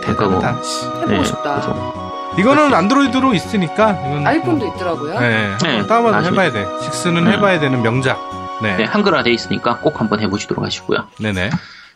[0.00, 0.60] 그러니까 뭐- 대단하다.
[1.02, 1.54] 해보고 네, 싶다.
[1.54, 2.04] 그래서
[2.38, 5.20] 이거는 안드로이드로 있으니까 이건 아이폰도 있더라고요.
[5.20, 6.66] 네, 네, 나중에- 해봐야 돼.
[6.82, 7.32] 6는 네.
[7.32, 8.18] 해봐야 되는 명작.
[8.62, 11.08] 네, 네, 한글화 돼 있으니까 꼭 한번 해보시도록 하시고요.
[11.18, 11.50] 네네.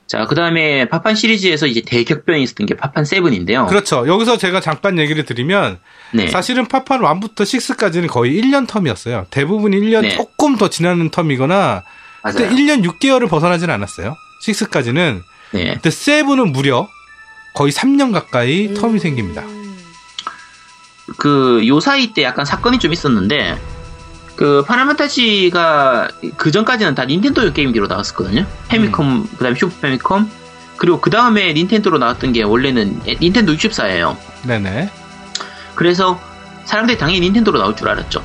[0.07, 3.69] 자, 그 다음에 파판 시리즈에서 이제 대격변이 있었던 게 파판 7인데요.
[3.69, 4.09] 그렇죠.
[4.09, 5.79] 여기서 제가 잠깐 얘기를 드리면
[6.13, 6.29] 네.
[6.29, 9.27] 사실은 파판 1부터 6까지는 거의 1년 텀이었어요.
[9.31, 10.17] 대부분 1년 네.
[10.17, 11.83] 조금 더 지나는 텀이거나
[12.23, 12.57] 그때 맞아요.
[12.57, 14.17] 1년 6개월을 벗어나진 않았어요.
[14.47, 15.23] 6까지는.
[15.53, 15.73] 네.
[15.75, 16.89] 근데 7은 무려
[17.55, 18.75] 거의 3년 가까이 음.
[18.75, 19.45] 텀이 생깁니다.
[21.17, 23.59] 그, 요 사이 때 약간 사건이 좀 있었는데,
[24.39, 28.47] 그, 파널 판타지가 그 전까지는 다 닌텐도 게임기로 나왔었거든요.
[28.69, 29.29] 페미컴, 음.
[29.37, 30.31] 그 다음에 슈퍼 페미컴,
[30.77, 34.17] 그리고 그 다음에 닌텐도로 나왔던 게 원래는 닌텐도 64예요.
[34.45, 34.93] 네네.
[35.75, 36.21] 그래서
[36.67, 38.23] 사람들이 당연히 닌텐도로 나올 줄 알았죠.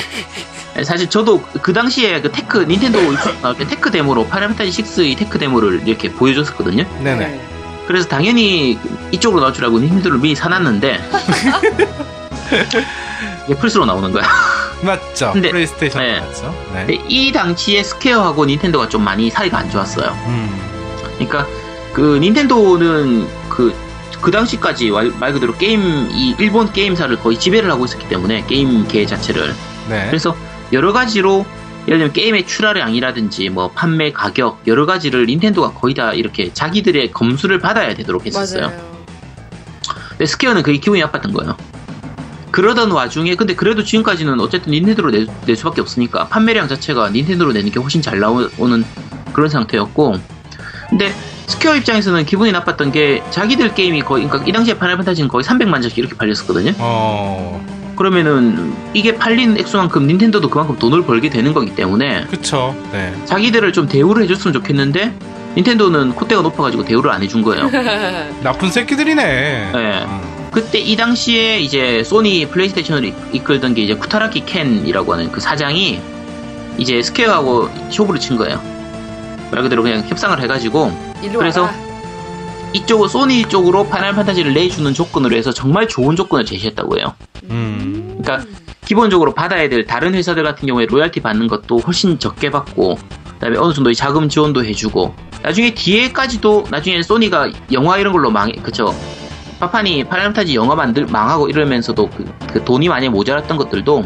[0.82, 2.98] 사실 저도 그 당시에 그 tech 닌텐도
[3.42, 6.84] 나올 때 tech demo로 파이널 판타지 6의 tech demo를 이렇게 보여줬었거든요.
[7.02, 7.84] 네네.
[7.86, 8.78] 그래서 당연히
[9.12, 11.10] 이쪽으로 나올 줄 알고 닌텐도를 미리 사놨는데
[13.44, 14.55] 이게 플스로 나오는 거야.
[14.82, 15.32] 맞죠.
[15.32, 16.20] 근데- 플레이스테이션 네.
[16.20, 16.54] 맞죠.
[16.72, 16.86] 네.
[16.86, 20.10] 근데 이 당시에 스퀘어하고 닌텐도가 좀 많이 사이가 안 좋았어요.
[20.26, 20.60] 음.
[21.14, 21.46] 그러니까
[21.92, 23.74] 그 닌텐도는 그,
[24.20, 29.06] 그 당시까지 말, 말 그대로 게임, 이 일본 게임사를 거의 지배를 하고 있었기 때문에 게임계
[29.06, 29.54] 자체를.
[29.88, 30.06] 네.
[30.08, 30.36] 그래서
[30.72, 31.46] 여러 가지로
[31.86, 37.60] 예를 들면 게임의 출하량이라든지 뭐 판매 가격 여러 가지를 닌텐도가 거의 다 이렇게 자기들의 검수를
[37.60, 38.66] 받아야 되도록 했었어요.
[38.66, 38.96] 맞아요.
[40.10, 41.56] 근데 스퀘어는 그게 기분이 나빴던 거예요.
[42.56, 47.70] 그러던 와중에 근데 그래도 지금까지는 어쨌든 닌텐도로 낼, 낼 수밖에 없으니까 판매량 자체가 닌텐도로 내는
[47.70, 48.82] 게 훨씬 잘 나오는
[49.34, 50.16] 그런 상태였고
[50.88, 51.12] 근데
[51.48, 55.82] 스퀘어 입장에서는 기분이 나빴던 게 자기들 게임이 거의 그러니까 이 당시에 파이널 판타지는 거의 300만
[55.82, 56.72] 장씩 이렇게 팔렸었거든요.
[56.78, 57.62] 어.
[57.94, 62.74] 그러면은 이게 팔린 액수만큼 닌텐도도 그만큼 돈을 벌게 되는 거기 때문에 그쵸.
[62.90, 63.14] 네.
[63.26, 65.12] 자기들을 좀 대우를 해줬으면 좋겠는데
[65.58, 67.70] 닌텐도는 콧대가 높아가지고 대우를 안 해준 거예요.
[68.42, 69.72] 나쁜 새끼들이네.
[69.74, 70.04] 네.
[70.04, 70.25] 음.
[70.56, 76.00] 그때 이 당시에 이제 소니 플레이스테이션을 이- 이끌던 게 이제 쿠타라키 켄이라고 하는 그 사장이
[76.78, 78.58] 이제 스퀘어하고 쇼부를 친 거예요.
[79.52, 80.90] 말 그대로 그냥 협상을 해가지고
[81.38, 81.74] 그래서 와라.
[82.72, 87.12] 이쪽으로 소니 쪽으로 파이널 판타지를 내주는 조건으로 해서 정말 좋은 조건을 제시했다고 해요.
[87.50, 88.18] 음.
[88.22, 88.48] 그러니까
[88.86, 92.98] 기본적으로 받아야 될 다른 회사들 같은 경우에 로얄티 받는 것도 훨씬 적게 받고
[93.34, 98.94] 그다음에 어느 정도의 자금 지원도 해주고 나중에 뒤에까지도 나중에 소니가 영화 이런 걸로 망해 그쵸
[99.60, 104.04] 파판이 파이널 판타지 영화 만들 망하고 이러면서도 그, 그 돈이 많이 모자랐던 것들도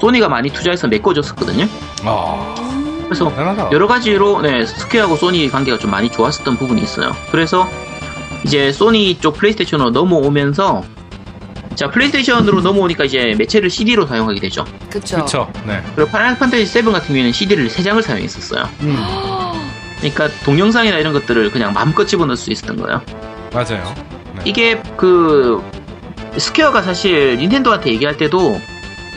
[0.00, 1.66] 소니가 많이 투자해서 메꿔줬었거든요.
[2.04, 2.54] 아,
[3.04, 3.70] 그래서 대단하다.
[3.72, 7.12] 여러 가지로 네, 스퀘어하고 소니 관계가 좀 많이 좋았었던 부분이 있어요.
[7.30, 7.68] 그래서
[8.44, 10.84] 이제 소니 쪽 플레이스테이션으로 넘어오면서
[11.74, 14.64] 자 플레이스테이션으로 넘어오니까 이제 매체를 CD로 사용하게 되죠.
[14.90, 15.18] 그쵸.
[15.18, 15.52] 그쵸.
[15.64, 15.82] 네.
[15.94, 18.68] 그리고 파이널 판타지 7 같은 경우에는 CD를 3 장을 사용했었어요.
[18.80, 18.96] 음,
[19.98, 23.00] 그러니까 동영상이나 이런 것들을 그냥 마음껏 집어넣을 수 있었던 거예요.
[23.52, 23.94] 맞아요.
[24.38, 24.50] 네.
[24.50, 25.62] 이게 그
[26.36, 28.60] 스퀘어가 사실 닌텐도한테 얘기할 때도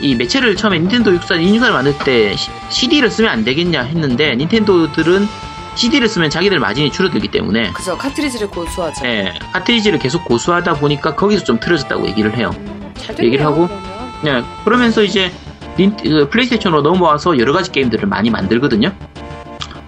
[0.00, 2.34] 이 매체를 처음에 닌텐도 64, 인유사를 만들 때
[2.70, 5.26] CD를 쓰면 안 되겠냐 했는데 닌텐도들은
[5.74, 7.96] CD를 쓰면 자기들 마진이 줄어들기 때문에 그죠.
[7.96, 9.02] 카트리지를 고수하죠.
[9.04, 12.50] 네, 카트리지를 계속 고수하다 보니까 거기서 좀 틀어졌다고 얘기를 해요.
[12.58, 13.68] 음, 됐네요, 얘기를 하고.
[13.68, 14.42] 그러면.
[14.42, 15.32] 네, 그러면서 이제
[15.78, 18.92] 닌- 그 플레이스테이션으로 넘어와서 여러 가지 게임들을 많이 만들거든요.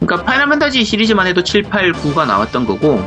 [0.00, 3.06] 그러니까 파이널 판타지 시리즈만 해도 7, 8, 9가 나왔던 거고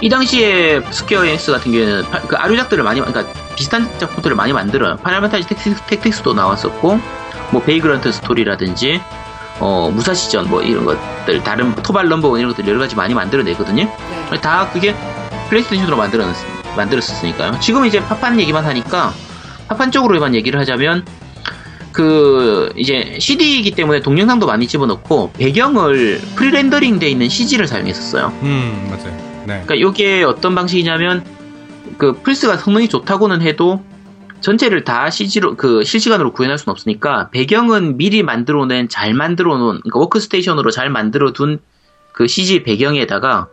[0.00, 4.96] 이 당시에 스퀘어 엔스 같은 경우에는 파- 그 아류작들을 많이 그러니까 비슷한 작품들을 많이 만들어요.
[4.96, 6.98] 파이널 판타지 Tactics, Tactics 도 나왔었고
[7.50, 9.00] 뭐 Vagrant Story라든지
[9.58, 12.30] 어 무사시전 뭐 이런 것들 다른 Tobal No.
[12.30, 13.84] 1 이런 것들 여러 가지 많이 만들어내거든요.
[14.30, 14.40] 네.
[14.40, 14.94] 다 그게
[15.50, 16.34] 플레이스테이션으로 만들었,
[16.76, 17.58] 만들었었으니까요.
[17.60, 19.12] 지금 이제 파판 얘기만 하니까
[19.68, 21.04] 파판 쪽으로만 얘기를 하자면
[21.92, 28.32] 그 이제 CD이기 때문에 동영상도 많이 집어넣고 배경을 pre-rendering 돼 있는 CG를 사용했었어요.
[28.42, 29.29] 음, 맞아요.
[29.46, 29.62] 네.
[29.64, 31.24] 그러니까 이게 어떤 방식이냐면
[31.98, 33.82] 그 플스가 성능이 좋다고는 해도
[34.40, 40.70] 전체를 다 CG로 그 실시간으로 구현할 수는 없으니까 배경은 미리 만들어낸 잘 만들어놓은 그러니까 워크스테이션으로
[40.70, 41.60] 잘 만들어둔
[42.12, 43.48] 그 CG 배경에다가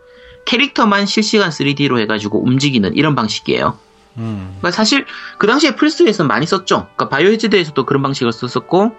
[0.46, 3.78] 캐릭터만 실시간 3D로 해가지고 움직이는 이런 방식이에요.
[4.18, 4.56] 음.
[4.60, 5.06] 그러니까 사실
[5.38, 6.88] 그 당시에 플스에서는 많이 썼죠.
[6.96, 8.94] 그러니까 Biohazard에서도 그런 방식을 썼었고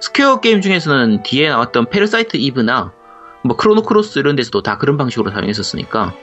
[0.00, 2.92] 스퀘어 게임 중에서는 뒤에 나왔던 Parasite Eve나
[3.42, 6.14] 뭐 Chrono Cross 이런 데서도 다 그런 방식으로 사용했었으니까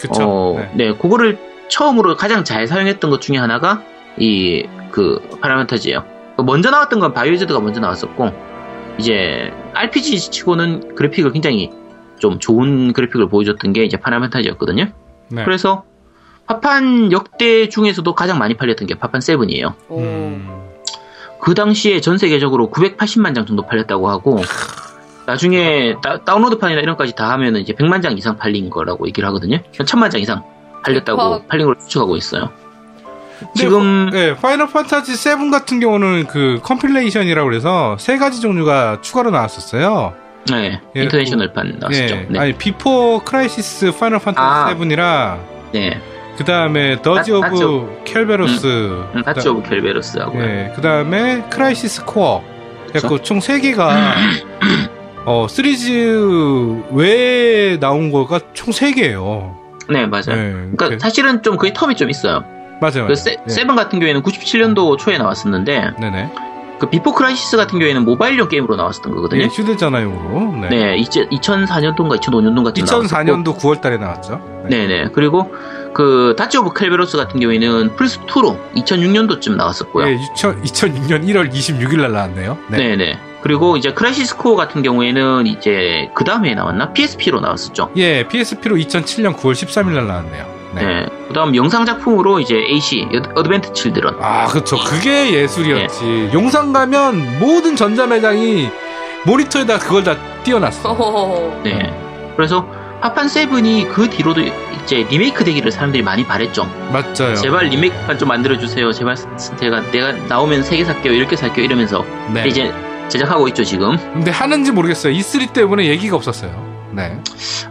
[0.00, 0.22] 그쵸.
[0.22, 0.72] 어, 네.
[0.74, 0.92] 네.
[0.94, 1.38] 그거를
[1.68, 3.82] 처음으로 가장 잘 사용했던 것 중에 하나가
[4.18, 4.64] 이
[4.96, 6.04] 그 파이널 판타지예요.
[6.38, 8.30] 먼저 나왔던 건 Biohazard가 먼저 나왔었고
[8.98, 11.70] 이제 RPG 치고는 그래픽을 굉장히
[12.18, 14.86] 좀 좋은 그래픽을 보여줬던 게 이제 파라멘타지였거든요.
[15.28, 15.44] 네.
[15.44, 15.84] 그래서
[16.46, 19.74] 파판 역대 중에서도 가장 많이 팔렸던 게 파판 7이에요.
[19.90, 19.98] 오.
[20.00, 20.62] 음.
[21.42, 24.40] 그 당시에 전 세계적으로 980만 장 정도 팔렸다고 하고
[25.26, 29.58] 나중에 다, 운로드판이나 이런 것까지 다 하면은 이제 100만 장 이상 팔린 거라고 얘기를 하거든요.
[29.72, 30.42] 1000만 장 이상
[30.84, 31.40] 팔렸다고 와.
[31.48, 32.50] 팔린 걸 추측하고 있어요.
[33.54, 40.14] 지금 네, 파이널 판타지 7 같은 경우는 그 compilation이라고 그래서 세 가지 종류가 추가로 나왔었어요.
[40.50, 42.14] 네, 예, 인터내셔널판 나왔었죠.
[42.14, 42.26] 네.
[42.30, 42.38] 네.
[42.38, 44.74] 아니 Before Crisis 파이널 판타지 아.
[44.78, 45.38] 7이라
[45.72, 46.00] 네.
[46.38, 48.02] 그 다음에 Dirge 다- of.
[48.04, 48.66] Cerberus
[49.14, 52.42] 음, Dirge of Cerberus하고 네, 그 다음에 Crisis Core.
[52.88, 54.14] 그래서 총 세 개가
[55.26, 59.56] 어 시리즈 외에 나온 거가 총 세 개예요.
[59.88, 60.22] 네, 맞아요.
[60.36, 62.44] 네, 그러니까 그- 사실은 좀 그게 term이 좀 있어요.
[62.80, 63.06] 맞아요.
[63.08, 63.42] 그 세, 네.
[63.52, 66.30] seven 같은 경우에는 97년도 초에 나왔었는데 네네.
[66.78, 69.42] 그 Before Crisis 같은 경우에는 모바일용 게임으로 나왔었던 거거든요.
[69.42, 70.52] 네, 휴대전화용으로.
[70.60, 70.68] 네.
[70.68, 74.40] 네, 2004년도인가 2005년도인가 2004년도 9월 달에 나왔죠.
[74.68, 74.86] 네.
[74.86, 75.08] 네네.
[75.14, 75.50] 그리고
[75.94, 80.04] 그 Dirge of Cerberus 같은 경우에는 플스 2로 2006년도쯤 나왔었고요.
[80.04, 82.58] 네, 2000, 2006년 1월 26일 날 나왔네요.
[82.68, 82.94] 네.
[82.96, 83.18] 네.
[83.46, 86.92] 네 그리고 이제 Crisis Core 같은 경우에는 이제 그 다음에 나왔나?
[86.92, 87.90] PSP로 나왔었죠.
[87.96, 90.46] 예, PSP로 2007년 9월 13일 날 나왔네요.
[90.74, 90.84] 네.
[90.84, 91.06] 네.
[91.28, 94.16] 그다음 영상 작품으로 이제 AC Advent Children.
[94.20, 94.76] 아, 그쵸.
[94.78, 96.30] 그게 예술이었지.
[96.34, 98.68] 용산 가면 모든 전자 매장이
[99.24, 101.60] 모니터에다 그걸 다 띄워놨어.
[101.62, 102.32] 네.
[102.36, 102.66] 그래서
[103.00, 104.40] 파판 seven이 그 뒤로도
[104.84, 106.64] 이제 리메이크 되기를 사람들이 많이 바랬죠.
[106.92, 107.36] 맞아요.
[107.36, 108.90] 제발 리메이크판 좀 만들어 주세요.
[108.92, 109.14] 제발
[109.58, 111.12] 제가 내가 나오면 세 개 살게요.
[111.12, 111.64] 이렇게 살게요.
[111.64, 112.44] 이러면서 네.
[112.48, 112.72] 이제
[113.08, 113.96] 제작하고 있죠 지금.
[114.12, 115.12] 근데 하는지 모르겠어요.
[115.14, 116.66] E3 때문에 얘기가 없었어요.
[116.92, 117.20] 네.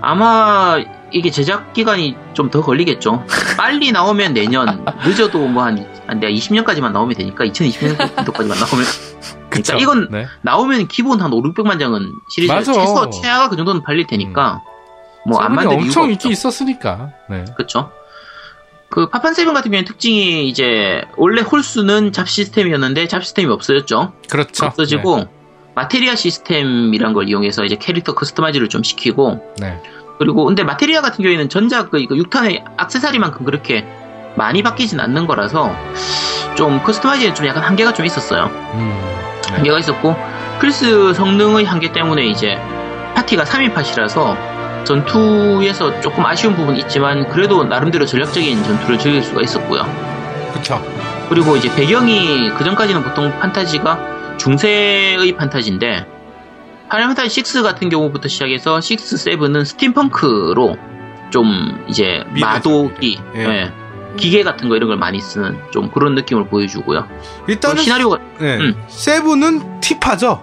[0.02, 0.78] 아마
[1.12, 3.26] 이게 제작 기간이 좀 더 걸리겠죠.
[3.58, 8.86] 빨리 나오면 내년, 늦어도 뭐 한, 한 내가 20년까지만 나오면 되니까 2020년도까지만 나오면.
[9.50, 9.74] 그쵸.
[9.74, 10.26] 그러니까 이건 네.
[10.42, 12.54] 나오면 기본 한 5, 600만 장은 시리즈.
[12.64, 14.62] 최소 최하가 그 정도는 팔릴 테니까
[15.26, 16.12] 뭐 안 seven이 만들 이유가 엄청.
[16.12, 17.12] 인기 있었으니까.
[17.30, 17.46] 네.
[17.56, 17.90] 그렇죠.
[18.90, 24.14] 그 파판 seven 같은 경우에는 특징이 이제 원래 홀수는 job 시스템이었는데 job 시스템이 없어졌죠.
[24.30, 24.66] 그렇죠.
[24.66, 25.28] 없어지고
[25.76, 29.82] 마테리아 시스템이란 걸 이용해서 이제 캐릭터 customize를 좀 시키고 네.
[30.18, 33.86] 그리고 근데 마테리아 같은 경우에는 전작 그 6탄의 악세사리만큼 그렇게
[34.36, 35.76] 많이 바뀌진 않는 거라서
[36.56, 38.46] 좀 customize에 좀 약간 한계가 좀 있었어요.
[38.46, 38.98] 음.
[39.50, 39.56] 네.
[39.56, 40.16] 한계가 있었고
[40.60, 42.56] 플스 성능의 한계 때문에 이제
[43.16, 44.55] 파티가 3인 팟이라서
[44.86, 49.84] 전투에서 조금 아쉬운 부분이 있지만 그래도 나름대로 전략적인 전투를 즐길 수가 있었고요.
[50.54, 50.82] 그쵸.
[51.30, 56.06] 그리고 이제 배경이 그 전까지는 보통 판타지가 중세의 판타지인데
[56.90, 60.78] 파이널 판타지 6 같은 경우부터 시작해서 6, 7은 steampunk로
[61.32, 63.20] 좀 이제 마도기.
[63.36, 63.40] 예.
[63.42, 63.72] 예,
[64.16, 67.08] 기계 같은 거 이런 걸 많이 쓰는 좀 그런 느낌을 보여주고요.
[67.08, 68.58] 또 일단은 시나리오가 네.
[68.58, 68.84] 음.
[68.88, 70.42] seven은 티파죠.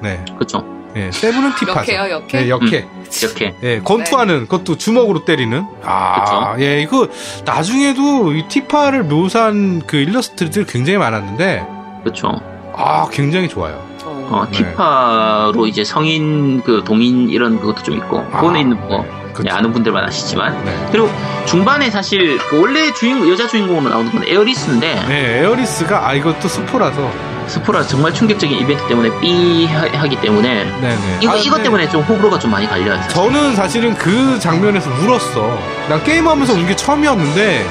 [0.00, 0.24] 네.
[0.34, 0.64] 그렇죠.
[0.94, 1.10] 네.
[1.10, 1.92] 세븐은 티파죠.
[1.92, 2.42] 역해요, 역해?
[2.42, 2.86] 네, 역해.
[3.22, 5.64] 이렇게 예, 권투하는 것도 주먹으로 때리는.
[5.82, 7.08] 아, 예, 이거
[7.44, 11.66] 나중에도 이 티파를 묘사한 그 일러스트들 굉장히 많았는데,
[12.02, 12.40] 그렇죠.
[12.74, 13.82] 아, 굉장히 좋아요.
[14.04, 14.28] 어.
[14.32, 14.58] 어, 네.
[14.58, 19.72] 티파로 이제 성인 그 동인 이런 것도 좀 있고 아, 그거는 있는 뭐 그냥 아는
[19.72, 20.88] 분들만 아시지만 네.
[20.92, 21.10] 그리고
[21.46, 27.10] 중반에 사실 그 원래 주인 여자 주인공으로 나오는 건 에어리스인데 네, 에어리스가, 아, 이것도 스포라서.
[27.48, 31.18] 스포라 정말 충격적인 이벤트 때문에 삐 하- 하기 때문에 네네.
[31.20, 31.62] 이거 아, 이것 네.
[31.64, 32.96] 때문에 좀 호불호가 좀 많이 갈려요.
[32.98, 33.10] 사실.
[33.14, 35.58] 저는 사실은 그 장면에서 울었어.
[35.88, 37.66] 난 게임하면서 운 게 처음이었는데,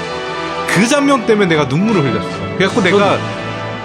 [0.68, 2.28] 그 장면 때문에 내가 눈물을 흘렸어.
[2.57, 3.18] 그래갖고 내가,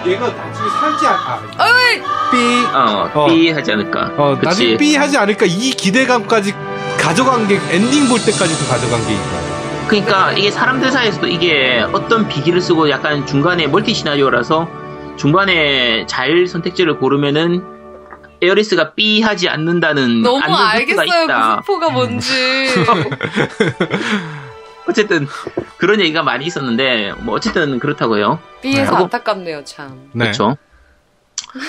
[0.07, 2.03] 얘가 나중에 살지 않, 아, 어이!
[2.33, 3.27] 삐, 어, 어.
[3.29, 4.11] 삐 하지 않을까.
[4.16, 4.77] 어, 나중에.
[4.77, 6.53] 삐 하지 않을까 이 기대감까지
[7.01, 9.57] 가져간 게 엔딩 볼 때까지도 가져간 게 있어요.
[9.88, 14.68] 그러니까 이게 사람들 사이에서도 이게 어떤 비기를 쓰고 약간 중간에 멀티 시나리오라서
[15.16, 17.62] 중간에 잘 선택지를 고르면은
[18.42, 21.57] 에어리스가 삐 하지 않는다는 너무 알겠어요, 있다.
[21.57, 22.66] 그 스포가 뭔지.
[24.88, 25.26] 어쨌든
[25.78, 28.38] 그런 얘기가 많이 있었는데 뭐 어쨌든 그렇다고요.
[28.61, 30.11] B에서 하고- 안타깝네요, 참.
[30.12, 30.26] 네.
[30.26, 30.57] 그렇죠.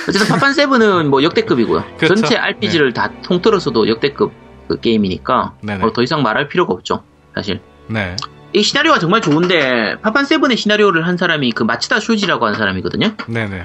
[0.09, 1.83] 어쨌든 파판 세븐은 뭐 역대급이고요.
[1.97, 2.15] 그렇죠.
[2.15, 4.33] 전체 RPG를 다 통틀어서도 역대급
[4.67, 5.53] 그 게임이니까.
[5.81, 7.03] 어, 더 이상 말할 필요가 없죠.
[7.35, 8.15] 사실 네.
[8.53, 13.15] 이 시나리오가 정말 좋은데 파판 세븐의 시나리오를 한 사람이 그 마치다 쇼지라고 하는 사람이거든요.
[13.27, 13.63] 네네.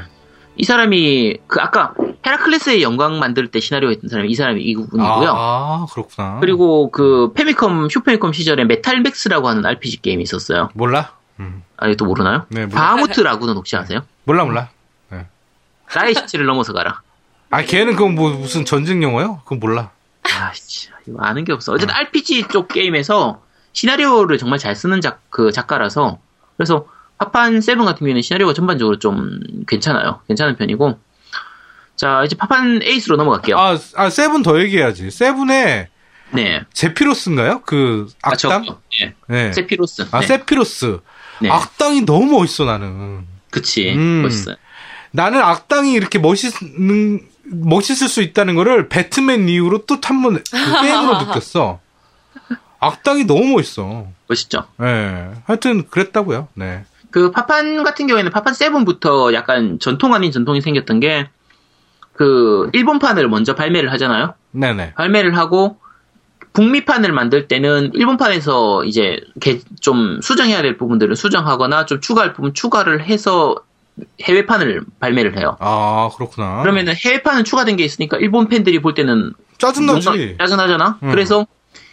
[0.57, 1.94] 이 사람이 그 아까
[2.26, 5.32] 헤라클레스의 영광 만들 때 시나리오 했던 사람이 이 사람이 이분이고요.
[5.34, 6.38] 아, 그렇구나.
[6.40, 10.68] 그리고 그 패미컴 슈퍼패미컴 시절에 메탈맥스라고 하는 RPG 게임이 있었어요.
[10.74, 11.12] 몰라?
[11.40, 11.62] 음.
[11.78, 12.44] 아, 또 모르나요?
[12.48, 12.80] 네, 몰라.
[12.80, 14.00] 바하무트라고는 혹시 아세요?
[14.24, 14.68] 몰라, 몰라.
[15.11, 15.26] 네.
[15.94, 17.00] 나의 시체를 넘어서 가라.
[17.50, 19.40] 아, 걔는 그건 뭐 무슨 전쟁 영화요?
[19.44, 19.90] 그건 몰라.
[20.24, 21.72] 아, 씨, 이거 아는 게 없어.
[21.72, 23.42] 어쨌든 RPG 쪽 게임에서
[23.72, 26.18] 시나리오를 정말 잘 쓰는 작, 그 작가라서,
[26.57, 26.86] 그래서
[27.18, 30.20] 파판 seven 같은 경우에는 시나리오가 전반적으로 좀 괜찮아요.
[30.28, 30.98] 괜찮은 편이고.
[31.96, 33.57] 자, 이제 파판 eight으로 넘어갈게요.
[33.57, 35.11] 아, 아, seven 더 얘기해야지.
[35.11, 35.88] seven에
[36.32, 36.62] 네.
[36.72, 37.62] 세피로스인가요?
[37.64, 38.78] 그 아, 저, 악당?
[39.00, 39.14] 네.
[39.28, 39.53] 네.
[39.53, 40.09] 세피로스.
[40.11, 40.26] 아, 네.
[40.26, 40.98] 세피로스.
[41.42, 41.50] 네.
[41.50, 43.26] 악당이 너무 멋있어, 나는.
[43.50, 43.92] 그치.
[43.92, 44.22] 음.
[44.22, 44.57] 멋있어요.
[45.12, 50.43] 나는 악당이 이렇게 멋있는, 멋있을 수 있다는 거를 배트맨 이후로 또 한 번
[50.82, 51.80] 게임으로 느꼈어.
[52.80, 54.07] 악당이 너무 멋있어.
[54.28, 54.64] 멋있죠.
[54.82, 55.30] 예.
[55.45, 56.49] 하여튼 그랬다고요.
[56.55, 56.84] 네.
[57.11, 61.28] 그 파판 같은 경우에는 파판 세븐부터 약간 전통 아닌 전통이 생겼던 게,
[62.14, 64.34] 그, 일본판을 먼저 발매를 하잖아요?
[64.53, 64.95] 네네.
[64.95, 65.78] 발매를 하고
[66.55, 73.05] 북미판을 만들 때는 일본판에서 이제 개- 좀 수정해야 될 부분들을 수정하거나 좀 추가할 부분 추가를
[73.05, 73.57] 해서
[74.22, 75.57] 해외판을 발매를 해요.
[75.61, 76.62] 아, 그렇구나.
[76.62, 80.09] 그러면은 해외판은 추가된 게 있으니까 일본 팬들이 볼 때는 짜증나지.
[80.09, 80.99] 뭔가 짜증나잖아.
[81.03, 81.11] 음.
[81.11, 81.47] 그래서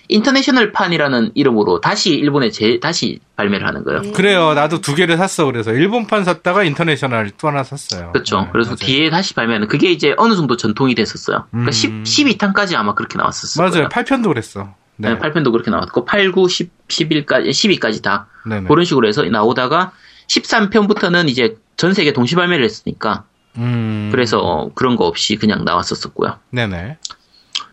[0.10, 4.02] international판이라는 이름으로 다시 일본에 재, 다시 발매를 하는 거예요.
[4.14, 4.54] 그래요.
[4.56, 5.45] 나도 두 개를 샀어.
[5.45, 8.12] 그래서 일본판 샀다가 international 또 하나 샀어요.
[8.12, 8.41] 그렇죠.
[8.41, 8.78] 네, 그래서 맞아요.
[8.78, 11.45] 뒤에 다시 발매하는 그게 이제 어느 정도 전통이 됐었어요.
[11.52, 12.04] 그러니까 음.
[12.04, 13.70] 10, 12탄까지 아마 그렇게 나왔었어요.
[13.70, 13.89] 맞아요.
[13.89, 14.74] 8편도 그랬어.
[14.95, 15.14] 네.
[15.14, 18.68] 네, 8편도 그렇게 나왔고 8, 9, 10, 11까지 12까지 다 네네.
[18.68, 19.91] 그런 식으로 해서 나오다가
[20.30, 23.26] 13편부터는 이제 전 세계 동시 발매를 했으니까
[23.58, 24.10] 음.
[24.12, 26.40] 그래서 그런 거 없이 그냥 나왔었었고요.
[26.52, 26.98] 네네.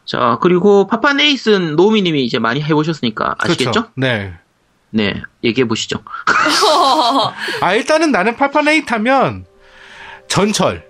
[0.05, 3.71] 자 그리고 파판 에이스는 노미님이 이제 많이 해보셨으니까 아시겠죠?
[3.71, 3.91] 그렇죠.
[3.95, 4.35] 네.
[4.91, 6.03] 네 얘기해 보시죠.
[7.61, 9.45] 아, 일단은 나는 팔판에잇 하면
[10.29, 10.87] 전철.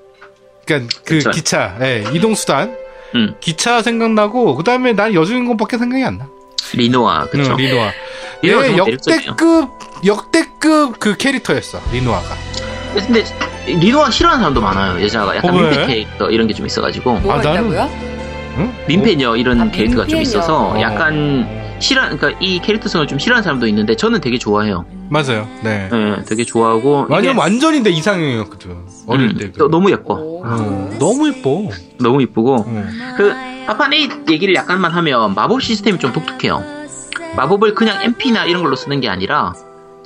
[0.67, 1.31] 그러니까 그 그쵸.
[1.31, 2.77] 기차, 예, 이동수단.
[3.14, 6.29] 음 기차 생각나고, 그 다음에 난 여주인공밖에 생각이 안 나.
[6.75, 7.53] 리노아 그쵸?
[7.53, 7.93] 응, 리노아.
[8.43, 8.79] 매력적이에요.
[8.79, 9.71] 역대급,
[10.05, 12.34] 역대급 그 캐릭터였어, 리노아가.
[12.94, 13.24] 근데
[13.66, 15.03] 리노아 싫어하는 사람도 많아요.
[15.03, 15.70] 여자가 약간 어, 왜?
[15.70, 17.90] 민폐 캐릭터 이런 게 좀 있어가지고 뭐가 아, 나는- 있다고요?
[18.59, 18.72] 응?
[18.88, 20.22] 민폐녀 이런 아, 캐릭터가 좀 민폐녀.
[20.22, 20.80] 있어서 어.
[20.80, 24.86] 약간 싫어 그러니까 이 캐릭터성을 좀 싫어하는 사람도 있는데 저는 되게 좋아해요.
[25.11, 25.47] 맞아요.
[25.62, 25.88] 네.
[25.92, 28.76] 네, 되게 좋아하고 완전 이게- 완전히 내 이상형이었거든.
[29.07, 29.53] 어릴 음, 때.
[29.53, 30.14] 너- 너무 예뻐.
[30.14, 30.42] 오.
[30.44, 31.68] 어, 너무 예뻐.
[32.01, 32.84] 너무 이쁘고 어.
[33.16, 33.34] 그
[33.66, 36.62] 파파네이 얘기를 약간만 하면 마법 시스템이 좀 독특해요.
[37.36, 39.53] 마법을 그냥 MP나 이런 걸로 쓰는 게 아니라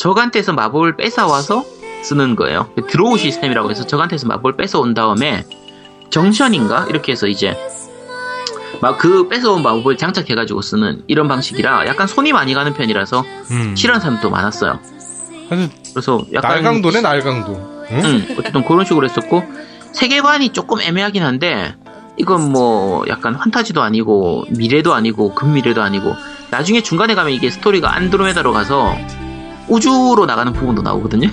[0.00, 1.62] 적한테서 마법을 뺏어와서
[2.02, 2.70] 쓰는 거예요.
[2.74, 5.44] 그 드로우 시스템이라고 해서 적한테서 마법을 뺏어온 다음에
[6.08, 7.54] 정션인가 이렇게 해서 이제
[8.80, 13.76] 막 그 뺏어온 마법을 장착해가지고 쓰는 이런 방식이라 약간 손이 많이 가는 편이라서 음.
[13.76, 14.80] 싫어하는 사람도 많았어요.
[15.92, 17.52] 그래서 약간 날강도네 날강도.
[17.90, 18.00] 응?
[18.02, 19.44] 응, 어쨌든 그런 식으로 했었고
[19.92, 21.74] 세계관이 조금 애매하긴 한데
[22.16, 26.14] 이건 뭐 약간 환타지도 아니고 미래도 아니고 근미래도 아니고
[26.50, 28.96] 나중에 중간에 가면 이게 스토리가 안드로메다로 가서
[29.70, 31.28] 우주로 나가는 부분도 나오거든요.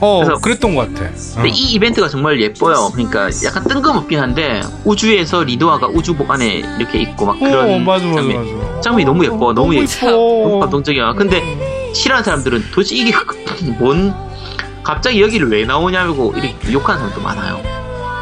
[0.00, 1.10] 어, 그래서- 그랬던 것 같아.
[1.40, 1.46] 어.
[1.46, 2.90] 이 이벤트가 정말 예뻐요.
[2.92, 8.16] 그러니까 약간 뜬금없긴 한데 우주에서 리도아가 우주복 안에 이렇게 있고 막 그런 어, 맞아, 맞아,
[8.16, 8.64] 장면.
[8.66, 8.80] 맞아.
[8.80, 9.52] 장면이 너무 예뻐.
[9.52, 10.58] 너무, 예- 너무 예뻐.
[10.60, 11.12] 감동적이야.
[11.12, 13.12] 근데 싫어하는 사람들은 도대체 이게
[13.78, 14.12] 뭔
[14.82, 17.60] 갑자기 여기를 왜 나오냐고 이렇게 욕하는 사람도 많아요.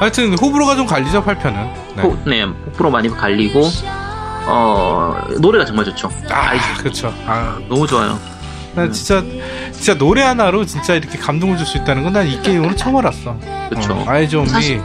[0.01, 1.53] 하여튼 호불호가 좀 갈리죠 8편은.
[1.97, 2.03] 네.
[2.03, 3.63] 네, 네 폭프로 많이 갈리고
[4.47, 6.11] 어 노래가 정말 좋죠.
[6.31, 7.15] 아, 그렇죠.
[7.27, 8.19] 아, 너무 좋아요.
[8.75, 9.23] 난 진짜
[9.73, 13.37] 진짜 노래 하나로 진짜 이렇게 감동을 줄 수 있다는 건 난 이 게임으로 처음 알았어.
[13.71, 13.93] 그쵸.
[13.95, 14.81] 어, Eyes On Me 사실-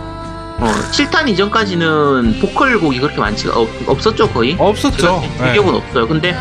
[0.57, 4.55] 어 7탄 이전까지는 보컬 곡이 그렇게 많지가 없, 없었죠 거의.
[4.57, 5.21] 없었죠.
[5.37, 6.07] 제가 기억은 없어요.
[6.07, 6.35] 근데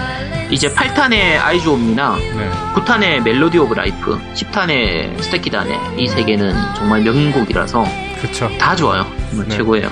[0.51, 2.51] 이제 8탄의 Eyes On Me나 네.
[2.75, 7.85] 9탄의 Melody of Life, 10탄의 素敵だね 이 세 개는 정말 명곡이라서
[8.21, 8.51] 그렇죠.
[8.59, 9.05] 다 좋아요.
[9.31, 9.57] 정말 네.
[9.57, 9.91] 최고예요.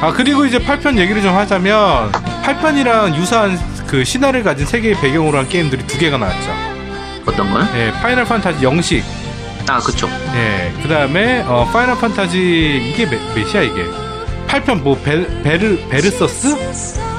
[0.00, 2.10] 아 그리고 이제 8편 얘기를 좀 하자면
[2.42, 3.56] 8편이랑 유사한
[3.92, 6.50] 그 신화를 가진 세계의 배경으로 한 게임들이 두 개가 나왔죠.
[7.26, 7.68] 어떤 거요?
[7.76, 9.04] 예, 파이널 판타지 영식.
[9.68, 10.08] 아 그쵸.
[10.34, 13.84] 예, 그 다음에 어, 파이널 판타지 이게 몇, 몇이야 이게?
[14.48, 16.56] 8편 뭐 베, 베르 Versus?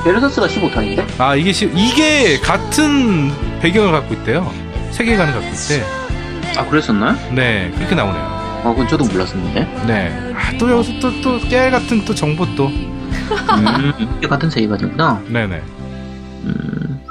[0.04, 1.06] Versus가 15탄인데?
[1.20, 4.52] 아 이게 시, 이게 같은 배경을 갖고 있대요.
[4.90, 5.84] 세계관을 갖고 있대.
[6.58, 7.16] 아 그랬었나요?
[7.36, 8.62] 네, 그렇게 나오네요.
[8.64, 9.86] 어 그건 저도 몰랐었는데.
[9.86, 10.34] 네.
[10.36, 12.66] 아, 또 여기서 또 또 깨알 같은 또 정보 또.
[12.70, 15.22] 음, 이게 같은 세계관이구나.
[15.28, 15.62] 네네.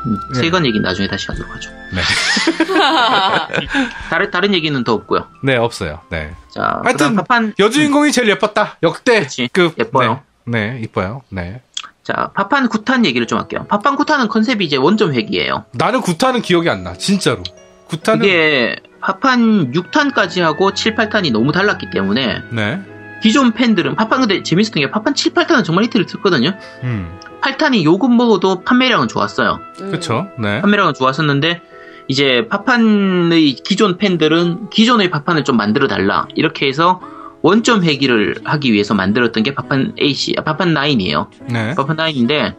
[0.06, 0.34] 음, 음, 네.
[0.34, 1.70] 세계관 얘기는 나중에 다시 하도록 하죠.
[1.92, 2.02] 네.
[4.10, 5.26] 다른 다른 얘기는 더 없고요.
[5.42, 6.00] 네 없어요.
[6.10, 6.34] 네.
[6.50, 8.78] 자, 하여튼 파판 여주인공이 제일 예뻤다.
[8.82, 9.48] 역대 그치.
[9.52, 9.78] 급.
[9.78, 10.22] 예뻐요.
[10.44, 11.22] 네, 네 이뻐요.
[11.28, 11.60] 네.
[12.02, 13.64] 자 파판 9탄 얘기를 좀 할게요.
[13.68, 15.66] 파판 9탄은 컨셉이 이제 원점 회기예요.
[15.72, 16.94] 나는 구타는 기억이 안 나.
[16.94, 17.42] 진짜로.
[17.88, 22.80] 구타는 이게 파판 6탄까지 하고 7, 8탄이 너무 달랐기 때문에 네.
[23.22, 26.54] 기존 팬들은 파판 근데 재밌었던 게 파판 7, 8탄은 정말 히트를 쳤거든요.
[26.82, 27.18] 음.
[27.40, 29.60] 8탄이 요금 먹어도 판매량은 좋았어요.
[29.76, 30.28] 그렇죠.
[30.38, 30.60] 네.
[30.60, 31.62] 판매량은 좋았었는데
[32.08, 37.00] 이제 파판의 기존 팬들은 기존의 파판을 좀 만들어 달라 이렇게 해서
[37.42, 41.28] 원점 회기를 하기 위해서 만들었던 게 파판 AC, 아, 파판 9이에요.
[41.48, 41.74] 네.
[41.74, 42.56] 파판 9인데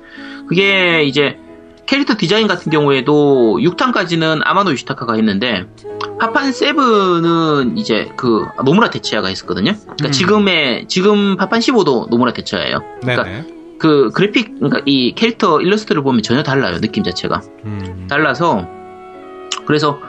[0.48, 1.38] 그게 이제
[1.86, 5.66] 캐릭터 디자인 같은 경우에도 6탄까지는 아마노 요시타카가 했는데
[6.20, 9.74] 파판 7은 이제 그 노무라 테츠야가 했었거든요.
[9.74, 10.12] 그러니까 음.
[10.12, 12.80] 지금의 지금 파판 15도 노무라 테츠야예요.
[13.02, 13.54] 그러니까.
[13.80, 17.42] 그 그래픽 그러니까 이 캐릭터 일러스트를 보면 전혀 달라요 느낌 자체가.
[17.66, 18.08] 음.
[18.10, 18.66] 달라서
[19.66, 20.00] 그래서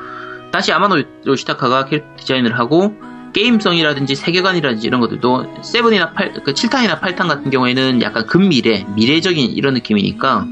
[0.53, 2.95] 다시 아마노 요시타카가 캐릭터 디자인을 하고
[3.33, 9.75] 게임성이라든지 세계관이라든지 이런 것들도 7이나 8, 그 7탄이나 8탄 같은 경우에는 약간 근미래, 미래적인 이런
[9.75, 10.47] 느낌이니까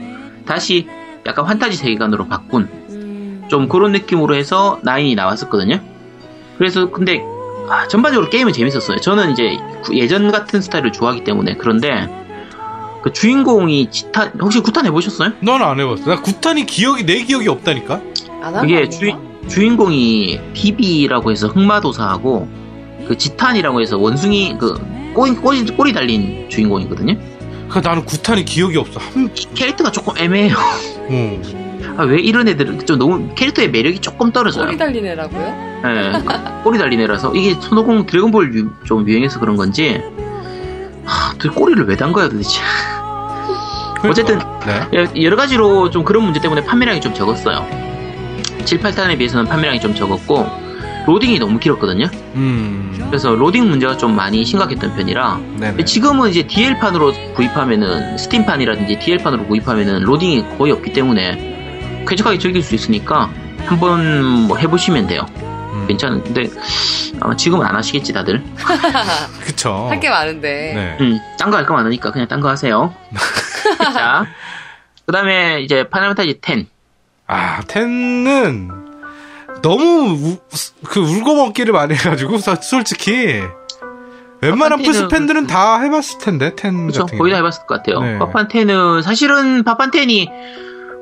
[0.45, 0.89] 다시
[1.27, 3.45] 약간 환타지 세계관으로 바꾼 음.
[3.49, 5.81] 좀 그런 느낌으로 해서 9이 나왔었거든요.
[6.59, 7.23] 그래서 근데
[7.69, 8.99] 아, 전반적으로 게임은 재밌었어요.
[8.99, 9.57] 저는 이제
[9.93, 12.09] 예전 같은 스타일을 좋아하기 때문에 그런데
[13.03, 15.33] 그 주인공이 지탄 혹시 구탄 해보셨어요?
[15.41, 16.05] 넌 안 해봤어.
[16.05, 18.01] 나 구탄이 기억이 내 기억이 없다니까.
[18.43, 18.89] 안한 그게?
[18.89, 19.17] 주인,
[19.49, 22.49] 주인공이 비비라고 해서 흑마도사하고
[23.09, 24.75] 그 지탄이라고 해서 원숭이 그
[25.15, 27.17] 꼬리, 꼬리, 꼬리 달린 주인공이거든요.
[27.73, 29.01] 그 나는 구탄이 기억이 없어.
[29.01, 29.31] 한.
[29.35, 30.55] 이 캐릭터가 조금 애매해요.
[30.57, 31.43] 어.
[31.97, 34.67] 아, 왜 이런 애들은 좀 너무 캐릭터의 매력이 조금 떨어져요.
[34.67, 35.83] 꼬리 달린 애라고요?
[35.85, 36.13] 예,
[36.65, 40.01] 꼬리 달린 애라서 이게 손오공 드래곤볼 유- 좀 유행해서 그런 건지
[41.05, 42.61] 하, 도 꼬리를 왜 단 거야 도대체.
[44.05, 44.89] 어쨌든 네.
[44.95, 47.67] 예, 여러 가지로 좀 그런 문제 때문에 판매량이 좀 적었어요.
[48.65, 50.47] 7, 8탄에 비해서는 판매량이 좀 적었고
[51.07, 52.07] 로딩이 너무 길었거든요.
[52.35, 52.97] 음.
[53.09, 55.85] 그래서 로딩 문제가 좀 많이 심각했던 편이라 네네.
[55.85, 63.31] 지금은 이제 DL판으로 구입하면은 스팀판이라든지 DL판으로 구입하면은 로딩이 거의 없기 때문에 쾌적하게 즐길 수 있으니까
[63.67, 65.27] 한번 뭐 해보시면 돼요.
[65.41, 65.85] 음.
[65.89, 66.49] 괜찮은데
[67.21, 68.43] 아마 지금은 안 하시겠지 다들.
[69.45, 69.87] 그쵸.
[69.91, 70.73] 할 게 많은데.
[70.75, 70.97] 네.
[71.05, 72.93] 음, 딴거 할 거 많으니까 그냥 딴 거 하세요.
[73.95, 74.27] 자,
[75.07, 76.67] 그 다음에 이제 파이널 판타지 10.
[77.29, 78.71] 아, ten은
[79.63, 80.37] 너무 우,
[80.85, 83.41] 그 울고 먹기를 많이 해가지고 서- 솔직히
[84.41, 87.03] 웬만한 플스 팬들은 다 해봤을 텐데 텐 그렇죠.
[87.07, 87.37] 같은 거의 다.
[87.39, 88.01] 해봤을 것 같아요.
[88.01, 88.19] 네.
[88.19, 90.29] 파판텐은 사실은 파판텐이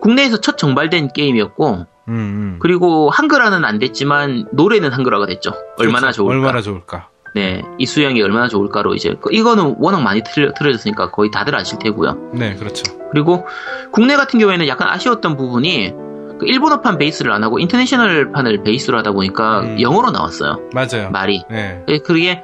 [0.02, 2.56] 국내에서 첫 정발된 게임이었고 음, 음.
[2.60, 5.52] 그리고 한글화는 안 됐지만 노래는 한글화가 됐죠.
[5.78, 6.16] 얼마나 그렇죠.
[6.18, 6.34] 좋을까.
[6.34, 7.08] 얼마나 좋을까.
[7.34, 12.32] 네, 이수영이 얼마나 좋을까로 이제 그- 이거는 워낙 많이 틀려, 틀어졌으니까 거의 다들 아실 테고요.
[12.34, 12.82] 네, 그렇죠.
[13.12, 13.46] 그리고
[13.92, 15.92] 국내 같은 경우에는 약간 아쉬웠던 부분이
[16.40, 19.80] 그 일본어판 베이스를 안 하고 인터내셔널판을 베이스로 하다 보니까 음.
[19.80, 20.58] 영어로 나왔어요.
[20.72, 21.10] 맞아요.
[21.12, 21.42] 말이.
[21.50, 21.82] 네.
[21.88, 22.42] 예, 그게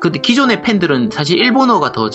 [0.00, 2.08] 근데 기존의 팬들은 사실 일본어가 더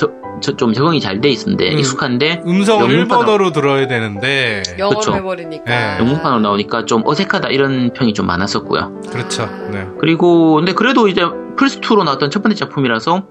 [0.55, 1.79] 좀 적응이 잘 돼 있는데 음.
[1.79, 5.13] 익숙한데 음성을 일본어로 들어야 되는데 영어로 그쵸.
[5.15, 5.63] 해버리니까.
[5.65, 5.97] 네.
[5.99, 9.01] 영문판으로 나오니까 좀 어색하다 이런 평이 좀 많았었고요.
[9.11, 9.49] 그렇죠.
[9.71, 9.85] 네.
[9.99, 11.23] 그리고 근데 그래도 이제
[11.57, 13.23] 플스 2로 나왔던 첫 번째 작품이라서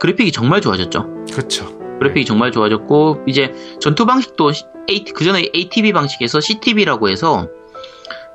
[0.00, 1.06] 그래픽이 정말 좋아졌죠.
[1.30, 1.66] 그렇죠.
[2.04, 4.50] 그래픽이 정말 좋아졌고 이제 전투 방식도
[5.14, 7.48] 그 전에 ATB 방식에서 CTB라고 해서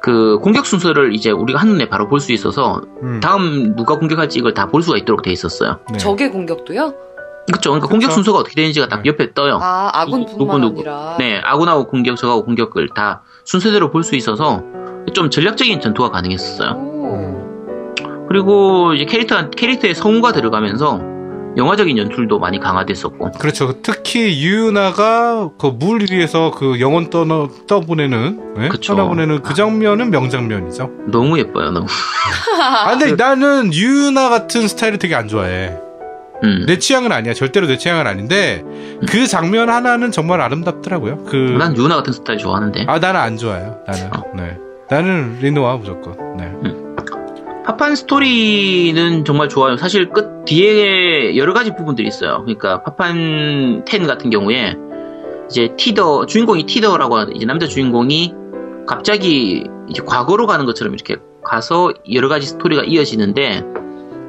[0.02, 3.20] 그 공격 순서를 이제 우리가 한눈에 바로 볼 수 있어서 음.
[3.22, 5.80] 다음 누가 공격할지 이걸 다 볼 수가 있도록 돼 있었어요.
[5.92, 5.98] 네.
[6.00, 6.94] 적의 공격도요?
[7.48, 7.72] 그렇죠.
[7.72, 8.12] 그러니까 공격.
[8.12, 9.10] 순서가 어떻게 되는지가 딱 네.
[9.10, 9.60] 옆에 떠요.
[9.62, 10.80] 아, 누구, 아군뿐만 누구.
[10.80, 11.16] 아니라.
[11.20, 14.64] 네, 아군하고 공격, 적하고 공격을 다 순서대로 볼 수 있어서
[15.14, 16.72] 좀 전략적인 전투가 가능했었어요.
[16.72, 18.26] 오.
[18.30, 21.02] 그리고 이제 캐릭터 캐릭터의 성우가 들어가면서
[21.58, 23.32] 영화적인 연출도 많이 강화됐었고.
[23.34, 23.82] 그렇죠.
[23.82, 27.26] 특히 유나가 그 물 위에서 그 영혼 떠
[27.68, 28.70] 떠보내는, 네?
[28.86, 30.90] 떠나보내는 그 장면은 명장면이죠.
[31.08, 31.88] 너무 예뻐요, 너무.
[32.62, 35.76] 아, 근데 나는 유나 같은 스타일을 되게 안 좋아해.
[36.44, 36.66] 음.
[36.68, 37.34] 내 취향은 아니야.
[37.34, 38.64] 절대로 내 취향은 아닌데
[39.10, 41.26] 그 장면 하나는 정말 아름답더라고요.
[41.26, 42.86] 그 난 유나 같은 스타일 좋아하는데.
[42.88, 43.80] 아, 나는 안 좋아요.
[43.86, 44.08] 나는.
[44.16, 44.24] 어.
[44.36, 44.58] 네.
[44.90, 46.16] 나는 리노아 무조건.
[46.38, 46.52] 네.
[47.70, 49.78] 파판 스토리는 정말 좋아요.
[49.78, 52.42] 사실 끝 뒤에 여러 가지 부분들이 있어요.
[52.42, 54.76] 그러니까 파판 10 같은 경우에
[55.48, 58.34] 이제 티더 주인공이 티더라고 하는 이제 남자 주인공이
[58.88, 63.64] 갑자기 이제 과거로 가는 것처럼 이렇게 가서 여러 가지 스토리가 이어지는데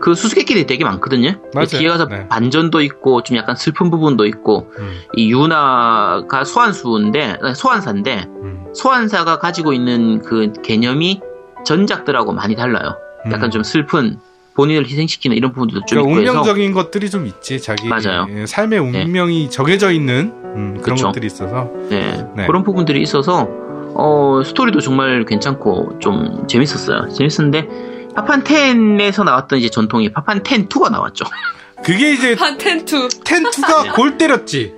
[0.02, 1.40] 그 수수께끼들이 되게 많거든요.
[1.54, 1.66] 맞아요.
[1.66, 2.28] 뒤에 가서 네.
[2.28, 9.72] 반전도 있고 좀 약간 슬픈 부분도 있고 음, 이 유나가 소환수인데 소환사인데 음, 소환사가 가지고
[9.72, 11.22] 있는 그 개념이
[11.64, 12.98] 전작들하고 많이 달라요.
[13.26, 13.50] 약간 음.
[13.50, 14.18] 좀 슬픈
[14.54, 17.60] 본인을 희생시키는 이런 부분도 좀 그러니까 있고 해서 운명적인 것들이 좀 있지.
[17.60, 18.26] 자기 맞아요.
[18.30, 21.06] 예, 삶의 운명이 정해져 있는 음, 그런 그쵸.
[21.08, 21.70] 것들이 있어서.
[21.88, 22.46] 네, 네.
[22.46, 23.48] 그런 부분들이 있어서
[23.94, 27.08] 어, 스토리도 정말 괜찮고 좀 재밌었어요.
[27.10, 27.68] 재밌었는데
[28.14, 31.24] 파판 10에서 나왔던 이제 전통이 파판 10 2가 나왔죠.
[31.84, 33.08] 그게 이제 판텐투.
[33.24, 34.74] 텐투가 골 때렸지.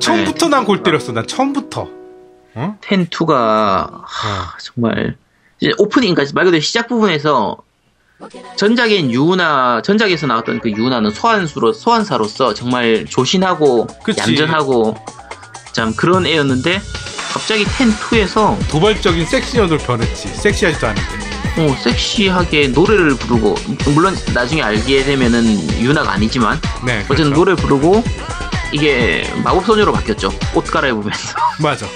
[0.00, 1.12] 처음부터 난 골 때렸어.
[1.12, 1.88] 난 처음부터.
[2.56, 2.78] 어?
[2.86, 4.02] 10 2가
[4.60, 5.16] 정말
[5.60, 7.56] 이제 오프닝, 그러니까 말 그대로 시작 부분에서
[8.56, 14.20] 전작엔 유나 전작에서 나왔던 그 유나는 소환수로 소환사로서 정말 조신하고 그치.
[14.20, 14.96] 얌전하고
[15.72, 16.80] 참 그런 애였는데
[17.32, 20.28] 갑자기 10 2에서 도발적인 섹시녀로 변했지.
[20.28, 21.34] 섹시하지도 않은데.
[21.56, 23.54] 어, 섹시하게 노래를 부르고
[23.94, 26.98] 물론 나중에 알게 되면은 유나가 아니지만 네.
[27.08, 27.34] 어쨌든 그렇죠.
[27.34, 28.02] 노래 부르고
[28.72, 30.32] 이게 마법 소녀로 바뀌었죠.
[30.54, 31.36] 옷 갈아입으면서.
[31.60, 31.86] 맞아.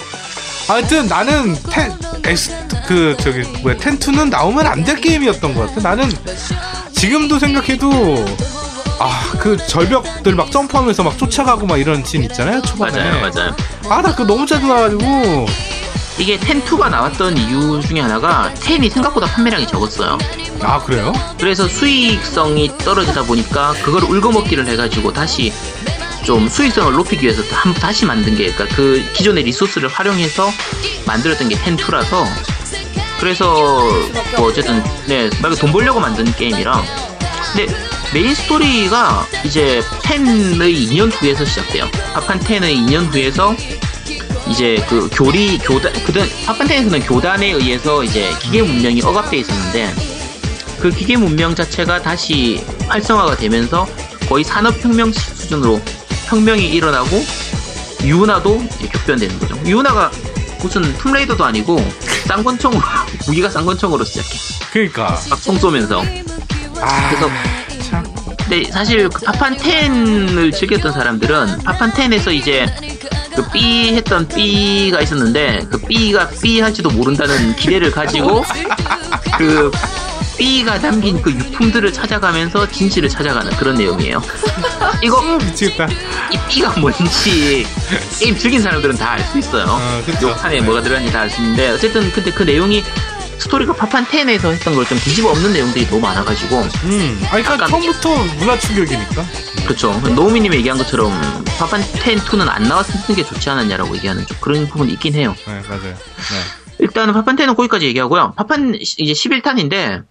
[0.69, 1.91] 하여튼 나는 ten
[2.25, 2.51] X
[2.87, 5.89] 그 저기 뭐야 ten two는 나오면 안 될 게임이었던 것 같아.
[5.95, 6.09] 나는
[6.93, 8.25] 지금도 생각해도
[8.99, 12.97] 아 그 절벽들 막 점프하면서 막 쫓아가고 막 이런 씬 있잖아요 초반에.
[13.01, 13.55] 맞아요, 맞아요.
[13.89, 15.45] 아 나 그거 너무 짜증 나가지고
[16.17, 20.17] 이게 10-2가 나왔던 이유 중에 하나가 10이 생각보다 판매량이 적었어요.
[20.61, 21.13] 아 그래요?
[21.39, 25.51] 그래서 수익성이 떨어지다 보니까 그걸 울궈먹기를 해가지고 다시
[26.23, 30.51] 좀 수익성을 높이기 위해서 한, 다시 만든 게 그러니까 그 기존의 리소스를 활용해서
[31.05, 32.25] 만들었던 게 10-2라서
[33.19, 33.81] 그래서
[34.37, 36.83] 뭐 어쨌든 네 말 그대로 돈 벌려고 만든 게임이라
[37.53, 41.85] 근데 메인 스토리가 이제 10의 2년 후에서 시작돼요.
[42.13, 43.55] 파판 10의 2년 후에서
[44.49, 49.93] 이제 그 교리 교단 그든 파판 ten에서는 교단에 의해서 이제 기계 문명이 억압돼 있었는데
[50.79, 53.87] 그 기계 문명 자체가 다시 활성화가 되면서
[54.27, 55.79] 거의 산업혁명 수준으로
[56.29, 57.25] 혁명이 일어나고
[58.03, 58.63] 유나도
[58.93, 59.59] 격변되는 거죠.
[59.65, 60.11] 유나가
[60.61, 61.79] 무슨 툼레이더도 아니고
[62.27, 62.81] 쌍권총으로
[63.25, 64.29] 무기가 쌍권총으로 시작해.
[64.71, 66.03] 그러니까 막총 쏘면서.
[66.81, 67.29] 아 그래서
[67.89, 68.03] 참
[68.37, 72.65] 근데 사실 그 파판 10을 즐겼던 사람들은 파판 10에서 이제
[73.35, 78.43] 그 B 했던 B가 있었는데 그 B가 B 할지도 모른다는 기대를 가지고
[79.37, 79.71] 그
[80.39, 84.21] B가 남긴 그 유품들을 찾아가면서 진실을 찾아가는 그런 내용이에요.
[85.03, 85.87] 이거 미치겠다.
[86.31, 87.65] 이 B가 뭔지
[88.19, 89.65] 게임 즐긴 사람들은 다 알 수 있어요.
[89.67, 90.29] 어, 그쵸.
[90.29, 92.83] 요 판에 뭐가 들어갔는지 다 알 수 있는데 어쨌든 근데 그 내용이
[93.37, 98.15] 스토리가 파판 10에서 했던 걸 좀 뒤집어 엎는 내용들이 너무 많아가지고 음, 아니 그러니까 처음부터
[98.37, 99.25] 문화 충격이니까.
[99.65, 99.91] 그렇죠.
[100.15, 101.11] 노우미님이 얘기한 것처럼
[101.57, 105.35] 파판 10 2는 안 나왔으면 게 좋지 않았냐라고 얘기하는 좀 그런 부분이 있긴 해요.
[105.45, 105.81] 네 맞아요.
[105.83, 105.95] 네.
[106.79, 108.33] 일단은 파판 10은 거기까지 얘기하고요.
[108.37, 110.03] 파판 시- 이제 11탄인데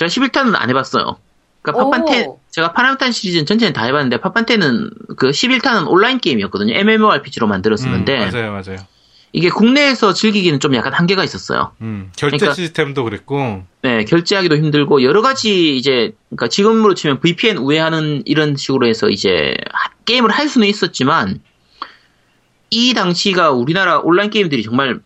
[0.00, 1.16] 제가 11탄은 안 해봤어요.
[1.62, 2.06] 그러니까.
[2.14, 6.74] 10 제가 파나탄 시리즈는 전체는 다 해봤는데 10은 그 11탄은 온라인 게임이었거든요.
[6.74, 8.78] MMORPG로 만들었었는데 음, 맞아요 맞아요.
[9.32, 11.72] 이게 국내에서 즐기기는 좀 약간 한계가 있었어요.
[11.82, 13.62] 음, 결제 그러니까- 시스템도 그랬고.
[13.82, 19.54] 네, 결제하기도 힘들고 여러 가지 이제 그러니까 지금으로 치면 VPN 우회하는 이런 식으로 해서 이제
[19.70, 21.40] 하- 게임을 할 수는 있었지만
[22.70, 24.98] 이 당시가 우리나라 온라인 게임들이 정말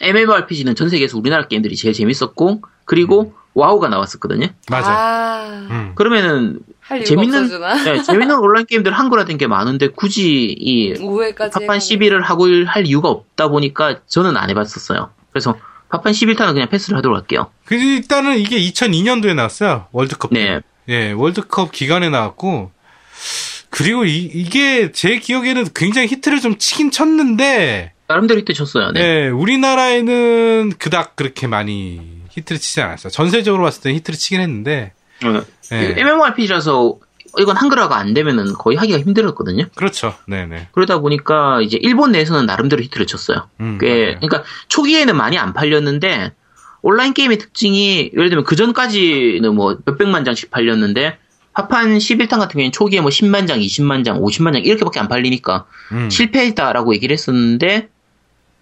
[0.00, 4.48] MMORPG는 전 세계에서 우리나라 게임들이 제일 재밌었고 그리고 와우가 나왔었거든요.
[4.70, 4.90] 맞아.
[4.90, 5.66] 아.
[5.70, 5.92] 음.
[5.94, 6.58] 그러면은
[7.04, 7.48] 재밌는?
[7.84, 13.08] 네, 재밌는 온라인 게임들 한글화된 게 많은데 굳이 이 5회까지 파판 11을 하고 할 이유가
[13.08, 15.10] 없다 보니까 저는 안 해봤었어요.
[15.32, 15.56] 그래서
[15.88, 17.50] 파판 11탄은 그냥 패스를 하도록 할게요.
[17.64, 19.86] 그 일단은 이게 2002년도에 나왔어요.
[19.92, 20.30] 월드컵.
[20.32, 20.44] 때.
[20.44, 20.60] 네.
[20.88, 22.72] 예, 월드컵 기간에 나왔고
[23.70, 28.90] 그리고 이, 제 기억에는 굉장히 히트를 좀 치긴 쳤는데 나름대로 히트 쳤어요.
[28.92, 29.00] 네.
[29.00, 33.10] 네, 우리나라에는 그닥 그렇게 많이 히트를 치지 않았어요.
[33.10, 34.92] 전 세계적으로 봤을 때는 히트를 치긴 했는데
[35.70, 35.94] 네.
[35.98, 36.98] MMORPG라서
[37.38, 39.66] 이건 한글화가 안 되면은 거의 하기가 힘들었거든요.
[39.74, 40.14] 그렇죠.
[40.26, 40.68] 네, 네.
[40.72, 43.48] 그러다 보니까 이제 일본 내에서는 나름대로 히트를 쳤어요.
[43.60, 44.20] 음, 꽤 맞아요.
[44.20, 46.32] 그러니까 초기에는 많이 안 팔렸는데
[46.82, 51.18] 온라인 게임의 특징이 예를 들면 그 전까지는 뭐 몇백만 장씩 팔렸는데
[51.54, 55.66] 파판 11탄 같은 경우에는 초기에 뭐 10만 장, 20만 장, 50만 장 이렇게밖에 안 팔리니까
[55.92, 56.10] 음.
[56.10, 57.88] 실패했다라고 얘기를 했었는데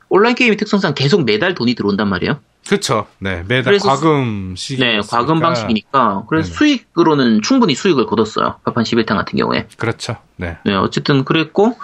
[0.09, 2.41] 온라인 게임의 특성상 계속 매달 돈이 들어온단 말이에요.
[2.67, 3.07] 그렇죠.
[3.19, 4.79] 네, 매달 과금식.
[4.81, 6.57] 네, 과금 방식이니까 그래서 네네.
[6.57, 8.57] 수익으로는 충분히 수익을 거뒀어요.
[8.65, 9.67] 파판 11탄 같은 경우에.
[9.77, 10.17] 그렇죠.
[10.37, 10.59] 네.
[10.65, 11.77] 네, 어쨌든 그랬고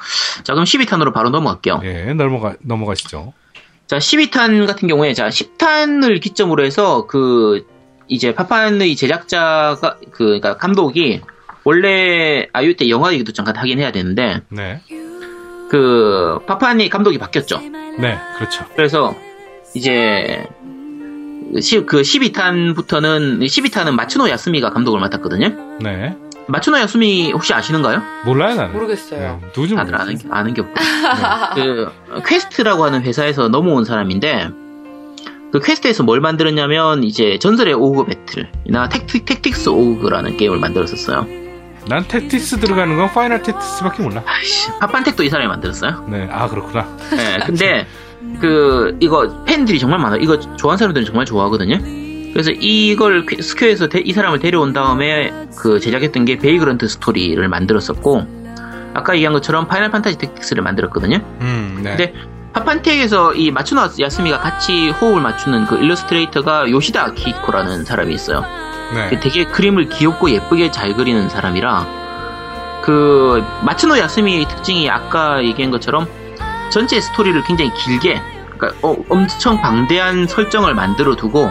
[0.45, 1.81] 자 그럼 12탄으로 바로 넘어갈게요.
[1.85, 3.33] 예, 넘어가 넘어가시죠.
[3.87, 7.65] 자, 12탄 같은 경우에, 자, 10탄을 기점으로 해서, 그,
[8.09, 11.23] 이제, 파판의 제작자가, 그, 그니까, 감독이,
[11.63, 14.81] 원래, 아유 때 영화 얘기도 잠깐 하긴 해야 되는데, 네.
[15.71, 17.61] 그, 파판이 감독이 바뀌었죠.
[17.99, 18.65] 네, 그렇죠.
[18.75, 19.15] 그래서,
[19.77, 20.47] 이제,
[21.61, 25.49] 시- 그 12탄부터는, 12탄은 마츠노 야스미가 감독을 맡았거든요.
[25.81, 26.17] 네.
[26.49, 28.01] 마츠노 야스미 혹시 아시는가요?
[28.25, 28.73] 몰라요, 나는.
[28.73, 29.21] 모르겠어요.
[29.43, 29.95] 네, 누군지 다들.
[30.01, 30.75] 아는, 게- 아는 게 없고.
[31.55, 31.93] 그,
[32.27, 34.49] 퀘스트라고 하는 회사에서 넘어온 사람인데,
[35.53, 41.27] 그 퀘스트에서 뭘 만들었냐면, 이제 전설의 오거 배틀이나 택틱, 택틱스 오거라는 게임을 만들었었어요.
[41.89, 44.23] 난 택티스 들어가는 건 파이널 택티스밖에 몰라.
[44.27, 46.07] 아이씨, 파판텍도 이 사람이 만들었어요.
[46.11, 46.89] 네, 아 그렇구나.
[47.11, 47.87] 네, 근데,
[48.41, 50.21] 그, 이거 팬들이 정말 많아요.
[50.21, 51.79] 이거 좋아하는 사람들은 정말 좋아하거든요.
[52.33, 58.27] 그래서 이걸 퀘- 스퀘어에서 데- 이 사람을 데려온 다음에 그 제작했던 게 베이그런트 스토리를 만들었었고,
[58.95, 61.17] 아까 얘기한 것처럼 파이널 판타지 택틱스를 만들었거든요.
[61.41, 61.97] 음, 네.
[61.97, 62.15] 근데
[62.53, 68.45] 파판텍에서 이 마츠노 야스미가 같이 호흡을 맞추는 그 일러스트레이터가 요시다 아키코라는 사람이 있어요.
[68.95, 69.19] 네.
[69.21, 71.87] 되게 그림을 귀엽고 예쁘게 잘 그리는 사람이라
[72.83, 76.07] 그 마츠노 야스미의 특징이 아까 얘기한 것처럼
[76.71, 78.21] 전체 스토리를 굉장히 길게
[78.57, 81.51] 그러니까 어, 엄청 방대한 설정을 만들어 두고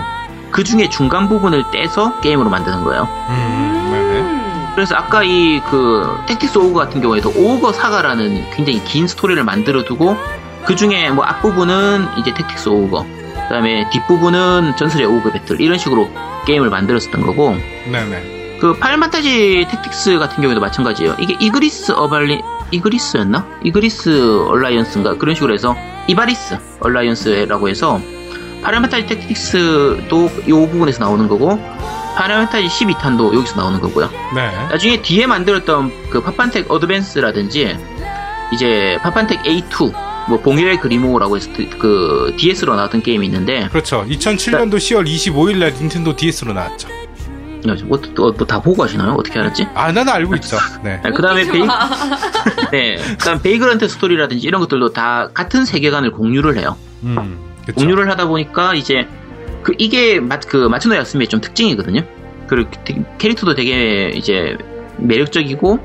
[0.51, 3.07] 그 중에 중간 부분을 떼서 게임으로 만드는 거예요.
[3.29, 4.19] 음, 네네.
[4.21, 4.71] 음.
[4.75, 10.17] 그래서 아까 이 그 택틱스 오거 같은 경우에도 오거 사가라는 굉장히 긴 스토리를 만들어 두고
[10.65, 13.05] 그 중에 뭐 앞부분은 이제 택틱스 오거
[13.47, 16.09] 그 다음에 뒷부분은 전설의 오거 배틀 이런 식으로
[16.45, 17.55] 게임을 만들었었던 거고
[17.91, 18.57] 네네.
[18.59, 21.15] 그 파이널 판타지 택틱스 같은 경우에도 마찬가지예요.
[21.19, 22.41] 이게 이그리스 어발리
[22.75, 23.45] 이그리스였나?
[23.63, 25.75] 이그리스 얼라이언스인가 그런 식으로 해서
[26.07, 27.99] 이바리스 얼라이언스라고 해서
[28.61, 31.59] 판타지 택틱스도 이 부분에서 나오는 거고
[32.15, 34.09] 판타지 12탄도 여기서 나오는 거고요.
[34.35, 34.49] 네.
[34.69, 37.77] 나중에 뒤에 만들었던 그 파판텍 어드밴스라든지
[38.53, 39.93] 이제 파판텍 A2
[40.29, 44.05] 뭐 봉혈의 그리모어라고 해서 그- 그 DS로 나왔던 게임이 있는데 그렇죠.
[44.09, 46.87] 2007년도 10월 25일 날 닌텐도 DS로 나왔죠.
[47.85, 49.13] 뭐 다 보고 하시나요?
[49.13, 49.67] 어떻게 알았지?
[49.73, 50.57] 아, 나는 알고 있죠.
[50.83, 51.01] 네.
[51.15, 51.63] 그 다음에 베이,
[52.71, 56.75] 네, 그 다음 베이그런트 스토리라든지 이런 것들도 다 같은 세계관을 공유를 해요.
[57.03, 57.39] 음.
[57.65, 57.73] 그쵸.
[57.75, 59.07] 공유를 하다 보니까 이제
[59.63, 62.01] 그 이게 마, 그 마츠노 야스미의 좀 특징이거든요.
[62.47, 62.69] 그
[63.17, 64.55] 캐릭터도 되게 이제
[64.97, 65.79] 매력적이고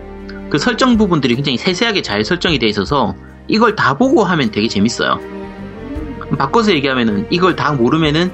[0.50, 3.14] 그 설정 부분들이 굉장히 세세하게 잘 설정이 돼 있어서
[3.48, 5.18] 이걸 다 보고 하면 되게 재밌어요.
[6.38, 8.30] 바꿔서 얘기하면은 이걸 다 모르면은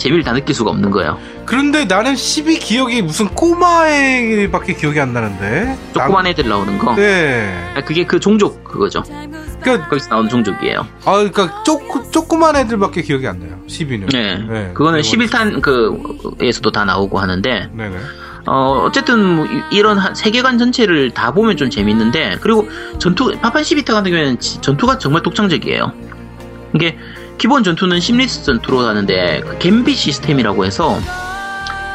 [0.00, 1.18] 재미를 다 느낄 수가 없는 거예요.
[1.44, 5.76] 그런데 나는 12 기억이 무슨 꼬마애밖에 기억이 안 나는데.
[5.92, 6.94] 조그만 애들 나오는 거.
[6.96, 7.54] 네.
[7.76, 9.02] 아, 그게 그 종족 그거죠.
[9.60, 10.86] 그러니까, 거기서 나오는 종족이에요.
[11.04, 11.78] 아, 그러니까 쪼,
[12.10, 13.58] 조그만 애들밖에 기억이 안 나요.
[13.68, 14.10] 12는.
[14.10, 14.38] 네.
[14.38, 14.70] 네.
[14.72, 15.60] 그거는 그리고- 11탄
[16.38, 17.96] 그에서도 다 나오고 하는데 네네.
[18.46, 22.66] 어, 어쨌든 뭐 이- 이런 한- 세계관 전체를 다 보면 좀 재밌는데 그리고
[22.98, 25.92] 전투 파판 12타 같은 경우에는 지- 전투가 정말 독창적이에요.
[26.74, 26.96] 이게
[27.40, 30.98] 기본 전투는 심리스 전투로 하는데 그 갬빗 시스템이라고 해서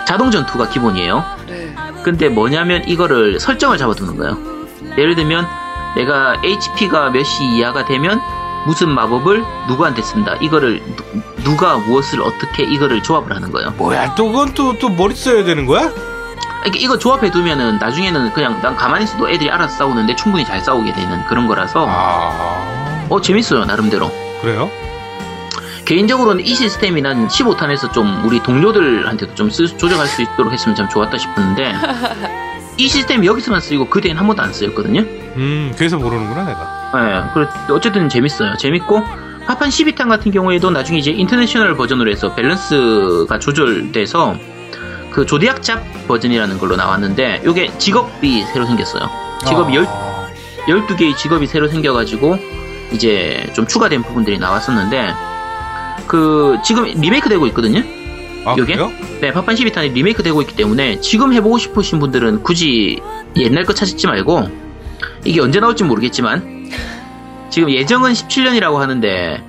[0.08, 1.24] 자동 전투가 기본이에요.
[1.48, 1.72] 네.
[2.04, 4.40] 근데 뭐냐면 이거를 설정을 잡아두는 거예요.
[4.98, 5.46] 예를 들면
[5.96, 8.20] 내가 HP가 몇이 이하가 되면
[8.66, 10.36] 무슨 마법을 누구한테 쓴다.
[10.42, 10.82] 이거를
[11.44, 13.70] 누, 가 무엇을 어떻게 이거를 조합을 하는 거예요.
[13.78, 15.92] 뭐야, 또 그건 또, 또 머리 써야 되는 거야?
[16.66, 20.92] 이게 이거 조합해 두면은 나중에는 그냥 난 가만히 있어도 애들이 알아서 싸우는데 충분히 잘 싸우게
[20.94, 23.06] 되는 그런 거라서 아.
[23.08, 24.72] 어 재밌어요 나름대로 그래요?
[25.86, 30.90] 개인적으로는 이 시스템이 난 15탄에서 좀 우리 동료들한테도 좀 쓰- 조정할 수 있도록 했으면 참
[30.90, 31.74] 좋았다 싶었는데
[32.78, 36.92] 이 시스템이 여기서만 쓰이고 그 뒤엔 한 번도 안 쓰였거든요 음, 그래서 모르는구나, 내가.
[36.96, 39.04] 네, 그래 어쨌든 재밌어요 재밌고
[39.46, 44.36] 파판 12탄 같은 경우에도 나중에 이제 인터내셔널 버전으로 해서 밸런스가 조절돼서
[45.12, 49.08] 그 조디악 잡 버전이라는 걸로 나왔는데 이게 직업이 새로 생겼어요.
[49.48, 50.28] 직업이 열, 아,
[50.68, 52.38] 12개의 직업이 새로 생겨가지고
[52.92, 55.14] 이제 좀 추가된 부분들이 나왔었는데
[56.16, 57.84] 그 지금 리메이크 되고 있거든요.
[58.46, 58.74] 아, 요게?
[58.74, 58.92] 그래요?
[59.20, 63.02] 네, 파판 12탄이 리메이크 되고 있기 때문에 지금 해보고 싶으신 분들은 굳이
[63.36, 64.50] 옛날 거 찾지 말고
[65.26, 66.72] 이게 언제 나올지 모르겠지만
[67.50, 69.44] 지금 예정은 17년이라고 하는데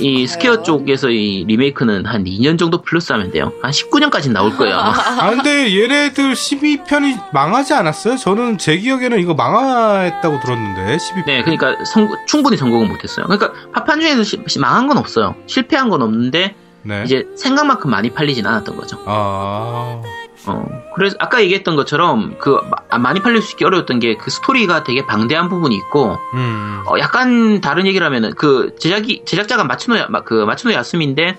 [0.00, 0.62] 이 스퀘어?
[0.62, 3.52] 쪽에서 이 리메이크는 한 2년 정도 플러스 하면 돼요.
[3.62, 4.76] 한 19년까지 나올 거예요.
[4.76, 4.92] 아마.
[5.22, 8.16] 아, 근데 얘네들 12편이 망하지 않았어요?
[8.16, 11.26] 저는 제 기억에는 이거 망했다고 들었는데, 12편.
[11.26, 13.26] 네, 그러니까 성- 충분히 성공은 못했어요.
[13.26, 15.34] 그러니까 파판 중에서 시- 시- 망한 건 없어요.
[15.46, 17.02] 실패한 건 없는데 네.
[17.04, 18.98] 이제 생각만큼 많이 팔리진 않았던 거죠.
[19.06, 20.00] 아,
[20.46, 20.64] 어,
[20.94, 22.58] 그래서 아까 얘기했던 것처럼 그
[22.90, 26.82] 마- 많이 팔릴 수 있기 어려웠던 게 그 스토리가 되게 방대한 부분이 있고 음.
[26.86, 31.36] 어, 약간 다른 얘기를 하면은 그 제작이 제작자가 마츠노 야, 마- 그 마츠노 야스미인데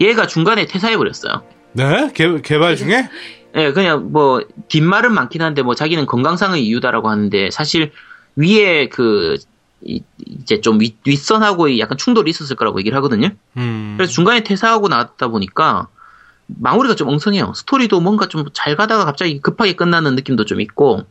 [0.00, 1.42] 얘가 중간에 퇴사해 버렸어요.
[1.72, 2.10] 네?
[2.14, 3.08] 개, 개발 중에?
[3.56, 7.92] 예, 그냥 뭐 뒷말은 많긴 한데 뭐 자기는 건강상의 이유다라고 하는데 사실
[8.36, 9.36] 위에 그
[9.86, 13.28] 이- 이제 좀 윗, 윗선하고 약간 충돌이 있었을 거라고 얘기를 하거든요.
[13.56, 13.94] 음.
[13.96, 15.86] 그래서 중간에 퇴사하고 나왔다 보니까
[16.46, 17.52] 마무리가 좀 엉성해요.
[17.54, 21.02] 스토리도 뭔가 좀 잘 가다가 갑자기 급하게 끝나는 느낌도 좀 있고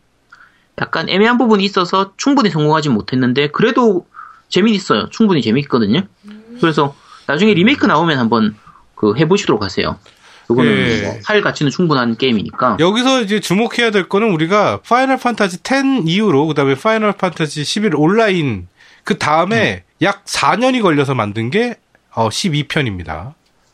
[0.79, 4.05] 약간 애매한 부분이 있어서 충분히 성공하지 못했는데 그래도
[4.49, 5.09] 재미있어요.
[5.09, 6.01] 충분히 재미있거든요.
[6.61, 6.95] 그래서
[7.27, 8.55] 나중에 리메이크 나오면 한번
[8.95, 9.97] 그 해보시도록 하세요.
[10.51, 11.01] 이거는 예.
[11.01, 12.77] 뭐할 가치는 충분한 게임이니까.
[12.79, 18.67] 여기서 이제 주목해야 될 거는 우리가 파이널 판타지 10 이후로 그다음에 파이널 판타지 11 온라인
[19.03, 21.75] 그 다음에 약 4년이 걸려서 만든 게
[22.13, 23.34] 어, 12편입니다.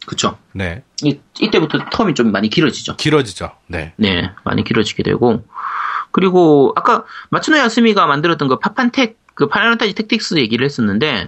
[0.09, 0.39] 그쵸.
[0.53, 0.81] 네.
[1.03, 2.95] 이, 이때부터 term이 좀 많이 길어지죠.
[2.95, 3.51] 길어지죠.
[3.67, 3.93] 네.
[3.95, 5.45] 네, 많이 길어지게 되고.
[6.09, 11.27] 그리고 아까 마츠노 야스미가 만들었던 그 파판텍, 그 파이널 판타지 택틱스 얘기를 했었는데,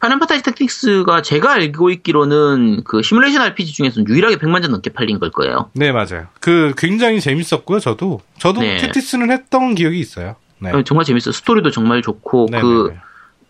[0.00, 5.18] 파이널 판타지 택틱스가 제가 알고 있기로는 그 시뮬레이션 RPG 중에서는 유일하게 100만 장 넘게 팔린
[5.18, 5.70] 걸 거예요.
[5.72, 6.26] 네, 맞아요.
[6.40, 8.20] 그 굉장히 재밌었고요, 저도.
[8.36, 8.76] 저도 네.
[8.76, 10.36] 택틱스는 했던 기억이 있어요.
[10.58, 10.72] 네.
[10.72, 11.32] 어, 정말 재밌어요.
[11.32, 13.00] 스토리도 정말 좋고, 네, 그, 네, 네.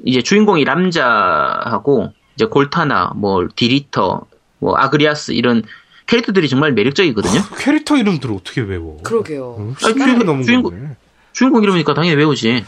[0.05, 4.22] 이제 주인공이 람자하고, 이제 골타나, 뭐, 딜리타,
[4.61, 5.64] 뭐, 아그리아스, 이런
[6.07, 7.43] 캐릭터들이 정말 매력적이거든요.
[7.51, 8.99] 그 캐릭터 이름들을 어떻게 외워?
[9.03, 9.45] 그러게요.
[9.59, 10.97] 어, 아니, 주인공- 주인공-.
[11.32, 12.64] 주인공 이름이니까 당연히 외우지.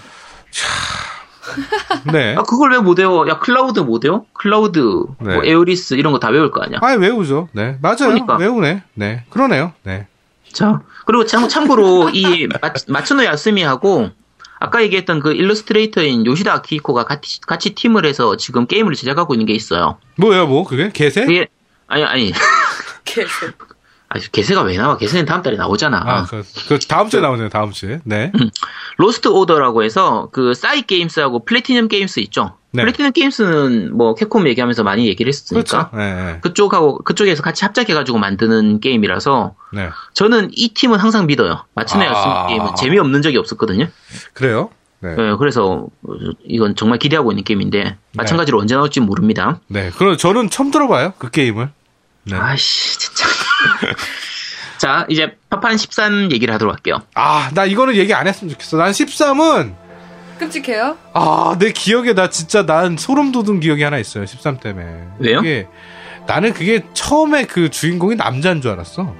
[2.12, 2.34] 네.
[2.36, 3.28] 아, 그걸 왜 못 외워?
[3.28, 4.24] 야, 클라우드 못 외워?
[4.32, 4.80] 클라우드,
[5.20, 5.34] 네.
[5.36, 6.80] 뭐, 에어리스, 이런 거 다 외울 거 아니야?
[6.82, 7.48] 아, 외우죠.
[7.52, 7.78] 네.
[7.80, 7.96] 맞아요.
[8.08, 8.36] 그러니까.
[8.38, 8.82] 외우네.
[8.94, 9.24] 네.
[9.30, 9.72] 그러네요.
[9.84, 10.08] 네.
[10.52, 14.10] 자, 그리고 참, 참고로, 이, 마, 마츠노 야스미하고,
[14.60, 19.54] 아까 얘기했던 그 일러스트레이터인 요시다 아키히코가 같이, 같이 팀을 해서 지금 게임을 제작하고 있는 게
[19.54, 19.98] 있어요.
[20.16, 20.90] 뭐야, 뭐, 그게?
[20.92, 21.24] 개새?
[21.24, 21.48] 그게,
[21.86, 22.32] 아니, 아니,
[23.06, 23.70] 계속.
[24.10, 24.98] 아니, 개세가 왜 나와?
[24.98, 26.02] 개세는 다음 달에 나오잖아.
[26.04, 28.00] 아, 그, 그 다음 주에 나오네요, 다음 주에.
[28.04, 28.32] 네.
[28.98, 32.58] 로스트 오더라고 해서, 그, 싸이 게임스하고 플래티넘 게임스 있죠?
[32.72, 32.82] 네.
[32.82, 35.90] 플래티넘 게임스는 뭐, 캡콤 얘기하면서 많이 얘기를 했으니까.
[35.90, 35.96] 그렇죠.
[35.96, 36.38] 네, 네.
[36.40, 39.90] 그쪽하고, 그쪽에서 같이 합작해가지고 만드는 게임이라서, 네.
[40.14, 41.64] 저는 이 팀은 항상 믿어요.
[41.74, 42.46] 마츠노 아.
[42.46, 43.86] 게임은 재미없는 적이 없었거든요.
[44.34, 44.70] 그래요?
[45.00, 45.14] 네.
[45.16, 46.12] 네, 그래서 어,
[46.44, 49.60] 이건 정말 기대하고 있는 게임인데 마찬가지로 언제 나올지 모릅니다.
[49.66, 49.90] 네.
[49.96, 51.70] 그럼 저는 처음 들어봐요, 그 게임을.
[52.24, 52.36] 네.
[52.36, 53.26] 아씨 진짜.
[54.78, 57.02] 자 이제 파판 13 얘기를 하도록 할게요.
[57.14, 58.76] 아, 나 이거는 얘기 안 했으면 좋겠어.
[58.76, 59.74] 난 13은,
[60.40, 60.96] 끔찍해요?
[61.12, 64.86] 아, 내 기억에 나 진짜 난 소름 돋은 기억이 하나 있어요, 13 때문에.
[65.18, 65.36] 왜요?
[65.38, 65.68] 그게,
[66.26, 69.14] 나는 그게 처음에 그 주인공이 남자인 줄 알았어.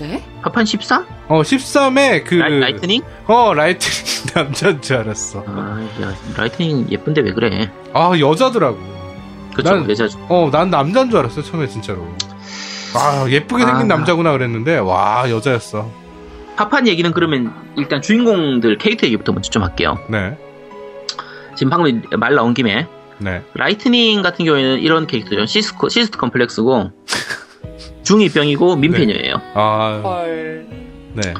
[0.00, 0.22] 네?
[0.42, 1.06] 파판 13?
[1.28, 3.02] 어, 13에 그, 라이, 라이트닝?
[3.26, 5.42] 어, 라이트닝 남자인 줄 알았어.
[5.46, 7.70] 아, 야, 라이트닝 예쁜데 왜 그래?
[7.92, 8.78] 아, 여자더라고.
[9.54, 10.18] 그쵸 난- 여자죠.
[10.28, 12.06] 어, 난 남자인 줄 알았어, 처음에 진짜로.
[12.94, 13.96] 아, 예쁘게 생긴 아.
[13.96, 15.90] 남자구나 그랬는데, 와, 여자였어.
[16.56, 19.98] 파판 얘기는 그러면 일단 주인공들 캐릭터 얘기부터 먼저 좀 할게요.
[20.10, 20.36] 네,
[21.56, 22.86] 지금 방금 말 나온 김에
[23.18, 23.42] 네.
[23.54, 25.46] 라이트닝 같은 경우에는 이런 캐릭터죠.
[25.46, 26.90] 시스코, sister complex고
[28.02, 29.34] 중2병이고 민폐녀예요.
[29.54, 30.66] 아, 헐.
[31.14, 31.34] 네.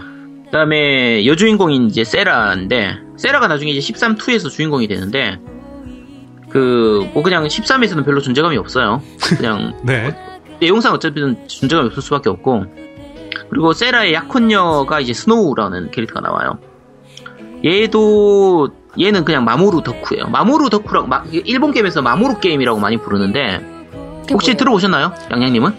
[0.47, 5.39] 그다음에 여주인공인 이제 세라인데 세라가 나중에 이제 13-2에서 주인공이 되는데
[6.51, 9.03] 그 뭐 그냥 13에서는 별로 존재감이 없어요.
[9.37, 10.15] 그냥 네.
[10.61, 12.65] 내용상 어차피는 존재감이 없을 수밖에 없고
[13.51, 16.59] 그리고 세라의 약혼녀가 이제 스노우라는 캐릭터가 나와요.
[17.65, 18.69] 얘도
[19.01, 20.27] 얘는 그냥 守る 덕후예요.
[20.29, 23.61] 守る 덕후라고 마- 일본 게임에서 守る 게임이라고 많이 부르는데
[24.31, 24.57] 혹시 뭐예요?
[24.57, 25.75] 들어보셨나요, 양양님은?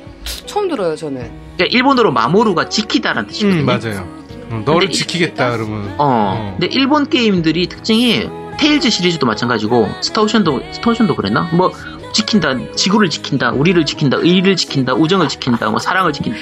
[0.45, 1.31] 처음 들어요, 저는.
[1.55, 3.61] 그러니까 일본어로 마모루가 지키다라는 뜻이거든요.
[3.61, 4.07] 음, 맞아요.
[4.49, 5.87] 어, 너를 근데 이- 지키겠다, 그러면.
[5.97, 6.05] 어.
[6.37, 6.55] 어.
[6.59, 11.49] 근데 일본 게임들이 특징이 테일즈 시리즈도 마찬가지고 스타오션도 스타오션도 그랬나?
[11.53, 11.71] 뭐
[12.13, 16.37] 지킨다, 지구를 지킨다, 우리를 지킨다, 의리를 지킨다, 우정을 지킨다, 뭐 사랑을 지킨다.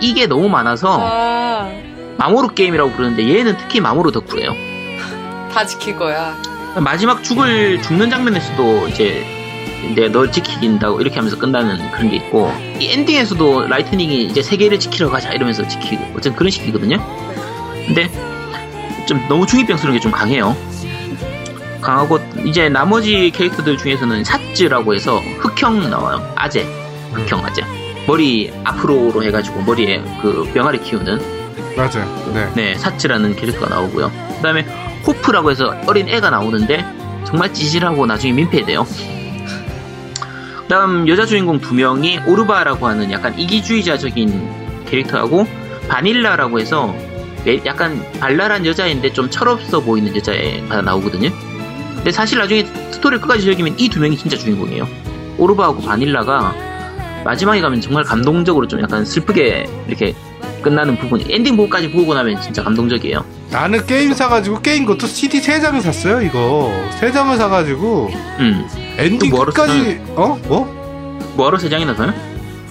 [0.00, 1.70] 이게 너무 많아서 아,
[2.18, 4.52] 마모루 게임이라고 부르는데 얘는 특히 마모루 덕후예요.
[5.52, 6.34] 다 지킬 거야.
[6.80, 9.24] 마지막 죽을 죽는 장면에서도 이제
[9.94, 15.10] 내가 널 지키긴다고 이렇게 하면서 끝나는 그런 게 있고 이 엔딩에서도 라이트닝이 이제 세계를 지키러
[15.10, 16.96] 가자 이러면서 지키고 어쨌든 그런 식이거든요.
[17.86, 18.10] 근데
[19.06, 20.56] 좀 너무 중이병스러운 게 좀 강해요.
[21.82, 26.26] 강하고 이제 나머지 캐릭터들 중에서는 샷즈라고 해서 흑형 나와요.
[26.34, 26.66] 아재,
[27.12, 27.62] 흑형 아재.
[28.06, 31.20] 머리 앞으로로 해가지고 머리에 그 병아리 키우는
[31.76, 32.30] 맞아요.
[32.34, 32.50] 네.
[32.54, 34.10] 네 샷즈라는 캐릭터가 나오고요.
[34.36, 34.62] 그다음에
[35.06, 36.84] 호프라고 해서 어린 애가 나오는데
[37.24, 38.86] 정말 찌질하고 나중에 민폐돼요.
[40.62, 45.46] 그다음 여자 주인공 두 명이 오르바라고 하는 약간 이기주의자적인 캐릭터하고
[45.88, 46.94] 바닐라라고 해서
[47.44, 51.30] 매- 약간 발랄한 여자인데 좀 철없어 보이는 여자애가 나오거든요.
[51.96, 54.86] 근데 사실 나중에 스토리를 끝까지 즐기면 이 두 명이 진짜 주인공이에요.
[55.36, 56.54] 오르바하고 바닐라가
[57.24, 60.14] 마지막에 가면 정말 감동적으로 좀 약간 슬프게 이렇게
[60.62, 63.24] 끝나는 부분이 엔딩 부분까지 보고 나면 진짜 감동적이에요.
[63.50, 66.20] 나는 게임 사가지고 게임 것도 CD 세 장을 샀어요.
[66.22, 68.10] 이거 세 장을 사가지고
[68.40, 68.66] 음.
[68.98, 70.66] 엔딩 또 뭐하러 끝까지 어 뭐?
[71.36, 72.12] 뭐하러 세 장이나 사요?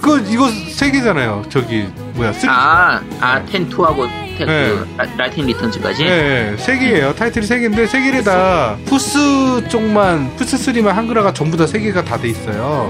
[0.02, 1.44] 그 이거 세 개잖아요.
[1.50, 1.86] 저기
[2.16, 2.34] 뭐야?
[2.34, 4.70] three 아, 아, ten 2하고 ten, 네.
[4.70, 6.04] 그, 라- 라이트닝 리턴즈까지?
[6.04, 7.14] 네, 세 개예요.
[7.16, 12.04] 타이틀이 세 개인데 세 개를 다 플스 쪽만 플스 3만 한글화가 전부 다 세 개가
[12.04, 12.90] 다 돼 있어요.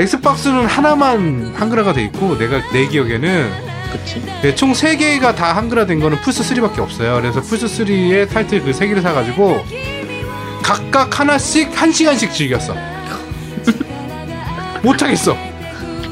[0.00, 3.50] 엑스박스는 하나만 한글화가 돼 있고 내가 내 기억에는
[3.92, 4.22] 그치.
[4.40, 7.16] 네, 총 3개가 다 한글화 된 거는 플스3밖에 없어요.
[7.20, 9.64] 그래서 플스3의 타이틀 그 3개를 사가지고
[10.62, 12.74] 각각 하나씩 1시간씩 즐겼어.
[14.82, 15.36] 못하겠어.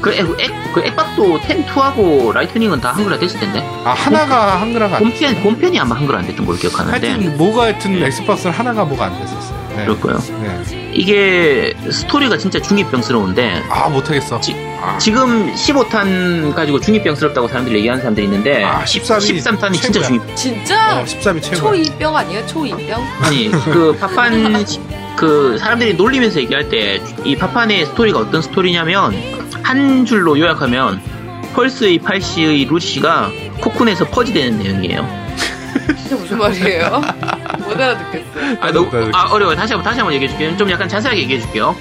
[0.01, 3.59] 그, 액, 액, 그 액박도 ten 2하고 라이트닝은 다 한글화 됐을 텐데.
[3.83, 7.07] 아, 하나가 한글화가 안 본편, 본편이 아마 한글화 안 됐던 걸로 기억하는데.
[7.09, 9.58] 하여튼 뭐가 하여튼 엑스박스는 하나가 뭐가 안 됐었어요.
[9.69, 9.85] 네.
[9.85, 10.19] 그럴 거예요.
[10.41, 10.91] 네.
[10.93, 14.39] 이게 스토리가 진짜 중2병스러운데, 아, 못하겠어.
[14.41, 20.07] 지- 아, 지금 15탄 가지고 중이병스럽다고 사람들이 얘기하는 사람들이 있는데, 아, 13이 13탄이 진짜 최고야.
[20.07, 21.59] 중이, 진짜 어, 13이 최고야.
[21.59, 22.47] 초이병 아니에요?
[22.47, 23.07] 초이병?
[23.21, 24.65] 아니, 그 파판,
[25.15, 29.13] 그 사람들이 놀리면서 얘기할 때, 이 파판의 스토리가 어떤 스토리냐면,
[29.63, 31.01] 한 줄로 요약하면,
[31.53, 33.29] 펄스의 팔씨의 루시가
[33.61, 35.29] 코쿤에서 퍼지되는 내용이에요.
[35.97, 37.01] 진짜 무슨 말이에요?
[37.69, 38.57] 못 알아듣겠어요.
[38.59, 39.55] 아, 너무, 나도 아, 어려워요.
[39.55, 40.57] 다시 한번, 다시 한번 얘기해줄게요.
[40.57, 41.75] 좀 약간 자세하게 얘기해줄게요.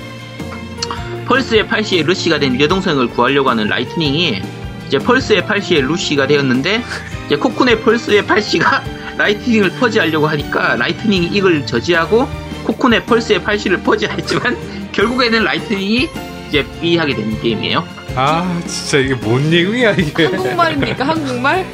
[1.26, 4.40] 펄스의 팔씨의 르씨가 된 여동생을 구하려고 하는 라이트닝이,
[4.86, 6.82] 이제 펄스의 팔씨의 르씨가 되었는데,
[7.26, 8.82] 이제 코쿤의 펄스의 팔씨가
[9.18, 12.28] 라이트닝을 purge하려고 하니까, 라이트닝이 이걸 저지하고,
[12.64, 14.56] 코쿤의 펄스의 팔씨를 purge했지만,
[14.92, 16.08] 결국에는 라이트닝이
[16.48, 17.86] 이제 삐하게 되는 게임이에요.
[18.16, 20.24] 아, 진짜 이게 뭔 얘기야, 이게.
[20.26, 21.06] 한국말입니까?
[21.06, 21.66] 한국말?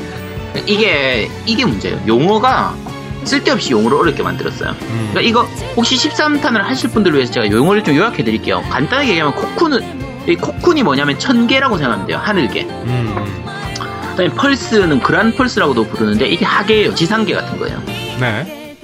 [0.66, 2.00] 이게, 이게 문제예요.
[2.08, 2.74] 용어가
[3.24, 4.70] 쓸데없이 용어를 어렵게 만들었어요.
[4.70, 5.08] 음.
[5.12, 5.42] 그러니까 이거
[5.76, 8.62] 혹시 13탄을 하실 분들을 위해서 제가 용어를 좀 요약해 드릴게요.
[8.70, 12.18] 간단하게 얘기하면 코쿤은 이 코쿤이 뭐냐면 천개라고 생각하면 돼요.
[12.22, 12.62] 하늘개.
[12.62, 13.44] 음.
[14.10, 16.94] 그다음에 펄스는 그란 펄스라고도 부르는데 이게 하계예요.
[16.94, 17.82] 지상계 같은 거예요.
[18.20, 18.76] 네.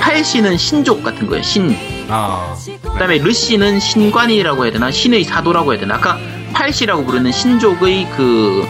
[0.00, 1.42] 팔씨는 신족 같은 거예요.
[1.42, 1.76] 신.
[2.08, 2.54] 아.
[2.82, 4.90] 그다음에 르씨는 신관이라고 해야 되나?
[4.90, 5.96] 신의 사도라고 해야 되나?
[5.96, 6.18] 아까
[6.52, 8.66] 팔씨라고 부르는 신족의 그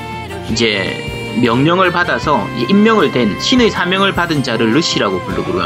[0.51, 5.65] 이제 명령을 받아서 임명을 된 신의 사명을 받은 자를 르씨라고 부르고요.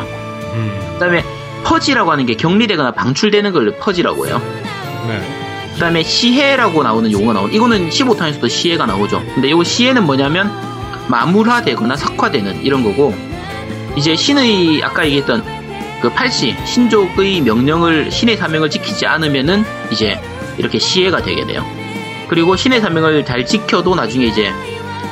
[0.54, 0.90] 음.
[0.94, 1.24] 그다음에
[1.64, 4.40] 퍼지라고 하는 게 격리되거나 방출되는 걸 퍼지라고 해요.
[5.06, 5.42] 네.
[5.74, 9.22] 그 다음에 시해라고 나오는 용어가 나오는 이거는 15탄에서도 시해가 나오죠.
[9.34, 10.50] 근데 이거 시해는 뭐냐면
[11.08, 13.14] 마물화되거나 석화되는 이런 거고
[13.96, 15.44] 이제 신의 아까 얘기했던
[16.00, 20.20] 그 팔시 신족의 명령을 신의 사명을 지키지 않으면은 이제
[20.58, 21.64] 이렇게 시해가 되게 돼요.
[22.28, 24.52] 그리고 신의 사명을 잘 지켜도 나중에 이제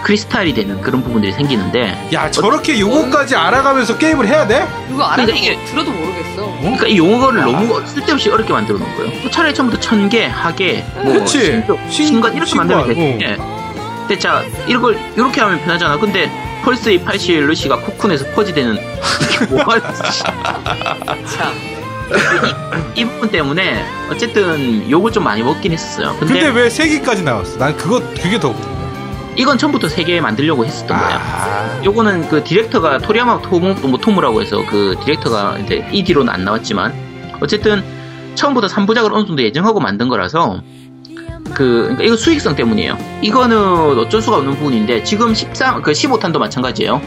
[0.03, 4.67] 크리스탈이 되는 그런 부분들이 생기는데 야, 저렇게 요거까지 알아가면서 게임을 해야 돼?
[4.91, 6.57] 이거 알아도 그러니까 이게- 들어도 모르겠어.
[6.61, 9.21] 그러니까 이 용어를 너무 쓸데없이 어렵게 만들어 놓은 거예요.
[9.21, 11.63] 뭐 차라리 처음부터 천개, 하계, 뭐 그치.
[11.91, 13.19] 신- 신관 이렇게 신관, 만들면 어.
[13.19, 13.37] 되지.
[14.01, 15.97] 근데 자 이걸 이렇게 하면 편하잖아.
[15.99, 16.31] 근데
[16.65, 18.77] 펄스의 팔시의 루시가 코쿤에서 퍼지되는
[19.23, 19.81] 이게 뭐가
[21.25, 21.55] 참.
[22.97, 26.17] 이, 이 부분 때문에 어쨌든 욕을 좀 많이 먹긴 했었어요.
[26.19, 27.57] 근데, 근데 왜세 개까지 나왔어?
[27.59, 28.53] 난 그거 그게 더.
[29.37, 31.19] 이건 처음부터 세 개 만들려고 했었던 거예요.
[31.19, 31.81] 아.
[31.85, 36.93] 요거는 그 디렉터가 토리야마 토모, 뭐 토무라고 해서 그 디렉터가 이제 이 뒤로는 안 나왔지만
[37.41, 37.83] 어쨌든
[38.35, 40.61] 처음부터 3부작을 어느 정도 예정하고 만든 거라서
[41.55, 42.97] 그 그러니까 이거 수익성 때문이에요.
[43.23, 47.01] 이거는 어쩔 수가 없는 부분인데 지금 13, 그 15탄도 마찬가지예요.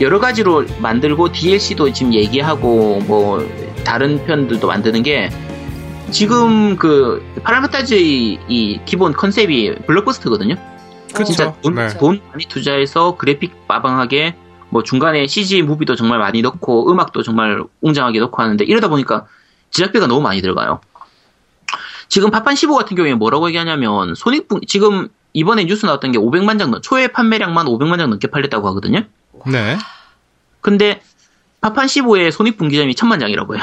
[0.00, 3.46] 여러 가지로 만들고 DLC도 지금 얘기하고 뭐
[3.84, 5.30] 다른 편들도 만드는 게
[6.10, 10.56] 지금 그 파라메타즈의 이 기본 컨셉이 블록버스터거든요.
[11.24, 11.58] 진짜 그쵸.
[11.62, 11.88] 돈, 네.
[11.98, 14.36] 돈 많이 투자해서 그래픽 빠방하게
[14.70, 19.26] 뭐 중간에 CG 무비도 정말 많이 넣고 음악도 정말 웅장하게 넣고 하는데 이러다 보니까
[19.70, 20.80] 제작비가 너무 많이 들어가요.
[22.08, 26.70] 지금 파판 15 같은 경우에 뭐라고 얘기하냐면 손익분 지금 이번에 뉴스 나왔던 게 500만 장
[26.70, 29.02] 넘- 초회 판매량만 500만 장 넘게 팔렸다고 하거든요.
[29.46, 29.78] 네.
[30.60, 31.00] 근데
[31.62, 33.62] 파판 15의 손익분기점이 1000만 장이라고 해요.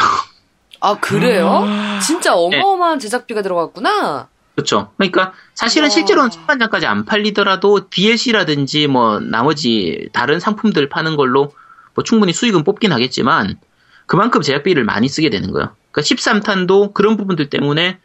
[0.81, 1.65] 아, 그래요?
[2.05, 4.29] 진짜 어마어마한 제작비가 들어갔구나.
[4.59, 4.91] 그렇죠.
[4.97, 5.89] 그러니까 사실은 와.
[5.89, 11.53] 실제로는 천만 장까지 안 팔리더라도 DLC라든지 뭐 나머지 다른 상품들 파는 걸로
[11.95, 13.57] 뭐 충분히 수익은 뽑긴 하겠지만
[14.05, 15.75] 그만큼 제작비를 많이 쓰게 되는 거예요.
[15.91, 17.99] 그러니까 13탄도 그런 부분들 때문에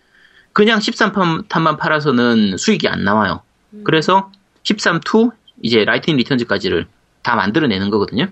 [0.52, 3.42] 그냥 13탄만 팔아서는 수익이 안 나와요.
[3.84, 4.30] 그래서
[4.62, 5.30] 13, 2
[5.62, 6.86] 이제 라이트닝 리턴즈까지를
[7.22, 8.28] 다 만들어내는 거거든요.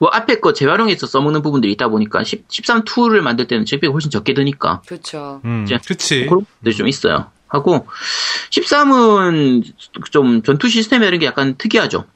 [0.00, 4.10] 뭐 앞에 거 재활용해서 써먹는 부분들이 있다 보니까 10, 13, 2를 만들 때는 제작비가 훨씬
[4.10, 5.42] 적게 드니까 그렇죠.
[5.44, 6.24] 음, 이제 그치.
[6.24, 7.30] 그런 것들이 좀 있어요.
[7.46, 7.86] 하고
[8.50, 9.62] 13은
[10.10, 12.06] 좀 전투 시스템 이런 게 약간 특이하죠.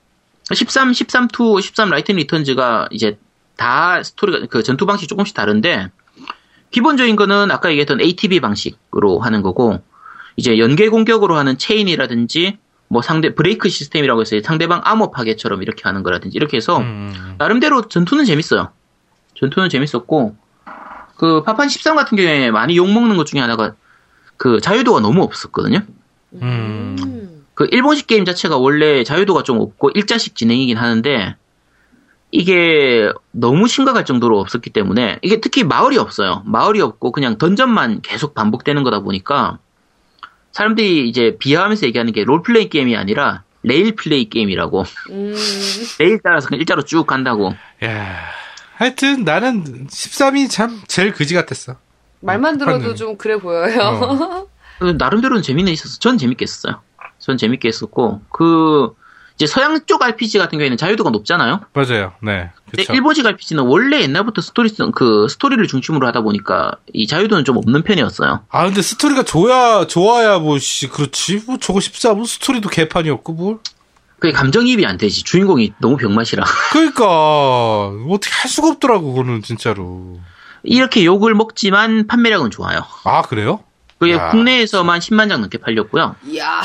[0.53, 3.19] 13, 13 2, 13 라이트닝 리턴즈가 이제
[3.57, 5.91] 다 스토리가 그 전투 방식이 조금씩 다른데
[6.71, 9.83] 기본적인 거는 아까 얘기했던 ATB 방식으로 하는 거고
[10.37, 12.59] 이제 연계 공격으로 하는 체인이라든지
[12.95, 17.89] 뭐 상대 브레이크 시스템이라고 해서 상대방 암호 파괴처럼 이렇게 하는 거라든지 이렇게 해서 음, 나름대로
[17.89, 18.71] 전투는 재밌어요.
[19.35, 20.37] 전투는 재밌었고,
[21.17, 23.75] 그, 파판 13 같은 경우에 많이 욕 먹는 것 중에 하나가,
[24.37, 25.81] 그, 자유도가 너무 없었거든요.
[26.35, 26.97] 음.
[27.01, 27.45] 음.
[27.55, 31.35] 그, 일본식 게임 자체가 원래 자유도가 좀 없고, 일자식 진행이긴 하는데,
[32.31, 36.45] 이게 너무 심각할 정도로 없었기 때문에, 이게 특히 마을이 없어요.
[36.47, 39.59] 마을이 없고, 그냥 던전만 계속 반복되는 거다 보니까,
[40.55, 44.85] 사람들이 이제 비하하면서 얘기하는 게 role play 게임이 아니라, rail play 게임이라고.
[45.11, 45.35] 음.
[45.99, 47.55] 레일 따라서 그냥 일자로 쭉 간다고.
[47.85, 48.21] 야.
[48.77, 51.75] 하여튼 나는 13이 참 제일 그지 같았어.
[52.21, 52.95] 말만 들어도 판은.
[52.95, 53.81] 좀 그래 보여요.
[53.81, 54.49] 어.
[54.79, 55.99] 그 나름대로는 재미는 있었어.
[55.99, 56.81] 전 재밌게 했었어요.
[57.19, 58.95] 전 재밌게 했었고, 그,
[59.37, 61.61] 이제 서양 쪽 RPG 같은 경우에는 자유도가 높잖아요.
[61.73, 62.13] 맞아요.
[62.23, 62.51] 네.
[62.71, 62.93] 근데.
[62.93, 68.45] 일본식 RPG는 원래 옛날부터 스토리, 그, 스토리를 중심으로 하다 보니까 이 자유도는 좀 없는 편이었어요.
[68.49, 71.43] 아, 근데 스토리가 좋아야, 좋아야, 뭐, 씨, 그렇지.
[71.47, 73.59] 뭐, 저거 14분 스토리도 개판이었고, 뭘.
[74.21, 75.25] 그게 감정이입이 안 되지.
[75.25, 76.45] 주인공이 너무 병맛이라.
[76.73, 77.05] 그러니까,
[78.09, 80.21] 어떻게 할 수가 없더라고, 그거는, 진짜로.
[80.63, 82.85] 이렇게 욕을 먹지만 판매량은 좋아요.
[83.03, 83.65] 아, 그래요?
[83.99, 84.31] 그게 야.
[84.31, 86.15] 국내에서만 10만 장 넘게 팔렸고요.
[86.29, 86.63] 이야.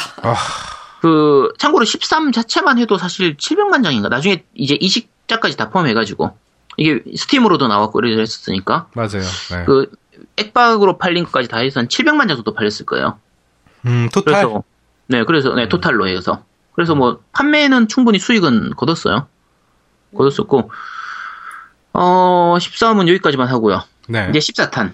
[1.01, 4.09] 그, 참고로 13 자체만 해도 사실 700만 장인가?
[4.09, 6.37] 나중에 이제 이식자까지 다 포함해가지고.
[6.77, 8.87] 이게 스팀으로도 나왔고 이래서 했었으니까.
[8.93, 9.21] 맞아요.
[9.51, 9.65] 네.
[9.65, 9.91] 그
[10.37, 13.19] 액박으로 팔린 것까지 다 해서 한 700만 장 정도 팔렸을 거예요.
[13.85, 14.33] 음, 토탈.
[14.33, 14.63] 그래서
[15.07, 16.43] 네, 그래서 네, 토탈로 해서
[16.73, 19.27] 그래서 뭐 판매는 충분히 수익은 거뒀어요.
[20.15, 20.71] 거뒀었고
[21.93, 23.83] 어 13은 여기까지만 하고요.
[24.07, 24.27] 네.
[24.29, 24.93] 이제 14탄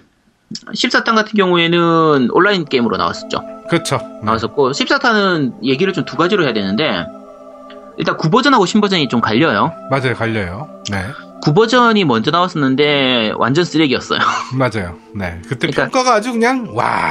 [0.72, 3.55] 14탄 같은 경우에는 온라인 게임으로 나왔었죠.
[3.68, 3.98] 그쵸.
[4.22, 7.04] 나왔었고 14탄은 얘기를 좀 두 가지로 해야 되는데
[7.98, 9.72] 일단 9버전하고 신버전이 좀 갈려요.
[9.90, 10.68] 맞아요, 갈려요.
[10.90, 11.04] 네.
[11.42, 14.18] 9버전이 먼저 나왔었는데 완전 쓰레기였어요.
[14.54, 14.96] 맞아요.
[15.14, 15.40] 네.
[15.48, 17.10] 그때 그러니까- 평가가 아주 그냥, 와.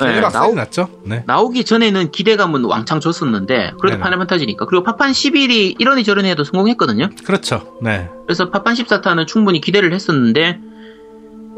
[0.00, 0.88] 네, 나오- 났죠?
[1.04, 1.22] 네.
[1.26, 3.98] 나오기 전에는 기대감은 왕창 줬었는데 그래도 네네.
[4.00, 7.10] 파이널 판타지니까 그리고 파판 11이 이러니 저러니 해도 성공했거든요.
[7.24, 7.76] 그렇죠.
[7.80, 8.08] 네.
[8.26, 10.58] 그래서 파판 14탄은 충분히 기대를 했었는데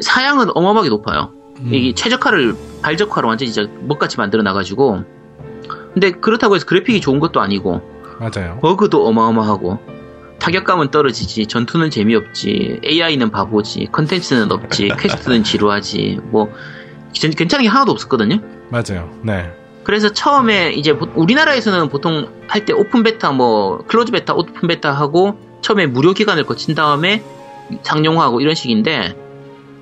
[0.03, 1.33] 사양은 어마어마하게 높아요.
[1.61, 1.71] 음.
[1.73, 5.05] 이게 최적화를 발적화로 완전히 진짜 뭣같이 만들어 놔가지고
[5.95, 7.81] 근데 그렇다고 해서 그래픽이 좋은 것도 아니고
[8.21, 8.59] 맞아요.
[8.61, 9.79] 버그도 어마어마하고
[10.39, 16.53] 타격감은 떨어지지 전투는 재미없지 AI는 바보지 컨텐츠는 없지 퀘스트는 지루하지 뭐
[17.15, 18.39] 괜- 괜찮은 게 하나도 없었거든요.
[18.69, 19.11] 맞아요.
[19.23, 19.51] 네.
[19.85, 24.93] 그래서 처음에 이제 보- 우리나라에서는 보통 할 때 open beta 뭐 closed beta open beta
[24.93, 27.23] 하고 처음에 무료 기간을 거친 다음에
[27.83, 29.17] 상용화하고 이런 식인데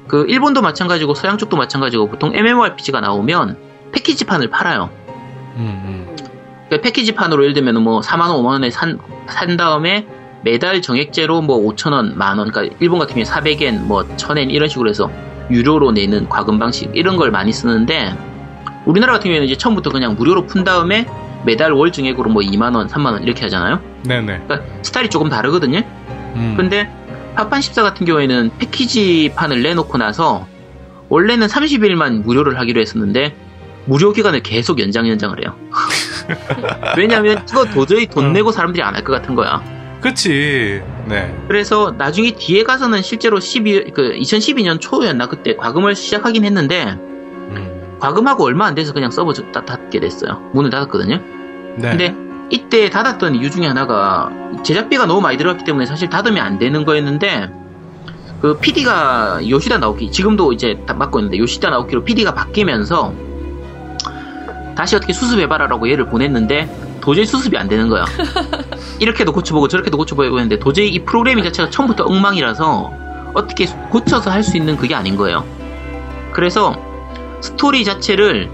[0.09, 3.57] 그 일본도 마찬가지고 서양 쪽도 마찬가지고 보통 MMORPG가 나오면
[3.93, 4.91] 패키지판을 팔아요.
[5.57, 6.17] 음,
[6.69, 8.99] 그 패키지판으로 예를 들면 뭐 4만 원, 5만 원에 산,
[9.29, 10.07] 산 다음에
[10.43, 14.69] 매달 정액제로 뭐 5천 원, 만 원, 그러니까 일본 같은 경우에 400엔, 뭐 1000엔 이런
[14.69, 15.11] 식으로 해서
[15.51, 18.17] 유료로 내는 과금 방식 이런 걸 많이 쓰는데
[18.85, 21.07] 우리나라 같은 경우에는 이제 처음부터 그냥 무료로 푼 다음에
[21.45, 23.75] 매달 월 증액으로 뭐 2만 원, 3만 원 이렇게 하잖아요.
[23.77, 24.03] 음.
[24.03, 24.41] 네네.
[24.47, 25.81] 그러니까 스타일이 조금 다르거든요.
[26.37, 26.55] 음.
[26.57, 26.91] 근데
[27.35, 30.47] 파판 14 같은 경우에는 패키지판을 내놓고 나서
[31.09, 33.35] 원래는 30일만 무료를 하기로 했었는데
[33.87, 35.55] 무료 기간을 계속 연장 연장을 해요.
[36.97, 38.29] 왜냐하면 이거 도저히 돈 어.
[38.33, 39.63] 내고 사람들이 안 할 것 같은 거야.
[40.01, 40.83] 그치.
[41.07, 41.35] 네.
[41.49, 46.85] 그래서 나중에 뒤에 가서는 실제로 12, 그 2012년 초였나 그때 과금을 시작하긴 했는데
[47.51, 47.97] 음.
[48.01, 50.51] 과금하고 얼마 안 돼서 그냥 서버 닫- 닫게 됐어요.
[50.55, 51.21] 문을 닫았거든요.
[51.77, 51.89] 네.
[51.91, 52.15] 근데
[52.51, 54.31] 이때 닫았던 이유 중에 하나가
[54.63, 57.51] 제작비가 너무 많이 들어갔기 때문에 사실 닫으면 안 되는 거였는데
[58.41, 63.15] 그 PD가 요시다 나오키 지금도 이제 다 맡고 있는데 요시다 나오키로 PD가 바뀌면서
[64.77, 68.05] 다시 어떻게 수습해봐라라고 얘를 보냈는데 도저히 수습이 안 되는 거야.
[68.99, 72.93] 이렇게도 고쳐보고 저렇게도 고쳐보고 했는데 도저히 이 프로그래밍 자체가 처음부터 엉망이라서
[73.35, 75.45] 어떻게 고쳐서 할 수 있는 그게 아닌 거예요.
[76.33, 76.77] 그래서
[77.41, 78.51] 스토리 자체를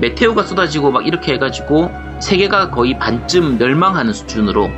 [0.00, 1.90] 메테오가 쏟아지고 막 이렇게 해가지고
[2.22, 4.70] 세계가 거의 반쯤 멸망하는 수준으로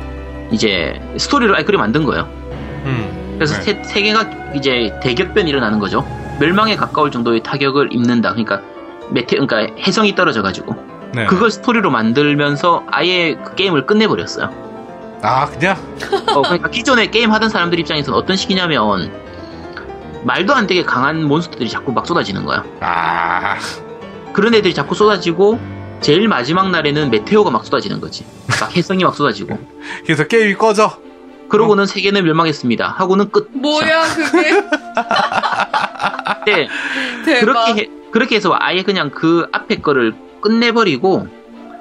[0.51, 2.27] 이제 스토리를 아예 그리 만든 거예요.
[2.85, 3.35] 음.
[3.35, 3.61] 그래서 네.
[3.61, 6.05] 세, 세계가 이제 대격변이 일어나는 거죠.
[6.39, 8.31] 멸망에 가까울 정도의 타격을 입는다.
[8.31, 8.61] 그러니까
[9.11, 10.75] 메테, 그러니까 혜성이 떨어져 가지고
[11.13, 11.27] 네.
[11.27, 14.49] 그걸 스토리로 만들면서 아예 그 게임을 끝내버렸어요.
[15.21, 15.77] 아 그냥
[16.35, 19.11] 어, 그러니까 기존에 게임 하던 사람들 입장에서는 어떤 식이냐면
[20.23, 22.63] 말도 안 되게 강한 몬스터들이 자꾸 막 쏟아지는 거야.
[22.81, 23.57] 아
[24.33, 25.59] 그런 애들이 자꾸 쏟아지고
[26.01, 28.25] 제일 마지막 날에는 메테오가 막 쏟아지는 거지.
[28.59, 29.57] 막 해성이 막 쏟아지고.
[30.05, 30.97] 그래서 게임이 꺼져.
[31.49, 32.87] 그러고는 세계는 멸망했습니다.
[32.87, 33.49] 하고는 끝.
[33.53, 34.51] 뭐야 그게
[36.45, 36.67] 네,
[37.25, 37.39] 대박.
[37.65, 41.27] 그렇게 해, 그렇게 해서 아예 그냥 그 앞에 거를 끝내버리고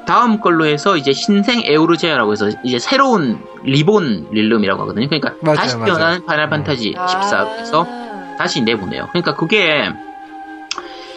[0.07, 5.09] 다음 걸로 해서 이제 신생 에오르제아라고 해서 이제 새로운 Reborn Realm이라고 하거든요.
[5.09, 5.87] 그러니까 맞아요, 다시 맞아요.
[5.95, 8.37] 태어난 파이널 판타지 14에서 아.
[8.39, 9.09] 다시 내보내요.
[9.13, 9.91] 그러니까 그게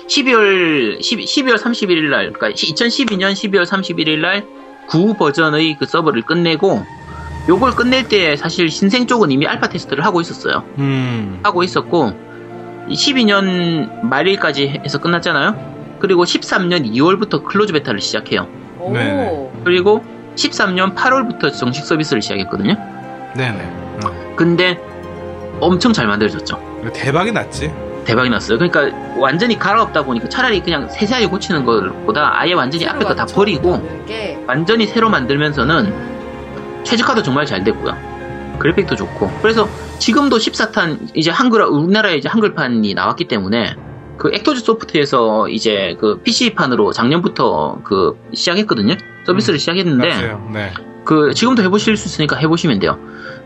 [0.08, 6.86] 12월 10, 12월 31일 날, 그러니까 2012년 12월 31일 날 구 버전의 그 서버를 끝내고
[7.50, 10.64] 요걸 끝낼 때 사실 신생 쪽은 이미 알파 테스트를 하고 있었어요.
[10.80, 11.40] 음.
[11.44, 12.12] 하고 있었고
[12.90, 15.98] 12년 말일까지 해서 끝났잖아요.
[16.00, 18.48] 그리고 13년 2월부터 클로즈 베타를 시작해요.
[18.80, 18.94] 오.
[18.94, 19.52] 네네.
[19.64, 20.04] 그리고
[20.36, 22.76] 13년 8월부터 정식 서비스를 시작했거든요.
[23.36, 23.60] 네네.
[24.06, 24.34] 어.
[24.36, 24.80] 근데
[25.60, 26.82] 엄청 잘 만들어졌죠.
[26.94, 27.87] 대박이 났지.
[28.08, 28.58] 대박이 났어요.
[28.58, 33.82] 그러니까 완전히 갈아엎다 보니까 차라리 그냥 세세하게 고치는 것보다 아예 완전히 앞에 거 다 버리고
[34.08, 35.94] 게 완전히 새로 만들면서는
[36.86, 37.96] 최적화도 정말 잘 됐고요.
[38.60, 39.30] 그래픽도 좋고.
[39.42, 39.68] 그래서
[40.00, 43.76] 지금도 14탄 이제 한글 우리나라에 이제 한글판이 나왔기 때문에
[44.18, 48.96] 그 액토즈 소프트에서 이제 그 PC판으로 작년부터 그 시작했거든요.
[49.26, 50.50] 서비스를 시작했는데 맞아요.
[50.54, 50.72] 네.
[51.04, 52.98] 그 지금도 해보실 수 있으니까 해보시면 돼요.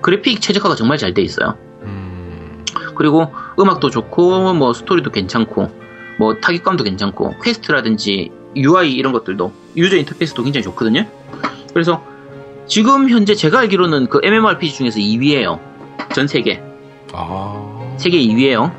[0.01, 1.57] 그래픽 최적화가 정말 잘 돼 있어요.
[3.01, 3.03] 음.
[3.03, 5.69] 그리고 음악도 좋고 뭐 스토리도 괜찮고
[6.19, 11.05] 뭐 타격감도 괜찮고 퀘스트라든지 UI 이런 것들도 유저 인터페이스도 굉장히 좋거든요.
[11.73, 12.03] 그래서
[12.67, 15.59] 지금 현재 제가 알기로는 그 MMORPG 중에서 2위예요.
[16.13, 16.61] 전 세계
[17.11, 17.95] 아.
[17.97, 18.71] 세계 2위예요.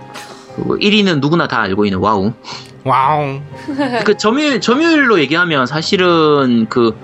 [0.57, 2.33] 1위는 누구나 다 알고 있는 와우.
[2.85, 3.41] 와우.
[4.05, 6.97] 그 점유율 점유율로 얘기하면 사실은 그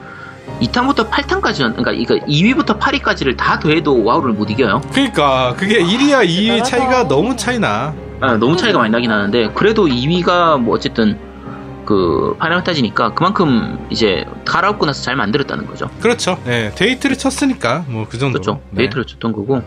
[0.60, 4.80] 2탄부터 8탄까지는 그러니까 이거 2위부터 8위까지를 다 더해도 와우를 못 이겨요.
[4.92, 7.94] 그러니까 그게 1위와 2위 차이가 너무 차이나.
[8.20, 11.18] 아, 너무 차이가 많이 나긴 하는데 그래도 2위가 뭐 어쨌든
[11.86, 15.88] 그 파이널 판타지니까 그만큼 이제 갈아엎고 나서 잘 만들었다는 거죠.
[16.00, 16.38] 그렇죠.
[16.44, 16.70] 네.
[16.74, 18.40] 데이트를 쳤으니까 뭐 그 정도.
[18.40, 18.60] 그렇죠.
[18.76, 19.62] 데이트를 줬던 거고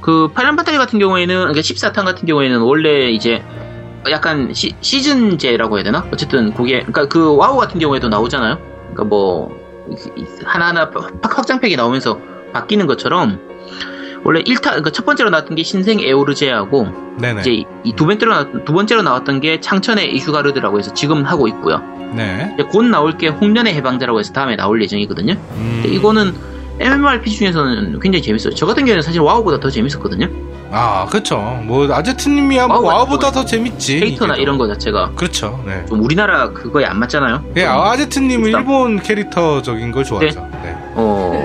[0.00, 3.42] 그 파이널 판타지 같은 경우에는 그러니까 14탄 같은 경우에는 원래 이제
[4.10, 6.04] 약간 시, 시즌제라고 해야 되나?
[6.12, 8.58] 어쨌든 그게 그러니까 그 와우 같은 경우에도 나오잖아요.
[8.92, 9.59] 그러니까 뭐
[10.44, 12.18] 하나하나 확- 확장팩이 나오면서
[12.52, 13.40] 바뀌는 것처럼
[14.24, 17.40] 원래 1탄 그러니까 첫 번째로 나왔던 게 신생 에오르제아고 네네.
[17.40, 21.80] 이제 이 두 번째로 나, 두 번째로 나왔던 게 창천의 이슈가르드라고 해서 지금 하고 있고요.
[22.14, 22.54] 네.
[22.70, 25.34] 곧 나올 게 홍련의 해방자라고 해서 다음에 나올 예정이거든요.
[25.54, 25.82] 음.
[25.86, 26.34] 이거는
[26.80, 28.54] MMORPG 중에서는 굉장히 재밌어요.
[28.54, 30.28] 저 같은 경우에는 사실 와우보다 더 재밌었거든요.
[30.72, 31.38] 아, 그렇죠.
[31.64, 34.00] 뭐 아제트님이야 뭐 와우가 와우보다 더 재밌지.
[34.00, 34.36] 캐릭터나.
[34.36, 35.62] 이런 거 자체가 그렇죠.
[35.66, 35.84] 네.
[35.88, 37.44] 좀 우리나라 그거에 안 맞잖아요.
[37.56, 40.48] 예, 좀, 아제트님은 일본 캐릭터적인 걸 좋아하죠.
[40.62, 40.74] 네.
[40.94, 41.44] 어,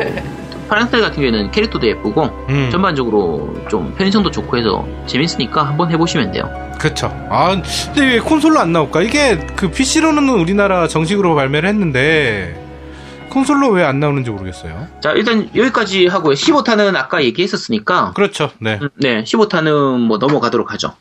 [0.70, 6.50] 파란색 같은 경우에는 캐릭터도 예쁘고 음, 전반적으로 좀 편의성도 좋고 해서 재밌으니까 한번 해보시면 돼요.
[6.80, 7.08] 그렇죠.
[7.30, 7.50] 아,
[7.94, 9.02] 근데 왜 콘솔로 안 나올까?
[9.02, 12.65] 이게 그 PC로는 우리나라 정식으로 발매를 했는데
[13.36, 14.88] 콘솔로 왜 안 나오는지 모르겠어요.
[15.02, 16.34] 자 일단 여기까지 하고요.
[16.34, 18.49] 15탄은 아까 얘기했었으니까 그렇죠.
[18.60, 18.80] 네.
[18.82, 20.94] 음, 네 15탄은 뭐 넘어가도록 하죠.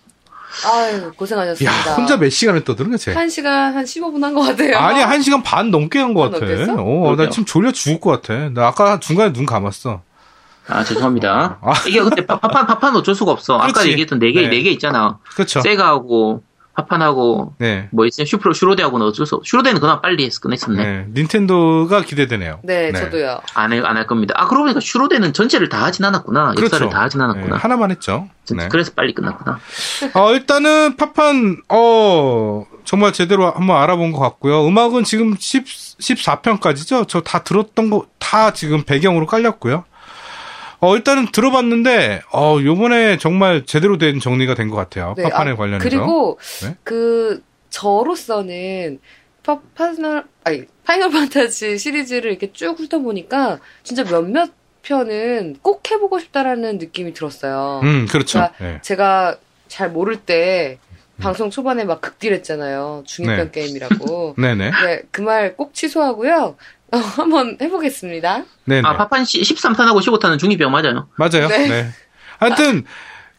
[0.67, 1.95] 아유 야, 고생하셨습니다.
[1.95, 3.11] 혼자 몇 시간을 떠드는 거지?
[3.11, 4.77] 한 시간 한 15분 한 것 같아요.
[4.79, 6.45] 아니, 한 시간 반 넘게 한것반 같아.
[6.47, 6.73] 넘게 했어?
[6.75, 7.31] 어, 나 그러게요.
[7.31, 8.49] 지금 졸려 죽을 것 같아.
[8.51, 10.03] 나 아까 중간에 눈 감았어.
[10.69, 11.59] 아 죄송합니다.
[11.63, 11.73] 아.
[11.87, 13.57] 이게 근데 파- 파판 파판 어쩔 수가 없어.
[13.57, 13.91] 아까 그렇지.
[13.91, 14.49] 얘기했던 네개 네.
[14.49, 15.19] 네개 있잖아.
[15.35, 15.61] 그렇죠.
[15.61, 16.43] 세가하고
[16.77, 17.89] 파판하고 네.
[17.93, 18.25] 뭐 있어요?
[18.27, 19.47] 슈프로 슈로데하고는 어쩔 수 없.
[19.47, 20.83] 슈로데는 그나마 빨리 했, 끝냈었네.
[20.85, 21.07] 네.
[21.15, 22.61] 닌텐도가 기대되네요.
[22.65, 23.41] 네, 저도요.
[23.55, 24.35] 안해안할 겁니다.
[24.37, 26.51] 아 그러고 보니까 슈로데는 전체를 다 하진 않았구나.
[26.59, 26.89] 역사를 그렇죠.
[26.91, 27.57] 다 하진 네, 않았구나.
[27.57, 28.29] 하나만 했죠.
[28.45, 28.69] 전- 네.
[28.69, 29.59] 그래서 빨리 끝났구나.
[30.15, 34.67] 어, 일단은 파판, 어, 정말 제대로 한번 알아본 것 같고요.
[34.67, 35.65] 음악은 지금 10,
[35.99, 37.09] 14편까지죠?
[37.09, 39.85] 저 다 들었던 거, 다 지금 배경으로 깔렸고요.
[40.81, 45.15] 어, 일단은 들어봤는데, 어, 요번에 정말 제대로 된 정리가 된 것 같아요.
[45.17, 45.89] 네, 파판에 아, 관련해서.
[45.89, 46.77] 그리고 네?
[46.85, 48.99] 그 저로서는
[49.43, 54.51] 파, 파이널 아니 파이널 판타지 시리즈를 이렇게 쭉 훑어보니까 진짜 몇몇
[54.83, 57.81] 편은 꼭 해보고 싶다라는 느낌이 들었어요.
[57.83, 58.39] 음, 그렇죠.
[58.39, 58.79] 그러니까 네.
[58.83, 59.37] 제가
[59.69, 60.79] 잘 모를 때
[61.21, 63.05] 방송 초반에 막 극딜했잖아요.
[63.07, 63.51] 중이병 음.
[63.53, 63.61] 네.
[63.61, 64.35] 게임이라고.
[64.41, 64.71] 네네.
[64.71, 66.57] 네, 그 말 꼭 취소하고요.
[66.95, 68.45] 어, 한번 해보겠습니다.
[68.65, 68.83] 네네.
[68.89, 71.09] 아 파판 13탄하고 15탄은 중이병 맞아요.
[71.17, 71.49] 맞아요.
[71.49, 71.69] 네.
[71.69, 71.89] 네.
[72.39, 72.85] 하여튼,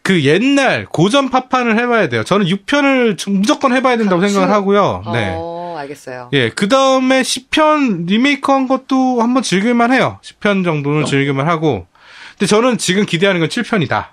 [0.02, 2.23] 그 옛날 고전 파판을 해봐야 돼요.
[2.23, 4.34] 저는 6편을 무조건 해봐야 된다고 강추.
[4.36, 5.03] 생각을 하고요.
[5.14, 5.34] 네.
[5.36, 6.30] 어, 알겠어요.
[6.34, 10.19] 예, 그 다음에 10편 리메이크 한 것도 한번 즐길만 해요.
[10.23, 11.10] 10편 정도는 그렇죠.
[11.11, 11.88] 즐길만 하고.
[12.32, 14.07] 근데 저는 지금 기대하는 건 7편이다.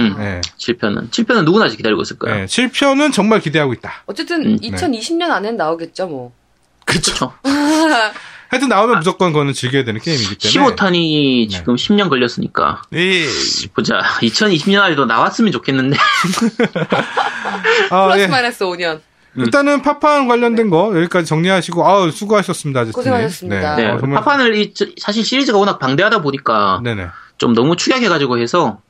[0.00, 0.14] 음.
[0.18, 0.40] 네.
[0.58, 2.36] 7편은 7편은 누구나 기다리고 있을 거야.
[2.36, 2.44] 네.
[2.44, 4.02] 7편은 정말 기대하고 있다.
[4.06, 6.32] 어쨌든 음, 2020년 안엔 나오겠죠, 뭐.
[6.84, 7.12] 그쵸.
[7.14, 7.32] 그렇죠.
[8.50, 10.74] 하여튼 나오면 무조건 그거는 즐겨야 되는 게임이기 때문에.
[10.74, 13.26] 15탄이 지금 10년 걸렸으니까 예.
[13.74, 14.00] 보자.
[14.22, 15.96] 2020년 안에도 나왔으면 좋겠는데.
[17.90, 18.26] 아, 플러스 예.
[18.26, 19.00] 마이너스 5년.
[19.36, 22.80] 일단은 파판 관련된 거 여기까지 정리하시고 아우 수고하셨습니다.
[22.80, 22.94] 아저씨님.
[22.94, 23.76] 고생하셨습니다.
[23.76, 23.86] 네.
[23.90, 27.06] 어, 정말- 파판을 이, 저- 사실 시리즈가 워낙 방대하다 보니까 네네.
[27.36, 28.80] 좀 너무 축약해가지고 해서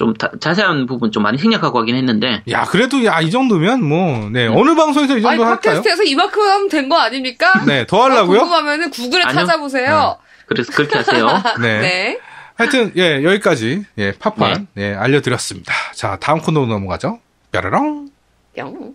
[0.00, 4.46] 좀 다- 자세한 부분 좀 많이 생략하고 하긴 했는데 야 그래도 야 이 정도면 뭐네
[4.48, 4.56] 음.
[4.56, 5.60] 어느 방송에서 이 아니, 정도 할까요?
[5.74, 7.52] 팟캐스트에서 이만큼 하면 된 거 아닙니까?
[7.68, 8.38] 네 더 하려고요?
[8.40, 9.40] 궁금하면은 구글에 아니요.
[9.40, 10.16] 찾아보세요.
[10.46, 11.26] 그래서 그렇게 하세요.
[11.60, 11.80] 네.
[11.80, 12.18] 네.
[12.54, 15.74] 하여튼 예 여기까지 예 파판 예 알려드렸습니다.
[15.94, 17.20] 자 다음 코너로 넘어가죠.
[17.52, 18.08] 뾰로롱.
[18.56, 18.94] 뿅.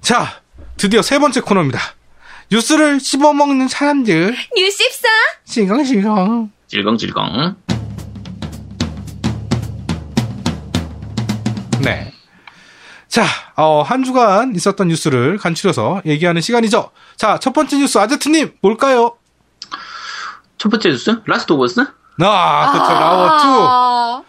[0.00, 0.40] 자
[0.76, 1.80] 드디어 세 번째 코너입니다.
[2.52, 5.08] 뉴스를 씹어먹는 사람들 뉴십사.
[5.44, 6.50] 싱강싱강.
[6.68, 7.56] 질겅질겅.
[11.82, 12.12] 네.
[13.08, 13.24] 자,
[13.56, 16.90] 어, 한 주간 있었던 뉴스를 간추려서 얘기하는 시간이죠.
[17.16, 19.16] 자, 첫 번째 뉴스 아제트님 뭘까요?
[20.56, 21.20] 첫 번째 뉴스?
[21.26, 21.80] 라스트 오브 어스?
[22.20, 22.92] 아, 그렇죠.
[22.92, 23.30] 라워 2.
[23.68, 24.22] 아,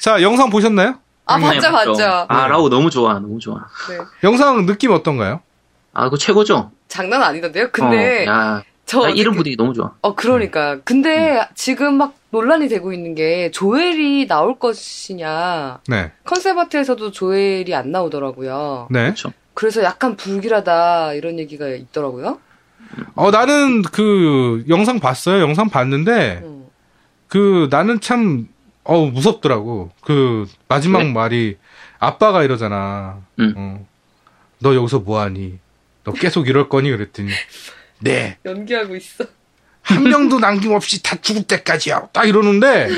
[0.00, 0.98] 자, 영상 보셨나요?
[1.26, 2.26] 아 네, 봤죠, 봤죠.
[2.28, 2.48] 아 네.
[2.48, 3.56] 라오 너무 좋아, 너무 좋아.
[3.88, 3.98] 네.
[4.24, 5.40] 영상 느낌 어떤가요?
[5.94, 6.70] 아 그거 최고죠.
[6.88, 7.70] 장난 아니던데요?
[7.72, 9.92] 근데 어, 야, 저나 이름 어떻게- 분위기 너무 좋아.
[10.02, 16.12] 어 그러니까 근데 지금 막 논란이 되고 있는 게 조엘이 나올 것이냐 네.
[16.24, 18.88] 컨셉 아트에서도 조엘이 안 나오더라고요.
[18.90, 19.04] 네.
[19.04, 19.32] 그렇죠.
[19.54, 22.38] 그래서 약간 불길하다 이런 얘기가 있더라고요.
[23.14, 25.40] 어, 나는 그 영상 봤어요.
[25.40, 26.66] 영상 봤는데 음.
[27.28, 28.48] 그 나는 참
[28.84, 29.90] 어, 무섭더라고.
[30.02, 31.04] 그 마지막 왜?
[31.12, 31.56] 말이
[31.98, 33.18] 아빠가 이러잖아.
[33.38, 33.54] 응.
[33.56, 33.86] 어,
[34.58, 35.58] 너 여기서 뭐 하니?
[36.04, 36.90] 너 계속 이럴 거니?
[36.90, 37.30] 그랬더니
[38.04, 38.38] 네.
[38.44, 39.24] 연기하고 있어.
[39.82, 42.08] 한 명도 남김없이 다 죽을 때까지요.
[42.12, 42.88] 딱 이러는데,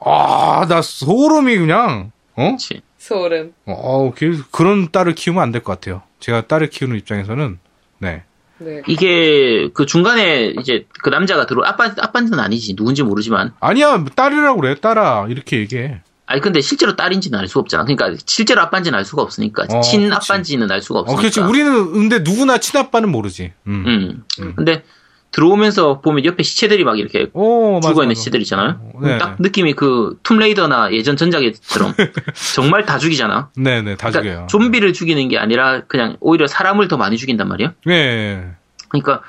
[0.00, 2.42] 아, 나 소름이 그냥, 어?
[2.48, 2.82] 그렇지.
[2.98, 3.52] 소름.
[3.66, 6.02] 어, 그- 그런 딸을 키우면 안 될 것 같아요.
[6.20, 7.58] 제가 딸을 키우는 입장에서는,
[7.98, 8.24] 네.
[8.58, 8.82] 네.
[8.86, 14.76] 이게 그 중간에 이제 그 남자가 들어 아빠 아빠는 아니지 누군지 모르지만 아니야, 딸이라고 그래,
[14.80, 15.26] 딸아.
[15.30, 16.00] 이렇게 얘기해.
[16.26, 17.84] 아니 근데 실제로 딸인지는 알 수가 없잖아.
[17.84, 20.12] 그러니까 실제로 아빠인지는 알 수가 없으니까 어, 친 그치.
[20.14, 21.20] 아빠인지는 알 수가 어, 없으니까.
[21.20, 21.40] 그렇지.
[21.40, 23.52] 우리는, 근데 누구나 친아빠는 모르지.
[23.66, 23.84] 음.
[23.86, 24.24] 음.
[24.40, 24.52] 음.
[24.56, 24.84] 근데
[25.32, 27.88] 들어오면서 보면 옆에 시체들이 막 이렇게 오, 맞아.
[27.88, 28.18] 죽어 있는 맞아.
[28.20, 28.80] 시체들 있잖아요.
[28.94, 29.18] 어, 네.
[29.18, 31.94] 딱 느낌이 그 툼레이더나 예전 전작처럼
[32.54, 33.48] 정말 다 죽이잖아.
[33.56, 34.46] 네네, 다 그러니까 죽여요.
[34.48, 37.72] 좀비를 죽이는 게 아니라 그냥 오히려 사람을 더 많이 죽인단 말이야.
[37.86, 38.46] 네.
[38.88, 39.22] 그러니까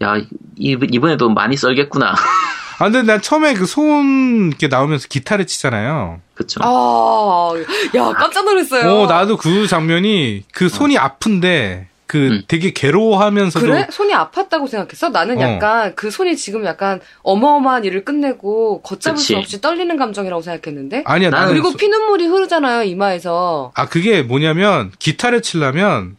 [0.00, 2.14] 야 이- 이번에도 많이 썰겠구나.
[2.78, 6.20] 아, 근데 난 처음에 그 손, 이렇게 나오면서 기타를 치잖아요.
[6.34, 6.60] 그쵸.
[6.62, 7.50] 아,
[7.96, 8.88] 야 깜짝 놀랐어요.
[8.88, 12.42] 어, 나도 그 장면이, 그 손이 아픈데, 그 음.
[12.48, 13.66] 되게 괴로워하면서도.
[13.66, 13.86] 그래?
[13.90, 15.10] 손이 아팠다고 생각했어?
[15.10, 15.40] 나는 어.
[15.42, 19.36] 약간 그 손이 지금 약간 어마어마한 일을 끝내고 걷잡을 수 그치.
[19.36, 21.02] 없이 떨리는 감정이라고 생각했는데.
[21.04, 21.48] 아니야, 나는.
[21.48, 23.72] 그리고 소- 피눈물이 흐르잖아요, 이마에서.
[23.74, 26.16] 아, 그게 뭐냐면, 기타를 치려면,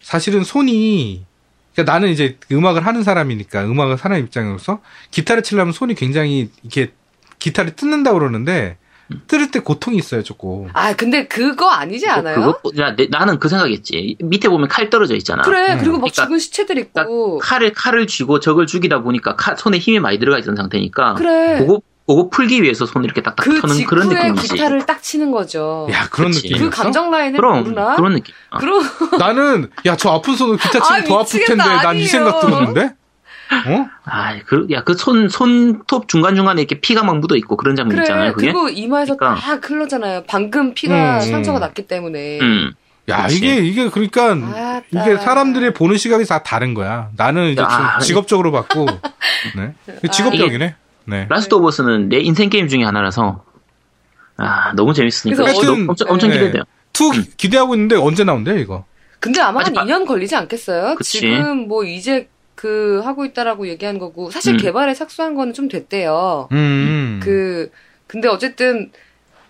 [0.00, 1.24] 사실은 손이,
[1.78, 4.80] 그러니까 나는 이제 음악을 하는 사람이니까, 음악을 하는 입장으로서,
[5.12, 6.92] 기타를 치려면 손이 굉장히, 이렇게,
[7.38, 8.78] 기타를 뜯는다고 그러는데,
[9.28, 10.68] 뜯을 때 고통이 있어요, 조금.
[10.74, 12.34] 아, 근데 그거 아니지 않아요?
[12.60, 14.16] 그거 야, 내- 나는 그 생각했지.
[14.20, 15.42] 밑에 보면 칼 떨어져 있잖아.
[15.44, 15.78] 그래, 음.
[15.78, 17.38] 그리고 막 그러니까- 죽은 시체들 있고.
[17.38, 21.58] 그러니까 칼을 칼을 쥐고 적을 죽이다 보니까 칼- 손에 힘이 많이 들어가 있던 상태니까 그래.
[21.60, 24.54] 그거 그거 풀기 위해서 손 이렇게 딱딱 그 터는 그런 직후에 느낌이지.
[24.54, 25.86] 기타를 딱 치는 거죠.
[25.92, 26.30] 야, 그런.
[26.30, 26.64] 느낌이었어?
[26.64, 27.96] 그 감정 라인을 그럼 모르나?
[27.96, 28.34] 그런 느낌.
[28.50, 28.56] 어.
[28.56, 28.82] 그럼
[29.20, 32.06] 나는, 야, 저 아픈 손으로 기타 치면 아, 더 아플 텐데, 난 이.
[32.06, 32.82] 생각 들었는데?
[32.86, 33.86] 어?
[34.06, 38.04] 아, 그, 야, 그 손, 손톱 중간중간에 이렇게 피가 막 묻어 있고 그런 장면 그래.
[38.04, 38.46] 있잖아요, 그게?
[38.46, 39.40] 그리고 이마에서 그러니까.
[39.40, 40.24] 다 흘러잖아요.
[40.26, 41.60] 방금 피가 음, 상처가 음.
[41.60, 42.40] 났기 때문에.
[42.40, 42.72] 음.
[43.10, 43.36] 야, 그치.
[43.36, 44.82] 이게, 이게, 그러니까, 아따.
[44.90, 47.10] 이게 사람들의 보는 시각이 다 다른 거야.
[47.18, 48.86] 나는 이제 야, 좀 직업적으로 봤고,
[49.56, 49.74] 네.
[50.10, 50.74] 직업적이네.
[51.08, 51.26] 네.
[51.28, 53.44] 라스트 오브 어스는 내 인생 게임 중에 하나라서,
[54.36, 55.42] 아, 너무 재밌으니까.
[55.42, 56.38] 그래서 너무 엄청, 엄청 네.
[56.38, 56.62] 기대돼요.
[56.92, 58.84] two 기대하고 있는데 언제 나온대, 이거?
[59.20, 60.94] 근데 아마 한 아직 바- 2년 걸리지 않겠어요?
[60.96, 61.20] 그치.
[61.20, 64.58] 지금 뭐 이제 그 하고 있다라고 얘기한 거고 사실 음.
[64.58, 66.48] 개발에 착수한 거는 좀 됐대요.
[66.52, 67.20] 음.
[67.22, 67.70] 그
[68.06, 68.90] 근데 어쨌든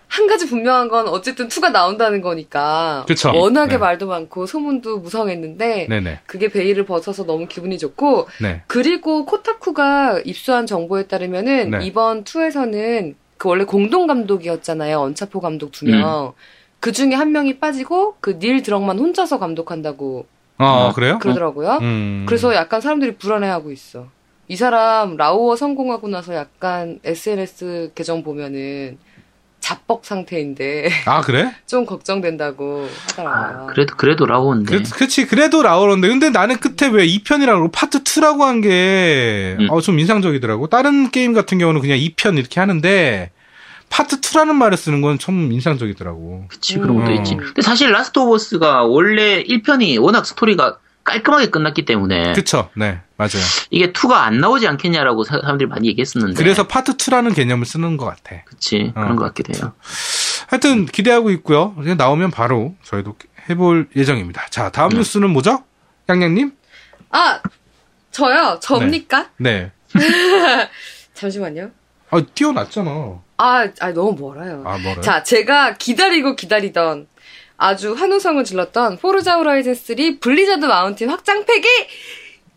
[0.09, 3.31] 한 가지 분명한 건 어쨌든 2가 나온다는 거니까 그쵸.
[3.33, 3.77] 워낙에 네.
[3.77, 6.19] 말도 많고 소문도 무성했는데 네네.
[6.25, 8.63] 그게 베일을 벗어서 너무 기분이 좋고 네.
[8.67, 11.85] 그리고 코타쿠가 입수한 정보에 따르면은 네.
[11.85, 14.99] 이번 2에서는 그 원래 공동 감독이었잖아요.
[14.99, 16.33] 언차포 감독 두 명.
[16.79, 20.25] 그 중에 한 명이 빠지고 그 닐 드럭만 혼자서 감독한다고
[20.57, 21.19] 아, 어, 그래요?
[21.19, 21.77] 그러더라고요.
[21.81, 22.25] 음.
[22.27, 24.07] 그래서 약간 사람들이 불안해하고 있어.
[24.47, 28.97] 이 사람 라오어 성공하고 나서 약간 SNS 계정 보면은
[29.59, 31.53] 자뻑 상태인데 아, 그래?
[31.67, 33.63] 좀 걱정된다고 하더라고요.
[33.63, 34.77] 아, 그래도, 그래도 라오인데.
[34.77, 36.07] 그, 그치, 그래도 라오런데.
[36.07, 39.67] 근데 나는 끝에 왜 2편이라고, 파트 2라고 한 게, 음.
[39.69, 40.67] 어, 좀 인상적이더라고.
[40.67, 43.31] 다른 게임 같은 경우는 그냥 2편 이렇게 하는데,
[43.89, 46.45] 파트 2라는 말을 쓰는 건 참 인상적이더라고.
[46.47, 47.15] 그치, 그런 것도 음.
[47.17, 47.35] 있지.
[47.35, 50.77] 근데 사실 라스트 오브 어스가 원래 1편이 워낙 스토리가
[51.09, 52.69] 깔끔하게 끝났기 때문에 그쵸.
[52.75, 53.43] 네, 맞아요.
[53.71, 56.35] 이게 2가 안 나오지 않겠냐라고 사- 사람들이 많이 얘기했었는데.
[56.41, 58.43] 그래서 파트 2라는 개념을 쓰는 것 같아.
[58.45, 59.73] 그치, 그런 어, 것 같기도 해요.
[60.47, 61.73] 하여튼 기대하고 있고요.
[61.75, 63.15] 그냥 나오면 바로 저희도
[63.49, 64.45] 해볼 예정입니다.
[64.49, 64.97] 자, 다음 네.
[64.97, 65.63] 뉴스는 뭐죠?
[66.07, 66.51] 양양님?
[67.11, 67.41] 아,
[68.11, 68.59] 저요?
[68.61, 69.29] 접니까?
[69.37, 69.71] 네.
[71.13, 71.71] 잠시만요.
[72.11, 72.91] 아, 뛰어났잖아.
[73.37, 74.63] 아, 아, 너무 멀어요.
[74.65, 75.01] 아, 뭐래?
[75.01, 77.07] 자, 제가 기다리고 기다리던
[77.59, 81.67] 아주 환호성을 질렀던 포르자 호라이즌 3 블리자드 마운틴 확장팩이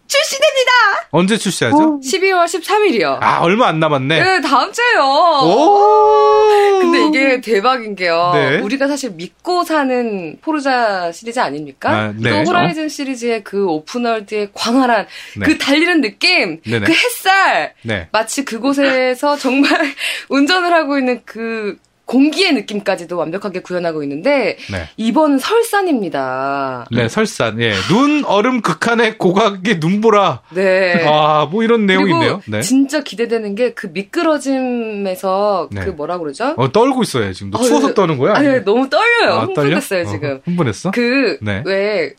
[0.07, 0.70] 출시됩니다!
[1.11, 2.01] 언제 출시하죠?
[2.01, 3.19] 12월 13일이요.
[3.20, 4.23] 아, 얼마 안 남았네.
[4.23, 5.03] 네, 다음 주에요.
[5.03, 6.81] 오!
[6.81, 8.31] 근데 이게 대박인 게요.
[8.35, 8.61] 네.
[8.61, 11.91] 우리가 사실 믿고 사는 포르자 시리즈 아닙니까?
[11.91, 12.31] 아, 네.
[12.31, 15.07] 또 호라이즌 시리즈의 그 오픈월드의 광활한
[15.39, 15.47] 네.
[15.47, 16.85] 그 달리는 느낌, 네네.
[16.85, 18.09] 그 햇살, 네.
[18.12, 19.70] 마치 그곳에서 정말
[20.29, 21.79] 운전을 하고 있는 그
[22.12, 24.89] 공기의 느낌까지도 완벽하게 구현하고 있는데 네.
[24.98, 26.86] 이번 설산입니다.
[26.93, 27.59] 네, 설산.
[27.62, 27.72] 예.
[27.89, 30.43] 눈, 얼음, 극한의 고각의 눈보라.
[30.51, 31.06] 네.
[31.09, 32.43] 아, 뭐 이런 내용이 그리고 있네요.
[32.47, 32.60] 네.
[32.60, 35.84] 진짜 기대되는 게 그 미끄러짐에서 네.
[35.84, 36.55] 그 뭐라 그러죠?
[36.59, 37.51] 어, 떨고 있어요, 지금.
[37.51, 37.94] 너 어, 추워서 네.
[37.94, 38.34] 떠는 거야?
[38.34, 39.32] 아니, 너무 떨려요.
[39.32, 39.76] 아, 떨려?
[39.76, 40.40] 흥분됐어요, 어, 지금.
[40.44, 40.90] 흥분했어?
[40.90, 41.62] 그, 네.
[41.64, 42.12] 왜,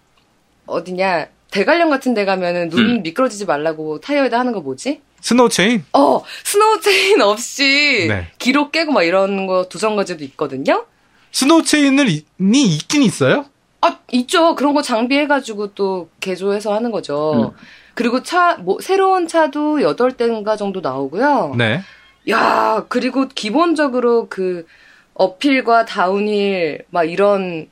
[0.66, 3.04] 어디냐, 대관령 같은 데 가면은 눈 음.
[3.04, 5.02] 미끄러지지 말라고 타이어에다 하는 거 뭐지?
[5.24, 5.86] 스노우 체인?
[5.94, 8.28] 어, 스노우 체인 없이 네.
[8.40, 10.86] 기록 깨고 막 이런 거 두성거지도 있거든요?
[11.32, 13.46] 스노우 체인을, 이, 니 있긴 있어요?
[13.80, 14.54] 아, 있죠.
[14.56, 17.54] 그런 거 장비해가지고 또 개조해서 하는 거죠.
[17.56, 17.58] 음.
[17.94, 21.56] 그리고 차, 뭐, 새로운 차도 8대인가 정도 나오고요.
[21.58, 21.82] 네.
[22.30, 24.66] 야, 그리고 기본적으로 그,
[25.14, 27.70] 어필과 다운힐, 막 이런,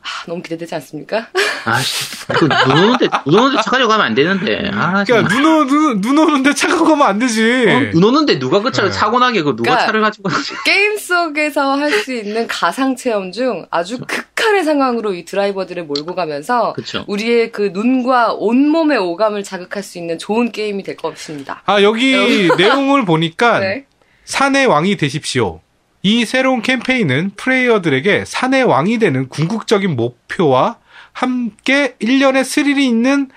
[0.00, 1.26] 아, 너무 기대되지 않습니까?
[1.64, 4.70] 아씨, 그눈 오는데, 눈 오는데 차 가려고 하면 안 되는데.
[4.72, 5.28] 아, 그니까.
[5.28, 7.66] 눈, 오, 눈, 눈 오는데 차 가고 가면 안 되지.
[7.68, 8.96] 어, 눈 오는데 누가 그 차를 네.
[8.96, 10.30] 사고 나게 그 누가 그러니까 차를 가지고
[10.64, 16.74] 게임 속에서 할 수 있는 가상 체험 중 아주 극한의 상황으로 이 드라이버들을 몰고 가면서
[16.74, 17.04] 그쵸.
[17.08, 21.62] 우리의 그 눈과 온몸의 오감을 자극할 수 있는 좋은 게임이 될 것 같습니다.
[21.66, 23.84] 아, 여기 내용을 보니까, 네.
[24.24, 25.60] 산의 왕이 되십시오.
[26.08, 30.78] 이 새로운 캠페인은 플레이어들에게 산의 왕이 되는 궁극적인 목표와
[31.12, 33.28] 함께 1년의 스릴이 있는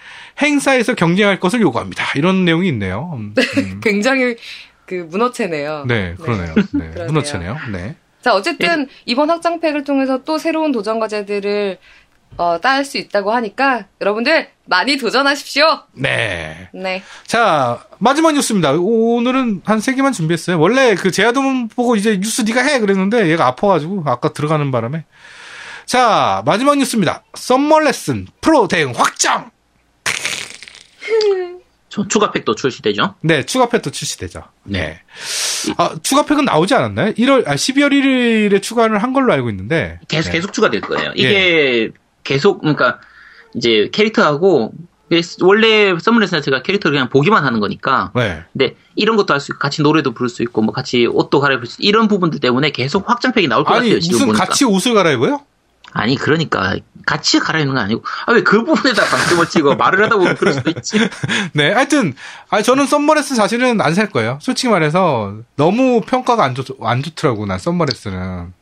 [0.42, 2.06] 행사에서 경쟁할 것을 요구합니다.
[2.16, 3.12] 이런 내용이 있네요.
[3.18, 3.82] 음, 음.
[3.84, 4.38] 굉장히
[4.86, 5.84] 그 문어체네요.
[5.86, 6.56] 네, 그러네요.
[6.56, 7.06] 네, 그러네요.
[7.08, 7.58] 문어체네요.
[7.74, 7.96] 네.
[8.22, 11.78] 자, 어쨌든 이번 확장팩을 통해서 또 새로운 도전 과제들을
[12.38, 15.84] 어, 딸수 있다고 하니까 여러분들 많이 도전하십시오.
[15.94, 16.70] 네.
[16.74, 17.04] 네.
[17.28, 18.72] 자, 마지막 뉴스입니다.
[18.74, 20.60] 오늘은 한 세 개만 준비했어요.
[20.60, 25.06] 원래 그 제아두목 보고 이제 뉴스 네가 해 그랬는데 얘가 아파가지고 아까 들어가는 바람에.
[25.86, 27.24] 자, 마지막 뉴스입니다.
[27.36, 29.52] 썸머 레슨 프로 대응 확정!
[31.90, 33.16] 저 추가팩도 출시되죠.
[33.22, 34.44] 네, 추가팩도 출시되죠.
[34.64, 35.02] 네.
[35.76, 37.12] 아, 추가팩은 나오지 않았나요?
[37.16, 40.00] 1월, 아, 12월 1일에 추가를 한 걸로 알고 있는데.
[40.08, 40.38] 계속 네.
[40.38, 41.12] 계속 추가될 거예요.
[41.16, 41.90] 이게
[42.24, 43.00] 계속 그러니까
[43.56, 44.72] 이제 캐릭터하고
[45.42, 48.12] 원래 서머레슨트가 캐릭터를 그냥 보기만 하는 거니까.
[48.16, 48.44] 네.
[48.54, 51.66] 근데 이런 것도 할 수 있고 같이 노래도 부를 수 있고 뭐 같이 옷도 갈아입을
[51.66, 54.00] 수 있고 이런 부분들 때문에 계속 확장팩이 나올 것 아니, 같아요.
[54.00, 54.46] 지금 무슨 보니까.
[54.46, 55.42] 같이 옷을 갈아입어요?
[55.94, 60.36] 아니 그러니까 같이 갈아입는 건 아니고 아 왜 그 부분에다 방점을 찍어 말을 하다 보면
[60.36, 60.98] 그럴 수도 있지.
[61.52, 62.14] 네, 하여튼,
[62.50, 64.38] 아 저는 썸머레슨 사실은 안 살 거예요.
[64.42, 68.54] 솔직히 말해서, 너무 평가가 안, 좋, 안 좋더라고, 난 썸머레슨은.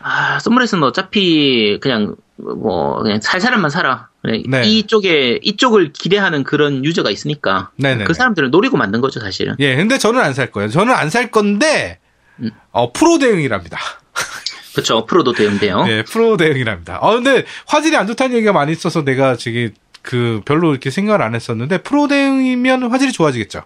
[0.00, 4.08] 아, 썸머레슨은 어차피 그냥 뭐 그냥 살 사람만 살아.
[4.24, 4.62] 네.
[4.64, 8.04] 이쪽에 이쪽을 기대하는 그런 유저가 있으니까 네네네.
[8.04, 9.56] 그 사람들을 노리고 만든 거죠 사실은.
[9.58, 10.68] 예, 근데 저는 안 살 거예요.
[10.70, 11.98] 저는 안 살 건데,
[12.40, 12.50] 음.
[12.72, 13.78] 어, 프로 대응이랍니다.
[14.74, 15.06] 그렇죠.
[15.06, 15.84] 프로도 대응돼요.
[15.88, 16.98] 예, 프로 대응이랍니다.
[17.00, 21.34] 어, 근데 화질이 안 좋다는 얘기가 많이 있어서 내가 저기, 그, 별로 이렇게 생각을 안
[21.34, 23.62] 했었는데, 프로 대응이면 화질이 좋아지겠죠.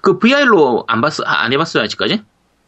[0.00, 2.22] 그 VR로 안 봤어 아, 안 해봤어요 아직까지?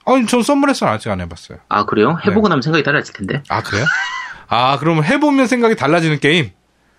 [0.07, 1.59] 아니, 전 썸머레슨 아직 안 해봤어요.
[1.69, 2.19] 아 그래요?
[2.27, 2.51] 해보고 네.
[2.51, 3.43] 나면 생각이 달라질 텐데.
[3.49, 3.85] 아, 그래요?
[4.51, 6.51] 아, 그러면 해보면 생각이 달라지는 게임?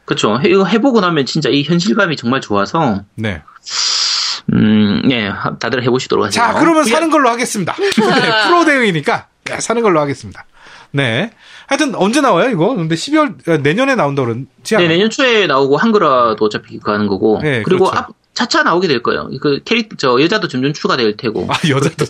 [0.06, 0.40] 그렇죠.
[0.42, 3.44] 해, 이거 해보고 나면 진짜 이 현실감이 정말 좋아서 네.
[4.54, 6.44] 음, 예, 하- 다들 해보시도록 하세요.
[6.44, 7.74] 자, 그러면 VR 사는 걸로 하겠습니다.
[7.78, 10.46] 네, 프로 대응이니까 네, 사는 걸로 하겠습니다.
[10.92, 11.32] 네.
[11.68, 12.76] 하여튼 언제 나와요, 이거?
[12.76, 14.88] 근데 12월 어, 내년에 나온다 그러지 않아요?
[14.88, 17.40] 네, 내년 초에 나오고 한글화도 어차피 가는 거고.
[17.42, 17.98] 네, 그리고 그렇죠.
[18.00, 19.30] 앞, 차차 나오게 될 거예요.
[19.42, 21.48] 그 캐릭터, 저 여자도 점점 추가될 테고.
[21.50, 22.06] 아, 여자도.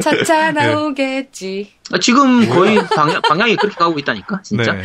[0.00, 1.72] 차차 나오겠지.
[1.92, 4.72] 아, 지금 거의 방향, 방향이 그렇게 가고 있다니까, 진짜.
[4.72, 4.82] 네.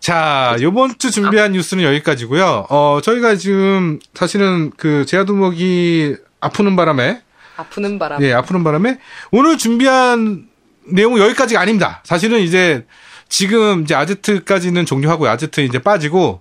[0.00, 2.66] 자, 요번 주 준비한 뉴스는 여기까지고요.
[2.70, 7.20] 어, 저희가 지금 사실은 그 제아두목이 아프는 바람에
[7.56, 8.22] 아프는 바람.
[8.22, 8.98] 예, 아프는 바람에
[9.30, 10.48] 오늘 준비한
[10.86, 12.00] 내용은 여기까지가 아닙니다.
[12.04, 12.86] 사실은 이제
[13.28, 16.40] 지금 이제 아제트까지는 종료하고 아제트 이제 빠지고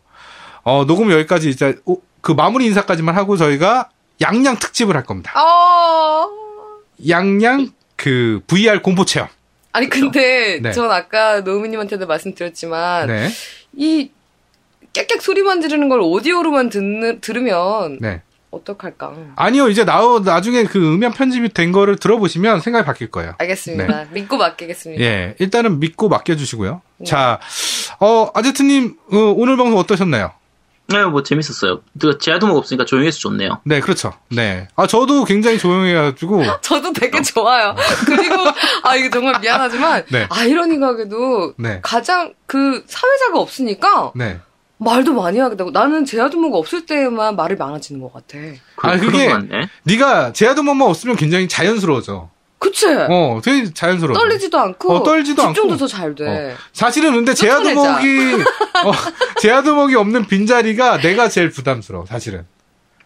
[0.64, 3.90] 어, 녹음 여기까지 이제 오- 그 마무리 인사까지만 하고 저희가
[4.22, 5.34] 양양 특집을 할 겁니다.
[5.40, 6.30] 어,
[7.08, 9.28] 양양 그 VR 공포 체험.
[9.74, 10.72] 아니 근데 네.
[10.72, 13.30] 전 아까 노우미님한테도 말씀드렸지만 네.
[13.74, 14.12] 이
[14.94, 18.22] 깨깨 소리만 지르는 걸 오디오로만 듣는, 들으면 네.
[18.52, 19.14] 어떡할까?
[19.38, 23.36] 아니요, 이제 나, 나중에 그 음향 편집이 된 거를 들어보시면 생각이 바뀔 거예요.
[23.38, 24.08] 알겠습니다.
[24.12, 25.02] 믿고 맡기겠습니다.
[25.02, 26.82] 예, 일단은 믿고 맡겨주시고요.
[26.98, 27.06] 네.
[27.06, 27.40] 자,
[28.02, 30.34] 어, 아제트님, 어, 오늘 방송 어떠셨나요?
[30.92, 31.82] 네, 뭐 재밌었어요.
[32.00, 33.62] 그 제아도목 없으니까 조용해서 좋네요.
[33.66, 34.14] 네, 그렇죠.
[34.30, 34.68] 네.
[34.76, 37.76] 아, 저도 굉장히 조용해가지고, 저도 되게 좋아요.
[38.06, 38.36] 그리고
[38.84, 40.28] 아 이게 정말 미안하지만 네.
[40.30, 41.80] 아이러니하게도 네.
[41.82, 44.40] 가장 그 사회자가 없으니까 네.
[44.78, 48.40] 말도 많이 하게 되고 나는 제아두모가 없을 때만 말이 많아지는 것 같아.
[48.76, 49.30] 그, 아, 그게-.
[49.84, 52.30] 네가 제아도mom만 없으면 굉장히 자연스러워져.
[52.62, 52.86] 그치?
[52.88, 54.14] 어, 되게 자연스러워.
[54.18, 55.78] 떨리지도 않고 어, 떨지도 집중도 않고.
[55.78, 56.56] 더잘 돼.
[56.74, 57.34] 사실은 근데.
[57.34, 58.36] 제아두목이,
[58.86, 58.92] 어,
[59.40, 62.46] 제아두목이 없는 빈자리가 내가 제일 부담스러워, 사실은.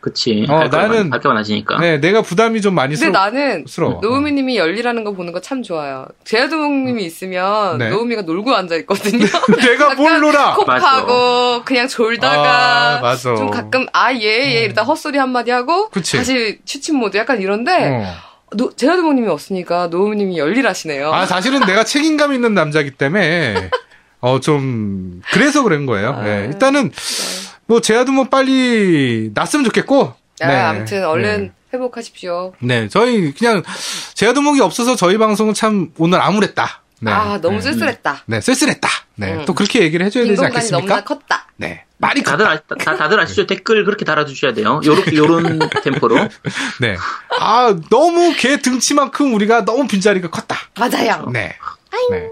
[0.01, 0.45] 그치.
[0.49, 1.79] 어, 나는- 할 거만 하시니까.
[1.79, 3.99] 네, 내가 부담이 좀 많이 근데 스러 나는 스러워.
[4.03, 6.05] 노우미님이 열일하는 거 보는 거 참 좋아요.
[6.25, 7.89] 제아두목님이 있으면 네.
[7.89, 9.25] 노우미가 놀고 앉아 있거든요.
[9.57, 10.53] 내가 뭘 놀아!
[10.53, 13.33] kop하고 그냥 졸다가 아, 맞아.
[13.35, 16.17] 좀 가끔 아예예 이러다 헛소리 한 마디 하고 그치.
[16.17, 18.13] 다시 취침 모드 약간 이런데 어.
[18.55, 21.13] 노, 제아두목님이 없으니까 노우미님이 열일하시네요.
[21.13, 23.69] 아, 사실은 내가 책임감 있는 남자기 때문에,
[24.21, 26.13] 어, 좀, 그래서 그런 거예요.
[26.13, 26.91] 아, 네, 일단은,
[27.67, 30.13] 뭐, 제아도 뭐 빨리 났으면 좋겠고.
[30.41, 30.55] 아, 네.
[30.55, 31.51] 아무튼 얼른 네.
[31.73, 32.53] 회복하십시오.
[32.59, 33.63] 네, 저희 그냥,
[34.13, 36.81] 제아도목이 없어서 저희 방송은 참 오늘 암울했다.
[37.01, 37.11] 네.
[37.11, 37.61] 아 너무 네.
[37.61, 38.23] 쓸쓸했다.
[38.25, 38.89] 네, 쓸쓸했다.
[39.15, 39.45] 네, 음.
[39.45, 40.87] 또 그렇게 얘기를 해줘야 빈 되지 않겠습니까?
[40.87, 41.47] 너무나 컸다.
[41.57, 41.84] 네.
[41.97, 43.47] 말이 다들 아, 다, 다들 아시죠?
[43.47, 44.81] 댓글 그렇게 달아주셔야 돼요.
[44.83, 46.15] 요렇게, 요런 템포로.
[46.81, 46.97] 네.
[47.39, 50.57] 아, 너무 걔 등치만큼 우리가 너무 빈자리가 컸다.
[50.77, 51.29] 맞아요.
[51.31, 51.55] 네.
[52.11, 52.29] 네.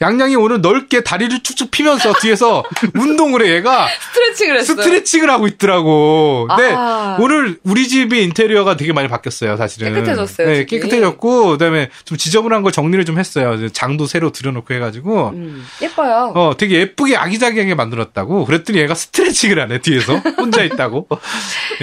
[0.00, 3.88] 양양이 오늘 넓게 다리를 쭉쭉 피면서 뒤에서 운동을 해, 얘가.
[4.12, 4.76] 스트레칭을 했어요.
[4.76, 6.46] 스트레칭을 하고 있더라고.
[6.48, 7.16] 근데 아.
[7.20, 9.94] 오늘 우리 집의 인테리어가 되게 많이 바뀌었어요, 사실은.
[9.94, 10.66] 깨끗해졌어요, 네, 집이.
[10.80, 13.68] 깨끗해졌고, 그 다음에 좀 지저분한 걸 정리를 좀 했어요.
[13.70, 15.28] 장도 새로 들여놓고 해가지고.
[15.30, 16.32] 음, 예뻐요.
[16.34, 18.44] 어, 되게 예쁘게 아기자기하게 만들었다고.
[18.44, 20.16] 그랬더니 얘가 스트레칭을 하네, 뒤에서.
[20.36, 21.08] 혼자 있다고.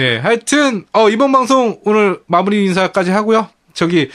[0.00, 3.48] 예, 하여튼, 어, 이번 방송 오늘 마무리 인사까지 하고요.
[3.74, 4.10] 저기,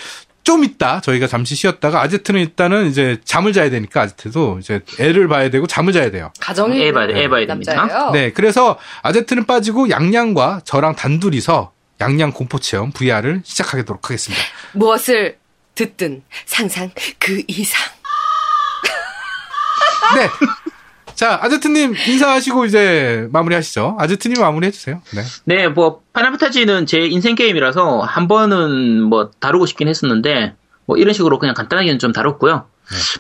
[0.46, 1.02] 좀 있다.
[1.02, 5.92] 저희가 잠시 쉬었다가, 아제트는 일단은 이제 잠을 자야 되니까, 아제트도 이제 애를 봐야 되고, 잠을
[5.92, 6.32] 자야 돼요.
[6.40, 7.74] 가정이 애 봐야, 애 봐야 됩니다.
[7.74, 8.12] 남자예요.
[8.12, 14.44] 네, 그래서 아제트는 빠지고, 양양과 저랑 단둘이서 양양 공포 체험 VR을 시작하도록 하겠습니다.
[14.74, 15.38] 무엇을
[15.74, 17.82] 듣든 상상 그 이상.
[20.16, 20.30] 네.
[21.16, 23.96] 자, 아제트님 인사하시고 이제 마무리하시죠.
[24.00, 25.02] 아제트님 마무리해주세요.
[25.16, 25.22] 네.
[25.46, 30.56] 네, 뭐, 파이널 판타지는 제 인생 게임이라서 한 번은 뭐 다루고 싶긴 했었는데,
[30.86, 32.66] 뭐 이런 식으로 그냥 간단하게는 좀 다뤘고요.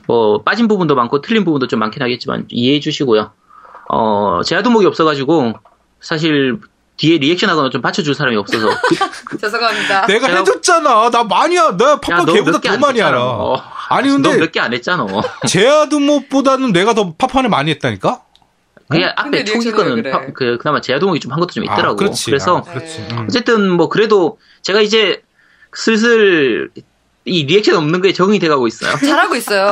[0.07, 3.31] 뭐, 빠진 부분도 많고 틀린 부분도 좀 많긴 하겠지만 이해해 주시고요.
[3.89, 5.53] 어, 제아두목이 없어가지고,
[6.01, 6.59] 사실
[6.97, 8.69] 뒤에 리액션 하거나 좀 받쳐줄 사람이 없어서.
[9.25, 10.05] 그- 죄송합니다.
[10.07, 11.09] 내가 해줬잖아.
[11.09, 13.01] 나 많이, 야, 나 야, 파파 너 걔보다 더안 많이.
[13.01, 13.21] 알아.
[13.21, 13.61] 어.
[13.89, 15.05] 아니, 근데 너몇개 안 했잖아.
[15.47, 18.21] 제아두목보다는 내가 더 파파를 많이 했다니까?
[18.87, 20.11] 그게 근데 앞에 초기 거는 왜 그래?
[20.11, 21.93] 파- 그, 그나마 제아도목이 좀 한 것도 좀 있더라고.
[21.93, 22.25] 아, 그렇지.
[22.25, 22.99] 그래서 아, 그렇지.
[23.09, 23.15] 네.
[23.15, 23.25] 음.
[23.27, 25.21] 어쨌든 뭐 그래도 제가 이제
[25.73, 26.69] 슬슬
[27.27, 28.95] 이 리액션 없는 거에 적응이 돼가고 있어요.
[29.03, 29.71] 잘하고 있어요.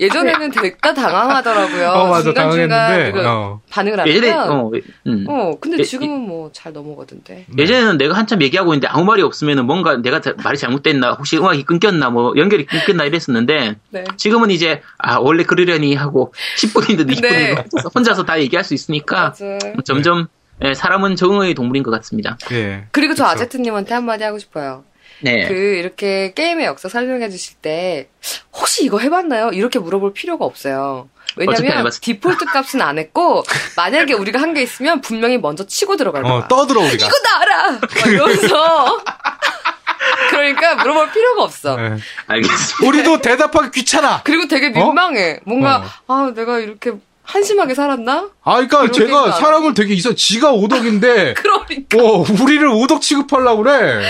[0.00, 1.88] 예전에는 대가 당황하더라고요.
[1.90, 2.22] 어, 맞아.
[2.22, 3.60] 중간중간 어.
[3.68, 4.50] 반응을 안 예전에 하면.
[4.50, 4.70] 어,
[5.06, 5.24] 음.
[5.28, 7.46] 어, 근데 예, 지금은 뭐 잘 넘어가던데.
[7.58, 11.64] 예전에는 내가 한참 얘기하고 있는데 아무 말이 없으면은 뭔가 내가 자- 말이 잘못됐나 혹시 음악이
[11.64, 14.04] 끊겼나 뭐 연결이 끊겼나 이랬었는데 네.
[14.16, 17.64] 지금은 이제 아 원래 그러려니 하고 10분이든 20분이든 네.
[17.94, 19.58] 혼자서 다 얘기할 수 있으니까 맞아.
[19.84, 20.28] 점점
[20.62, 22.38] 예, 사람은 적응의 동물인 것 같습니다.
[22.52, 22.84] 예.
[22.92, 23.32] 그리고 저 그쵸.
[23.34, 24.84] 아제트님한테 한마디 하고 싶어요.
[25.20, 25.46] 네.
[25.48, 28.08] 그 이렇게 게임의 역사 설명해 주실 때
[28.52, 29.50] 혹시 이거 해봤나요?
[29.50, 31.08] 이렇게 물어볼 필요가 없어요.
[31.36, 31.90] 왜냐면.
[32.00, 33.42] 디폴트 값은 안 했고
[33.76, 36.32] 만약에 우리가 한 게 있으면 분명히 먼저 치고 들어갈 거야.
[36.32, 37.06] 어, 떠들어, 우리가.
[37.06, 37.70] 이거 나 알아.
[37.72, 39.00] 막 이러면서
[40.30, 41.76] 그러니까 물어볼 필요가 없어.
[41.80, 41.96] 예.
[42.26, 42.86] 알겠습니다.
[42.86, 44.22] 우리도 대답하기 귀찮아.
[44.24, 45.40] 그리고 되게 민망해.
[45.44, 46.92] 뭔가 아 내가 이렇게
[47.24, 48.28] 한심하게 살았나?
[48.44, 50.14] 아, 그러니까 제가 사람을 되게 있어.
[50.14, 51.98] 지가 오덕인데, 그러니까.
[51.98, 54.04] 어, 우리를 오덕 취급하려고 그래.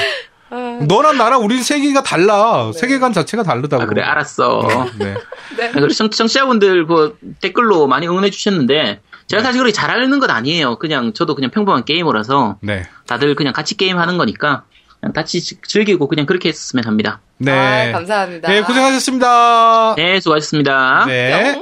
[0.50, 2.70] 아, 너랑 나랑 우리 세계가 달라.
[2.72, 2.78] 네.
[2.78, 3.82] 세계관 자체가 다르다고.
[3.82, 4.58] 아 그래 알았어.
[4.58, 5.14] 어, 네.
[5.56, 5.68] 네.
[5.68, 10.76] 아, 그리고 청, 청취자분들 그 댓글로 많이 응원해 주셨는데 제가 사실 그렇게 잘하는 건 아니에요.
[10.78, 12.84] 그냥 저도 그냥 평범한 게이머라서 네.
[13.06, 14.64] 다들 그냥 같이 게임 하는 거니까
[15.00, 17.20] 그냥 같이 즐- 즐기고 그냥 그렇게 했으면 합니다.
[17.38, 17.88] 네.
[17.90, 18.48] 아, 감사합니다.
[18.48, 19.94] 네, 고생하셨습니다.
[19.96, 21.04] 네, 수고하셨습니다.
[21.06, 21.60] 네.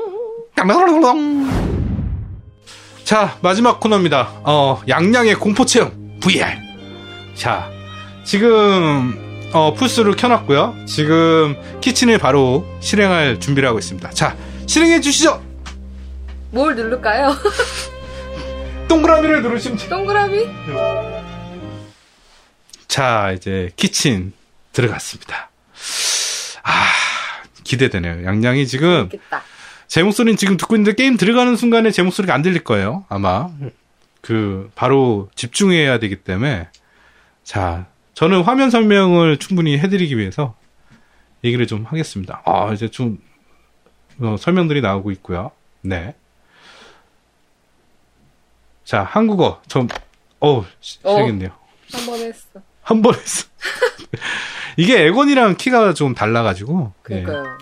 [3.04, 4.28] 자, 마지막 코너입니다.
[4.44, 6.56] 어, 양양의 공포 체험 VR.
[7.34, 7.68] 자,
[8.24, 10.84] 지금, 어, 풀스를 켜놨고요.
[10.86, 14.10] 지금 키친을 바로 실행할 준비를 하고 있습니다.
[14.10, 14.36] 자,
[14.66, 15.42] 실행해 주시죠!
[16.50, 17.34] 뭘 누를까요?
[18.88, 19.88] 동그라미를 누르시면 돼요.
[19.88, 20.46] 동그라미?
[22.88, 24.32] 자, 이제 키친
[24.72, 25.50] 들어갔습니다.
[26.62, 26.86] 아,
[27.64, 28.24] 기대되네요.
[28.24, 29.42] 양양이 지금 있겠다.
[29.88, 33.04] 제 목소리는 지금 듣고 있는데 게임 들어가는 순간에 제 목소리가 안 들릴 거예요.
[33.08, 33.48] 아마.
[34.20, 36.68] 그, 바로 집중해야 되기 때문에.
[37.44, 40.54] 자, 저는 화면 설명을 충분히 해드리기 위해서
[41.44, 42.42] 얘기를 좀 하겠습니다.
[42.44, 43.18] 아, 이제 좀,
[44.20, 45.50] 어, 설명들이 나오고 있고요.
[45.80, 46.14] 네.
[48.84, 49.60] 자, 한국어.
[49.66, 49.88] 좀,
[50.40, 51.10] 어우, 시- 어.
[51.10, 51.50] 시작했네요.
[51.92, 52.60] 한번 했어.
[52.82, 53.46] 한 번 했어.
[54.76, 56.92] 이게 에곤이랑 키가 좀 달라가지고.
[57.08, 57.22] 네.
[57.22, 57.56] 그러니까요.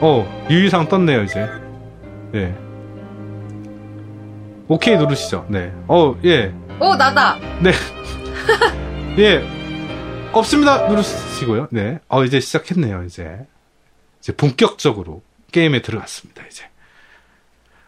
[0.00, 1.46] 어, 유의사항 떴네요, 이제.
[2.32, 2.56] 네.
[4.68, 5.46] 오케이 누르시죠.
[5.48, 5.72] 네.
[5.88, 6.52] 어, 예.
[6.80, 7.36] 오 나다.
[9.18, 9.42] 예.
[10.32, 10.86] 없습니다.
[10.88, 11.68] 누르시고요.
[11.72, 11.98] 네.
[12.08, 13.46] 어, 이제 시작했네요, 이제.
[14.20, 16.64] 이제 본격적으로 게임에 들어갔습니다, 이제.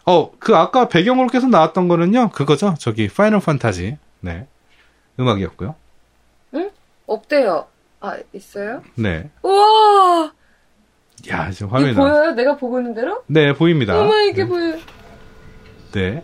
[0.05, 2.75] 어, 그 아까 배경으로 계속 나왔던 거는요, 그거죠.
[2.79, 3.97] 저기, 파이널 판타지.
[4.19, 4.47] 네.
[5.19, 5.75] 음악이었고요.
[7.07, 7.67] 없대요.
[7.99, 8.81] 아 있어요?
[8.95, 9.29] 네.
[9.43, 10.31] 우와.
[11.29, 12.01] 야, 지금 화면이 나.
[12.01, 12.31] 보여요?
[12.31, 13.21] 내가 보고 있는 대로?
[13.27, 13.99] 네, 보입니다.
[13.99, 14.77] 어머 이게 보여.
[15.91, 16.23] 네.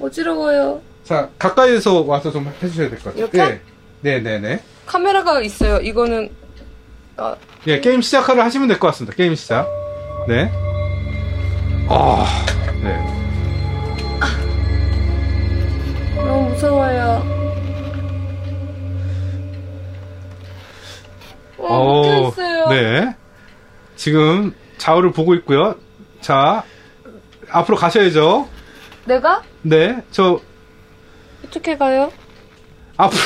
[0.00, 0.80] 어지러워요.
[1.08, 3.20] 자, 가까이에서 와서 좀 해주셔야 될 것 같아요.
[3.24, 3.38] 이렇게?
[3.38, 3.60] 네.
[4.02, 4.62] 네, 네, 네.
[4.84, 5.78] 카메라가 있어요.
[5.78, 6.28] 이거는
[7.16, 7.34] 아,
[7.66, 9.16] 예, 게임 시작하려 하시면 될 것 같습니다.
[9.16, 9.66] 게임 시작.
[10.28, 10.50] 네.
[11.88, 12.26] 아,
[12.82, 12.96] 네.
[16.16, 17.38] 너무 무서워요.
[21.56, 22.68] 와, 어, 있어요.
[22.68, 23.16] 네.
[23.96, 25.74] 지금 좌우를 보고 있고요.
[26.20, 26.62] 자,
[27.50, 28.46] 앞으로 가셔야죠.
[29.06, 30.38] 내가 네, 저
[31.48, 32.12] 어떻게 가요?
[32.96, 33.20] 앞으로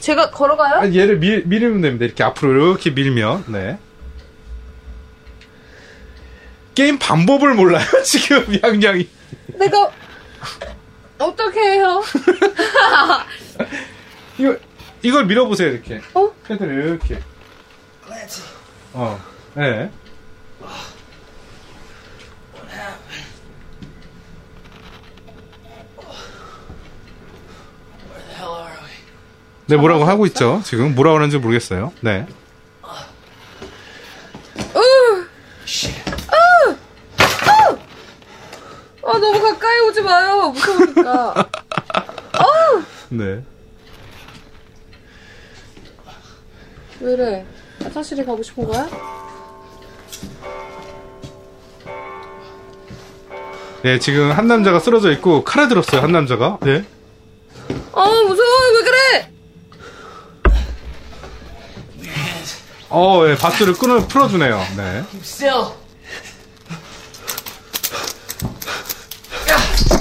[0.00, 0.80] 제가 걸어가요?
[0.80, 2.04] 아니, 얘를 밀, 밀면 됩니다.
[2.06, 3.44] 이렇게 앞으로 이렇게 밀면.
[3.48, 3.78] 네.
[6.74, 7.84] 게임 방법을 몰라요.
[8.04, 9.08] 지금 양양이.
[9.58, 9.90] 내가
[11.18, 12.02] 어떻게 해요?
[14.38, 14.56] 이거
[15.02, 15.72] 이걸 밀어보세요.
[15.72, 16.00] 이렇게.
[16.14, 16.30] 어?
[16.46, 17.18] 패드를 이렇게.
[18.92, 19.20] 어.
[19.54, 19.90] 네.
[29.66, 30.60] 네, 뭐라고 하고 있죠.
[30.64, 31.92] 지금 뭐라고 하는지 모르겠어요.
[32.00, 32.26] 네.
[39.04, 40.50] 아 너무 가까이 오지 마요.
[40.50, 41.48] 무서우니까.
[43.08, 43.42] 네.
[47.00, 47.44] 왜래?
[47.82, 48.88] 화장실에 가고 싶은 거야?
[53.82, 56.00] 네, 지금 한 남자가 쓰러져 있고 칼에 들었어요.
[56.00, 56.58] 한 남자가.
[56.62, 56.84] 네.
[57.92, 59.32] 아 무서워 왜 그래?
[62.88, 64.66] 어, 예, 밧줄을 끊어 풀어주네요.
[64.76, 65.04] 네.
[65.22, 65.72] Still.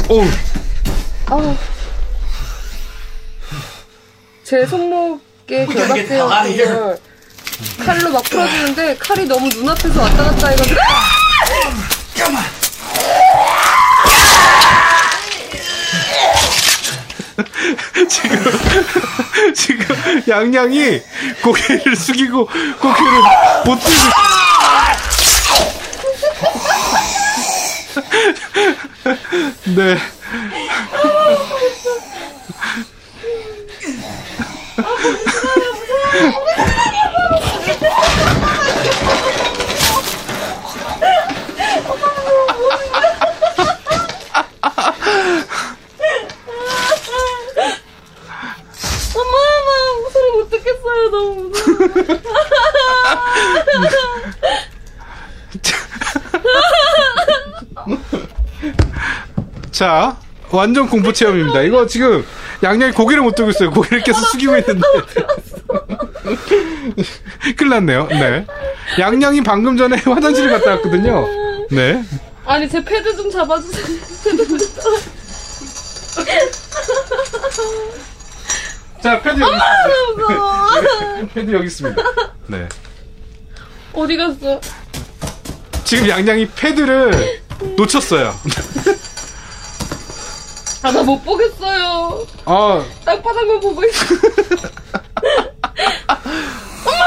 [0.08, 0.24] 오,
[1.28, 1.56] 아우.
[4.44, 7.00] 제 손목에 We gotta get the hell out of 결박되어 있는 걸
[7.86, 10.80] 칼로 막 풀어주는데 칼이 너무 눈앞에서 왔다 갔다 해가지고
[18.10, 19.54] Come on.
[19.56, 19.86] 지금
[20.28, 21.02] 양양이
[21.44, 23.12] 고개를 숙이고 고개를
[23.66, 24.12] 못 들고.
[29.76, 29.98] 네.
[50.58, 51.78] 듣겠어요 너무 무서워
[59.72, 60.18] 자,
[60.52, 61.62] 완전 공포 체험입니다.
[61.64, 62.26] 이거 지금
[62.64, 63.72] 양양이 고개를 못 들고 있어요.
[63.72, 64.82] 고개를 계속 숙이고 있는데.
[67.58, 68.08] 큰일 났네요.
[68.08, 68.46] 네.
[69.00, 71.28] 양양이 방금 전에 화장실을 갔다 왔거든요.
[71.72, 72.04] 네.
[72.46, 73.86] 아니 제 패드 좀 잡아주세요
[74.24, 74.58] 패드 좀
[79.06, 81.28] 자, 패드 여기 있습니다.
[81.36, 82.04] 패드 여기 있습니다.
[82.48, 82.68] 네.
[83.94, 84.60] 어디 갔어?
[85.84, 87.42] 지금 양양이 패드를
[87.78, 88.34] 놓쳤어요.
[90.82, 94.06] 아 나 못 보겠어요 아, 땅바닥만 보고 있어
[96.86, 97.06] 엄마!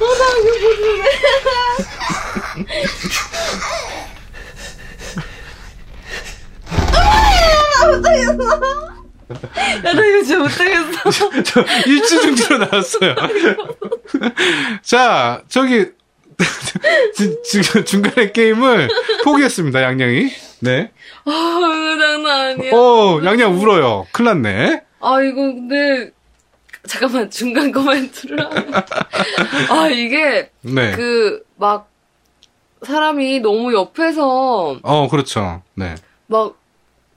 [0.00, 1.02] 엄마 이거 보지
[9.86, 11.42] 야, 나 이거 진짜 못하겠어.
[11.44, 13.14] 저 일주중지로 나왔어요.
[14.82, 15.86] 자, 저기
[17.14, 18.88] 지- 지금 중간에 게임을
[19.24, 19.82] 포기했습니다.
[19.82, 20.30] 양양이.
[20.60, 20.90] 네.
[21.24, 21.32] 아,
[22.00, 22.70] 장난 아니야.
[22.74, 24.06] 어, 양양 울어요.
[24.12, 24.82] 큰일 났네.
[25.00, 26.10] 아, 이거 근데,
[26.86, 28.72] 잠깐만 중간 코멘트를 하면
[29.68, 30.92] 아 이게 네.
[30.92, 31.90] 그 막
[32.82, 35.62] 사람이 너무 옆에서 어, 그렇죠.
[35.74, 35.94] 네.
[36.26, 36.54] 막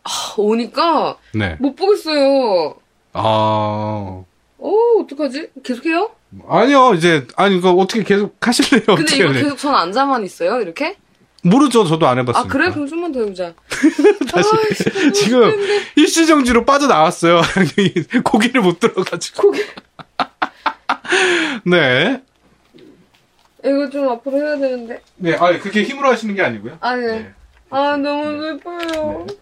[0.04, 1.56] 아, 오니까 네.
[1.60, 2.76] 못 보겠어요.
[3.14, 4.24] 아.
[4.58, 4.72] 어
[5.02, 5.50] 어떡하지?
[5.64, 6.12] 계속해요?
[6.48, 8.96] 아니요, 이제, 아니, 이거 어떻게 계속 하실래요?
[8.96, 9.32] 근데 이거?
[9.32, 10.98] 계속 전 앉아만 있어요 이렇게?
[11.44, 11.84] 모르죠.
[11.84, 12.40] 저도 안 해봤으니까.
[12.40, 12.72] 아 그래?
[12.72, 13.54] 그럼 좀만 더 해보자.
[14.32, 14.50] 다시.
[14.50, 15.52] 아, 지금
[15.96, 17.42] 일시정지로 빠져나왔어요.
[18.24, 19.42] 고기를 못 들어가지고.
[19.42, 19.62] 고기
[21.66, 22.22] 네.
[23.66, 25.02] 이거 좀 앞으로 해야 되는데.
[25.18, 26.78] 네, 아 그게 힘으로 하시는 게 아니고요.
[26.80, 27.08] 아 네.
[27.08, 27.34] 네.
[27.70, 29.26] 아 너무 슬퍼요.
[29.28, 29.36] 네,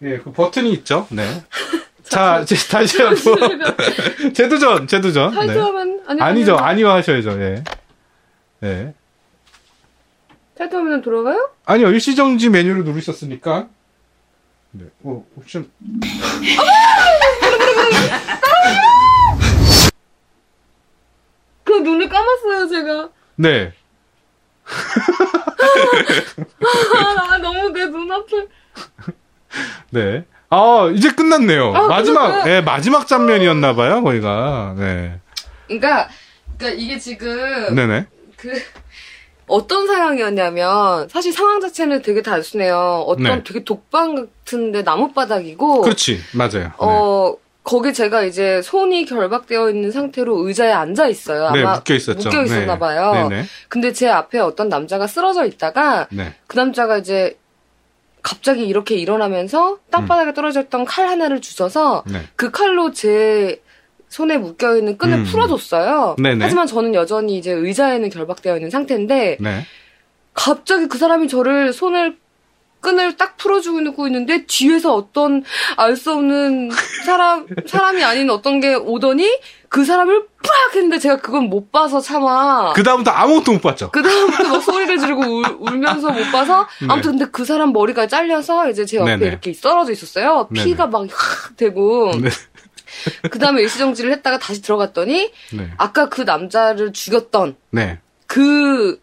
[0.00, 1.06] 그 버튼이 있죠.
[1.10, 1.42] 네.
[2.02, 4.32] 자, 이제 다시 한번.
[4.32, 5.30] 재도전, 재도전.
[5.30, 5.36] 네.
[5.46, 7.62] 탈퇴하면 아니 아니 죠, 아니요 하셔야죠, 예.
[8.60, 8.94] 네.
[10.56, 11.50] 탈퇴하면 돌아가요?
[11.66, 13.68] 아니요, 일시정지 메뉴를 누르셨으니까.
[14.72, 14.86] 네.
[15.02, 15.70] 어, 옵션.
[21.64, 23.10] 그 눈을 감았어요 제가.
[23.36, 23.72] 네.
[27.28, 28.48] 아 너무 내 눈앞을.
[29.90, 30.24] 네.
[30.50, 31.72] 아, 이제 끝났네요.
[31.74, 32.46] 아, 마지막?
[32.48, 34.74] 예, 마지막 장면이었나봐요, 거기가.
[34.76, 35.20] 네.
[35.66, 36.08] 그러니까
[36.58, 38.06] 그러니까 이게 지금 네네.
[38.36, 38.52] 그
[39.46, 43.04] 어떤 상황이었냐면 사실 상황 자체는 되게 단순해요.
[43.06, 43.42] 어떤 네.
[43.44, 46.72] 되게 독방 같은데 나무바닥이고 그렇지, 맞아요.
[46.78, 51.50] 어 거기 제가 이제 손이 결박되어 있는 상태로 의자에 앉아 있어요.
[51.52, 52.28] 네, 아마 묶여 있었죠.
[52.28, 52.78] 묶여 있었나 네.
[52.78, 53.12] 봐요.
[53.12, 53.44] 네 네.
[53.68, 56.34] 근데 제 앞에 어떤 남자가 쓰러져 있다가 네.
[56.46, 57.36] 그 남자가 이제
[58.22, 62.20] 갑자기 이렇게 일어나면서 땅바닥에 떨어져 있던 칼 하나를 주셔서 네.
[62.36, 63.62] 그 칼로 제
[64.08, 65.24] 손에 묶여 있는 끈을 음.
[65.24, 66.16] 풀어줬어요.
[66.18, 66.44] 네네.
[66.44, 69.66] 하지만 저는 여전히 이제 의자에는 결박되어 있는 상태인데 네.
[70.34, 72.16] 갑자기 그 사람이 저를 손을
[72.80, 75.44] 끈을 딱 풀어주고 있는데 뒤에서 어떤
[75.76, 76.70] 알 수 없는
[77.04, 79.28] 사람 사람이 아닌 어떤 게 오더니
[79.68, 83.90] 그 사람을 빡 했는데 제가 그건 못 봐서 차마 그 다음부터 아무것도 못 봤죠.
[83.90, 86.86] 그 다음부터 막 소리를 지르고 울, 울면서 못 봐서 네.
[86.88, 89.26] 아무튼 근데 그 사람 머리가 잘려서 이제 제 옆에 네네.
[89.26, 90.48] 이렇게 떨어져 있었어요.
[90.54, 92.30] 피가 막 확 되고 네.
[93.30, 95.70] 그 다음에 일시정지를 했다가 다시 들어갔더니 네.
[95.76, 97.98] 아까 그 남자를 죽였던 네.
[98.26, 99.00] 그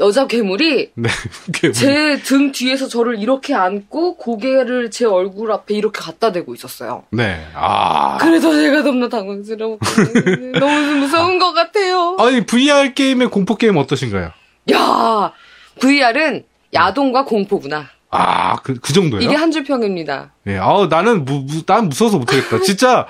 [0.00, 1.08] 여자 괴물이 네.
[1.46, 7.04] 그게 뭐- 제등 뒤에서 저를 이렇게 안고 고개를 제 얼굴 앞에 이렇게 갖다 대고 있었어요.
[7.10, 7.46] 네.
[7.54, 8.18] 아.
[8.18, 9.86] 그래서 제가 너무 당황스러웠고
[10.58, 12.16] 너무 무서운 것 같아요.
[12.18, 14.30] 아니, VR 게임의 공포 게임 어떠신가요?
[14.72, 15.32] 야
[15.80, 17.86] VR은 야동과 공포구나.
[18.10, 19.20] 아, 그, 그 정도요?
[19.20, 20.32] 이게 한 줄 평입니다.
[20.46, 22.60] 예, 아우, 나는, 무, 무, 난 무서워서 못하겠다.
[22.60, 23.06] 진짜,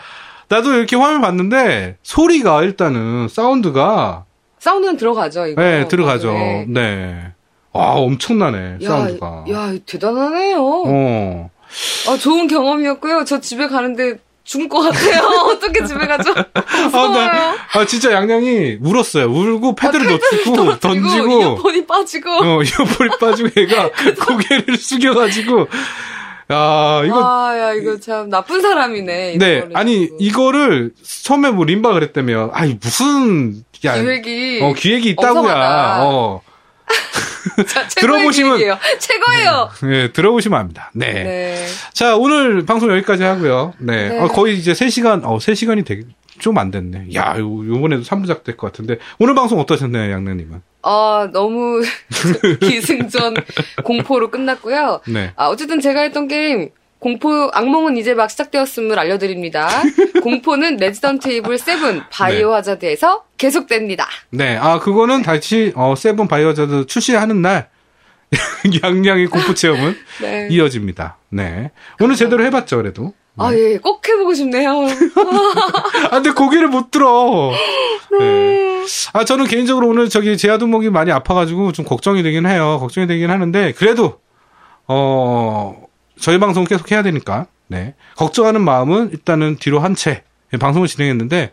[0.48, 4.24] 나도 이렇게 화면 봤는데, 소리가 일단은, 사운드가,
[4.64, 5.60] 사운드는 들어가죠, 이거.
[5.60, 6.32] 네, 들어가죠.
[6.32, 6.64] 네.
[6.66, 7.22] 네.
[7.72, 9.44] 와, 엄청나네, 야, 사운드가.
[9.50, 10.58] 야, 대단하네요.
[10.86, 11.50] 어.
[12.08, 13.26] 아, 좋은 경험이었고요.
[13.26, 15.20] 저 집에 가는데 죽을 것 같아요.
[15.52, 16.32] 어떻게 집에 가죠?
[16.54, 17.26] 아, 무서워요.
[17.26, 19.26] 나, 아, 진짜 양양이 울었어요.
[19.26, 22.30] 울고, 패드를 아, 놓치고, 던지고, 이어폰이 빠지고.
[22.30, 23.90] 어, 이어폰이 빠지고, 얘가
[24.24, 25.60] 고개를 숙여가지고,
[26.52, 29.36] 야, 이거, 아, 야, 이거 참 나쁜 사람이네.
[29.36, 30.16] 네, 아니, 자꾸.
[30.20, 30.92] 이거를,
[31.22, 35.98] 처음에 뭐 림바 그랬다며, 아니, 무슨, 야, 기획이 어, 기획이 있다고야.
[36.02, 36.40] 어.
[37.68, 38.78] 자, 들어보시면- 기획이에요.
[38.98, 39.70] 최고예요.
[39.82, 40.90] 네, 들어보시면 압니다.
[40.94, 41.12] 네.
[41.12, 41.66] 네.
[41.92, 43.74] 자, 오늘 방송 여기까지 하고요.
[43.78, 44.08] 네.
[44.10, 44.18] 네.
[44.20, 46.02] 어, 거의 이제 3시간, 어, 3시간이 되게
[46.40, 47.08] 좀 안 됐네.
[47.14, 48.98] 야, 요, 요번에도 3부작 될 것 같은데.
[49.18, 50.62] 오늘 방송 어떠셨나요, 양래님은?
[50.82, 51.80] 아, 너무
[52.60, 53.36] 기승전
[53.84, 55.00] 공포로 끝났고요.
[55.06, 55.32] 네.
[55.36, 56.70] 아, 어쨌든 제가 했던 게임
[57.04, 59.68] 공포 악몽은 이제 막 시작되었음을 알려드립니다.
[60.24, 62.54] 공포는 레지던트 이블 7 바이오 네.
[62.54, 64.08] 하자드에서 계속됩니다.
[64.30, 64.56] 네.
[64.56, 67.68] 아, 그거는 다시, 어, 세븐 바이오하자드 출시하는 날,
[68.82, 70.48] 양양의 공포 체험은 네.
[70.50, 71.18] 이어집니다.
[71.28, 71.72] 네.
[72.00, 73.12] 오늘 제대로 해봤죠, 그래도.
[73.36, 74.86] 아, 예, 꼭 해보고 싶네요.
[76.06, 77.52] 아, 근데 고개를 못 들어.
[78.18, 78.82] 네.
[79.12, 82.78] 아, 저는 개인적으로 오늘 저기 제아두목이 많이 아파가지고 좀 걱정이 되긴 해요.
[82.80, 84.20] 걱정이 되긴 하는데, 그래도,
[84.88, 85.84] 어,
[86.20, 87.94] 저희 방송 계속 해야 되니까, 네.
[88.16, 90.22] 걱정하는 마음은 일단은 뒤로 한 채,
[90.52, 91.52] 예, 방송을 진행했는데,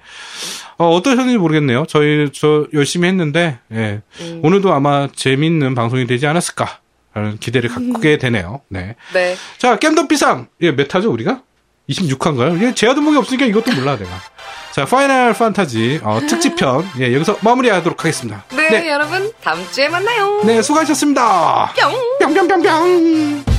[0.78, 1.86] 어, 어떠셨는지 모르겠네요.
[1.88, 4.02] 저희, 저 열심히 했는데, 예.
[4.22, 4.42] 음.
[4.44, 6.80] 오늘도 아마 재밌는 방송이 되지 않았을까.
[7.14, 8.62] 라는 기대를 갖게 되네요.
[8.70, 8.96] 네.
[9.14, 9.36] 네.
[9.58, 10.48] 자, 겜덕비상.
[10.62, 11.42] 예, 몇 타죠, 우리가?
[11.90, 12.62] 26화인가요?
[12.64, 14.12] 예, 제아도목이 없으니까 이것도 몰라, 내가.
[14.72, 16.88] 자, 파이널 판타지, 어, 특집편.
[17.00, 18.46] 예, 여기서 마무리하도록 하겠습니다.
[18.56, 20.42] 네, 여러분, 다음 주에 만나요.
[20.46, 21.74] 네, 수고하셨습니다.
[22.20, 22.34] 뿅!
[22.34, 23.51] 뿅뿅뿅뿅!